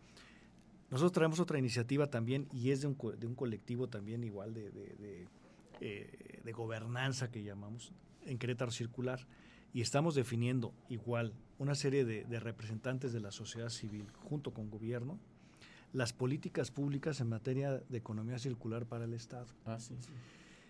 Nosotros 0.93 1.11
traemos 1.11 1.39
otra 1.39 1.57
iniciativa 1.57 2.07
también 2.07 2.47
y 2.53 2.69
es 2.69 2.81
de 2.81 2.87
un, 2.87 2.97
de 3.19 3.25
un 3.25 3.33
colectivo 3.33 3.89
también 3.89 4.23
igual 4.23 4.53
de, 4.53 4.69
de, 4.69 5.27
eh, 5.81 6.39
de, 6.43 6.51
gobernanza 6.51 7.31
que 7.31 7.43
llamamos 7.43 7.91
en 8.25 8.37
Querétaro 8.37 8.71
Circular 8.71 9.25
y 9.73 9.81
estamos 9.81 10.13
definiendo 10.13 10.71
igual 10.89 11.33
una 11.57 11.73
serie 11.73 12.05
de 12.05 12.39
representantes 12.39 13.11
de 13.11 13.21
la 13.21 13.31
sociedad 13.31 13.69
civil 13.69 14.05
junto 14.29 14.53
con 14.53 14.69
gobierno 14.69 15.17
las 15.93 16.13
políticas 16.13 16.69
públicas 16.69 17.19
en 17.21 17.29
materia 17.29 17.81
de 17.89 17.97
economía 17.97 18.37
circular 18.37 18.85
para 18.85 19.05
el 19.05 19.13
Estado. 19.15 19.47
Ah, 19.65 19.79
sí, 19.79 19.95
sí. 19.99 20.11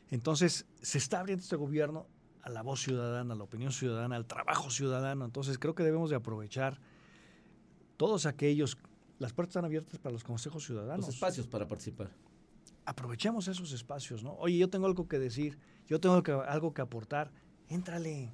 Entonces, 0.10 0.66
se 0.82 1.00
está 1.00 1.20
abriendo 1.20 1.44
este 1.44 1.58
gobierno 1.58 2.08
a 2.44 2.50
la 2.50 2.62
voz 2.62 2.82
ciudadana, 2.82 3.34
a 3.34 3.38
la 3.38 3.44
opinión 3.44 3.74
ciudadana, 3.74 4.16
al 4.16 4.26
trabajo 4.26 4.70
ciudadano. 4.70 5.26
Entonces, 5.26 5.58
creo 5.58 5.76
que 5.76 5.84
debemos 5.84 6.10
de 6.10 6.16
aprovechar 6.16 6.80
todos 7.98 8.26
aquellos, 8.26 8.78
las 9.20 9.34
puertas 9.34 9.52
están 9.52 9.66
abiertas 9.66 10.00
para 10.00 10.14
los 10.14 10.24
consejos 10.24 10.66
ciudadanos. 10.66 11.06
Los 11.06 11.16
espacios 11.16 11.48
para 11.48 11.68
participar. 11.68 12.10
Aprovechemos 12.86 13.48
esos 13.48 13.72
espacios, 13.72 14.24
¿no? 14.24 14.34
Oye, 14.34 14.58
yo 14.58 14.70
tengo 14.70 14.86
algo 14.86 15.08
que 15.08 15.20
decir, 15.20 15.58
yo 15.88 16.00
tengo 16.00 16.22
algo 16.48 16.74
que 16.74 16.82
aportar, 16.82 17.32
éntrale. 17.70 18.34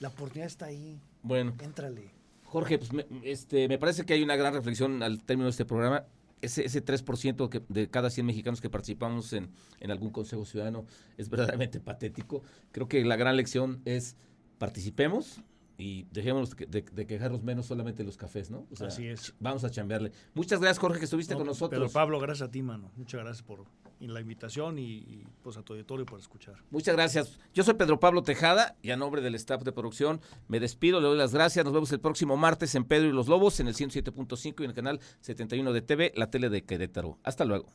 La 0.00 0.08
oportunidad 0.08 0.46
está 0.46 0.66
ahí. 0.66 1.00
Bueno. 1.22 1.54
Éntrale. 1.60 2.10
Jorge, 2.44 2.78
pues 2.78 2.92
me, 2.92 3.06
este, 3.22 3.68
me 3.68 3.78
parece 3.78 4.04
que 4.04 4.14
hay 4.14 4.22
una 4.22 4.36
gran 4.36 4.54
reflexión 4.54 5.02
al 5.02 5.22
término 5.24 5.46
de 5.46 5.50
este 5.50 5.64
programa. 5.64 6.06
Ese, 6.40 6.64
ese 6.64 6.84
3% 6.84 7.48
que, 7.48 7.62
de 7.68 7.88
cada 7.88 8.10
100 8.10 8.26
mexicanos 8.26 8.60
que 8.60 8.68
participamos 8.68 9.32
en, 9.32 9.50
en 9.80 9.90
algún 9.90 10.10
consejo 10.10 10.44
ciudadano 10.44 10.84
es 11.16 11.30
verdaderamente 11.30 11.80
patético. 11.80 12.42
Creo 12.70 12.86
que 12.86 13.04
la 13.04 13.16
gran 13.16 13.36
lección 13.36 13.80
es 13.84 14.16
participemos, 14.58 15.40
y 15.76 16.04
dejémonos 16.10 16.56
de, 16.56 16.84
quejarnos 16.84 17.42
menos 17.42 17.66
solamente 17.66 18.04
los 18.04 18.16
cafés, 18.16 18.50
¿no? 18.50 18.66
Así 18.80 19.06
es. 19.06 19.34
Vamos 19.40 19.64
a 19.64 19.70
chambearle. 19.70 20.12
Muchas 20.34 20.60
gracias, 20.60 20.78
Jorge, 20.78 20.98
que 20.98 21.04
estuviste 21.04 21.34
con 21.34 21.46
nosotros. 21.46 21.80
Pero 21.80 21.92
Pablo, 21.92 22.20
gracias 22.20 22.48
a 22.48 22.50
ti, 22.50 22.62
mano. 22.62 22.90
Muchas 22.96 23.20
gracias 23.22 23.42
por 23.42 23.64
la 24.00 24.20
invitación 24.20 24.78
y, 24.78 25.26
pues 25.42 25.56
a 25.56 25.62
tu 25.62 25.72
auditorio 25.72 26.06
por 26.06 26.18
escuchar. 26.20 26.56
Muchas 26.70 26.94
gracias. 26.94 27.38
Yo 27.52 27.64
soy 27.64 27.74
Pedro 27.74 27.98
Pablo 27.98 28.22
Tejada 28.22 28.76
y 28.82 28.90
a 28.90 28.96
nombre 28.96 29.22
del 29.22 29.34
staff 29.34 29.62
de 29.62 29.72
producción 29.72 30.20
me 30.48 30.60
despido, 30.60 31.00
le 31.00 31.08
doy 31.08 31.18
las 31.18 31.32
gracias. 31.32 31.64
Nos 31.64 31.74
vemos 31.74 31.92
el 31.92 32.00
próximo 32.00 32.36
martes 32.36 32.74
en 32.74 32.84
Pedro 32.84 33.08
y 33.08 33.12
los 33.12 33.28
Lobos 33.28 33.60
en 33.60 33.68
el 33.68 33.74
107.5 33.74 34.60
y 34.60 34.64
en 34.64 34.70
el 34.70 34.74
canal 34.74 35.00
71 35.20 35.72
de 35.72 35.82
TV, 35.82 36.12
la 36.16 36.30
tele 36.30 36.50
de 36.50 36.62
Querétaro. 36.62 37.18
Hasta 37.22 37.44
luego. 37.44 37.66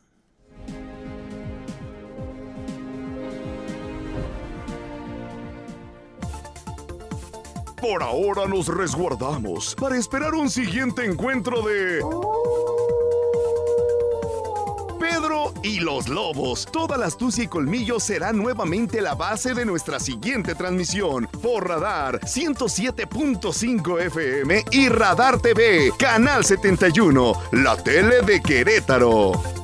Por 7.82 8.03
ahora 8.03 8.45
nos 8.45 8.67
resguardamos 8.67 9.73
para 9.75 9.97
esperar 9.97 10.34
un 10.34 10.49
siguiente 10.49 11.05
encuentro 11.05 11.61
de... 11.61 12.01
Pedro 14.99 15.53
y 15.63 15.80
los 15.80 16.09
Lobos. 16.09 16.67
Toda 16.69 16.97
la 16.97 17.05
astucia 17.05 17.45
y 17.45 17.47
colmillo 17.47 17.99
será 17.99 18.34
nuevamente 18.34 19.01
la 19.01 19.15
base 19.15 19.53
de 19.53 19.65
nuestra 19.65 19.99
siguiente 19.99 20.55
transmisión 20.55 21.27
por 21.41 21.69
Radar 21.69 22.19
107.5 22.19 24.01
FM 24.01 24.65
y 24.71 24.89
Radar 24.89 25.39
TV, 25.39 25.93
Canal 25.97 26.43
71, 26.43 27.34
la 27.53 27.77
tele 27.77 28.21
de 28.23 28.41
Querétaro. 28.41 29.59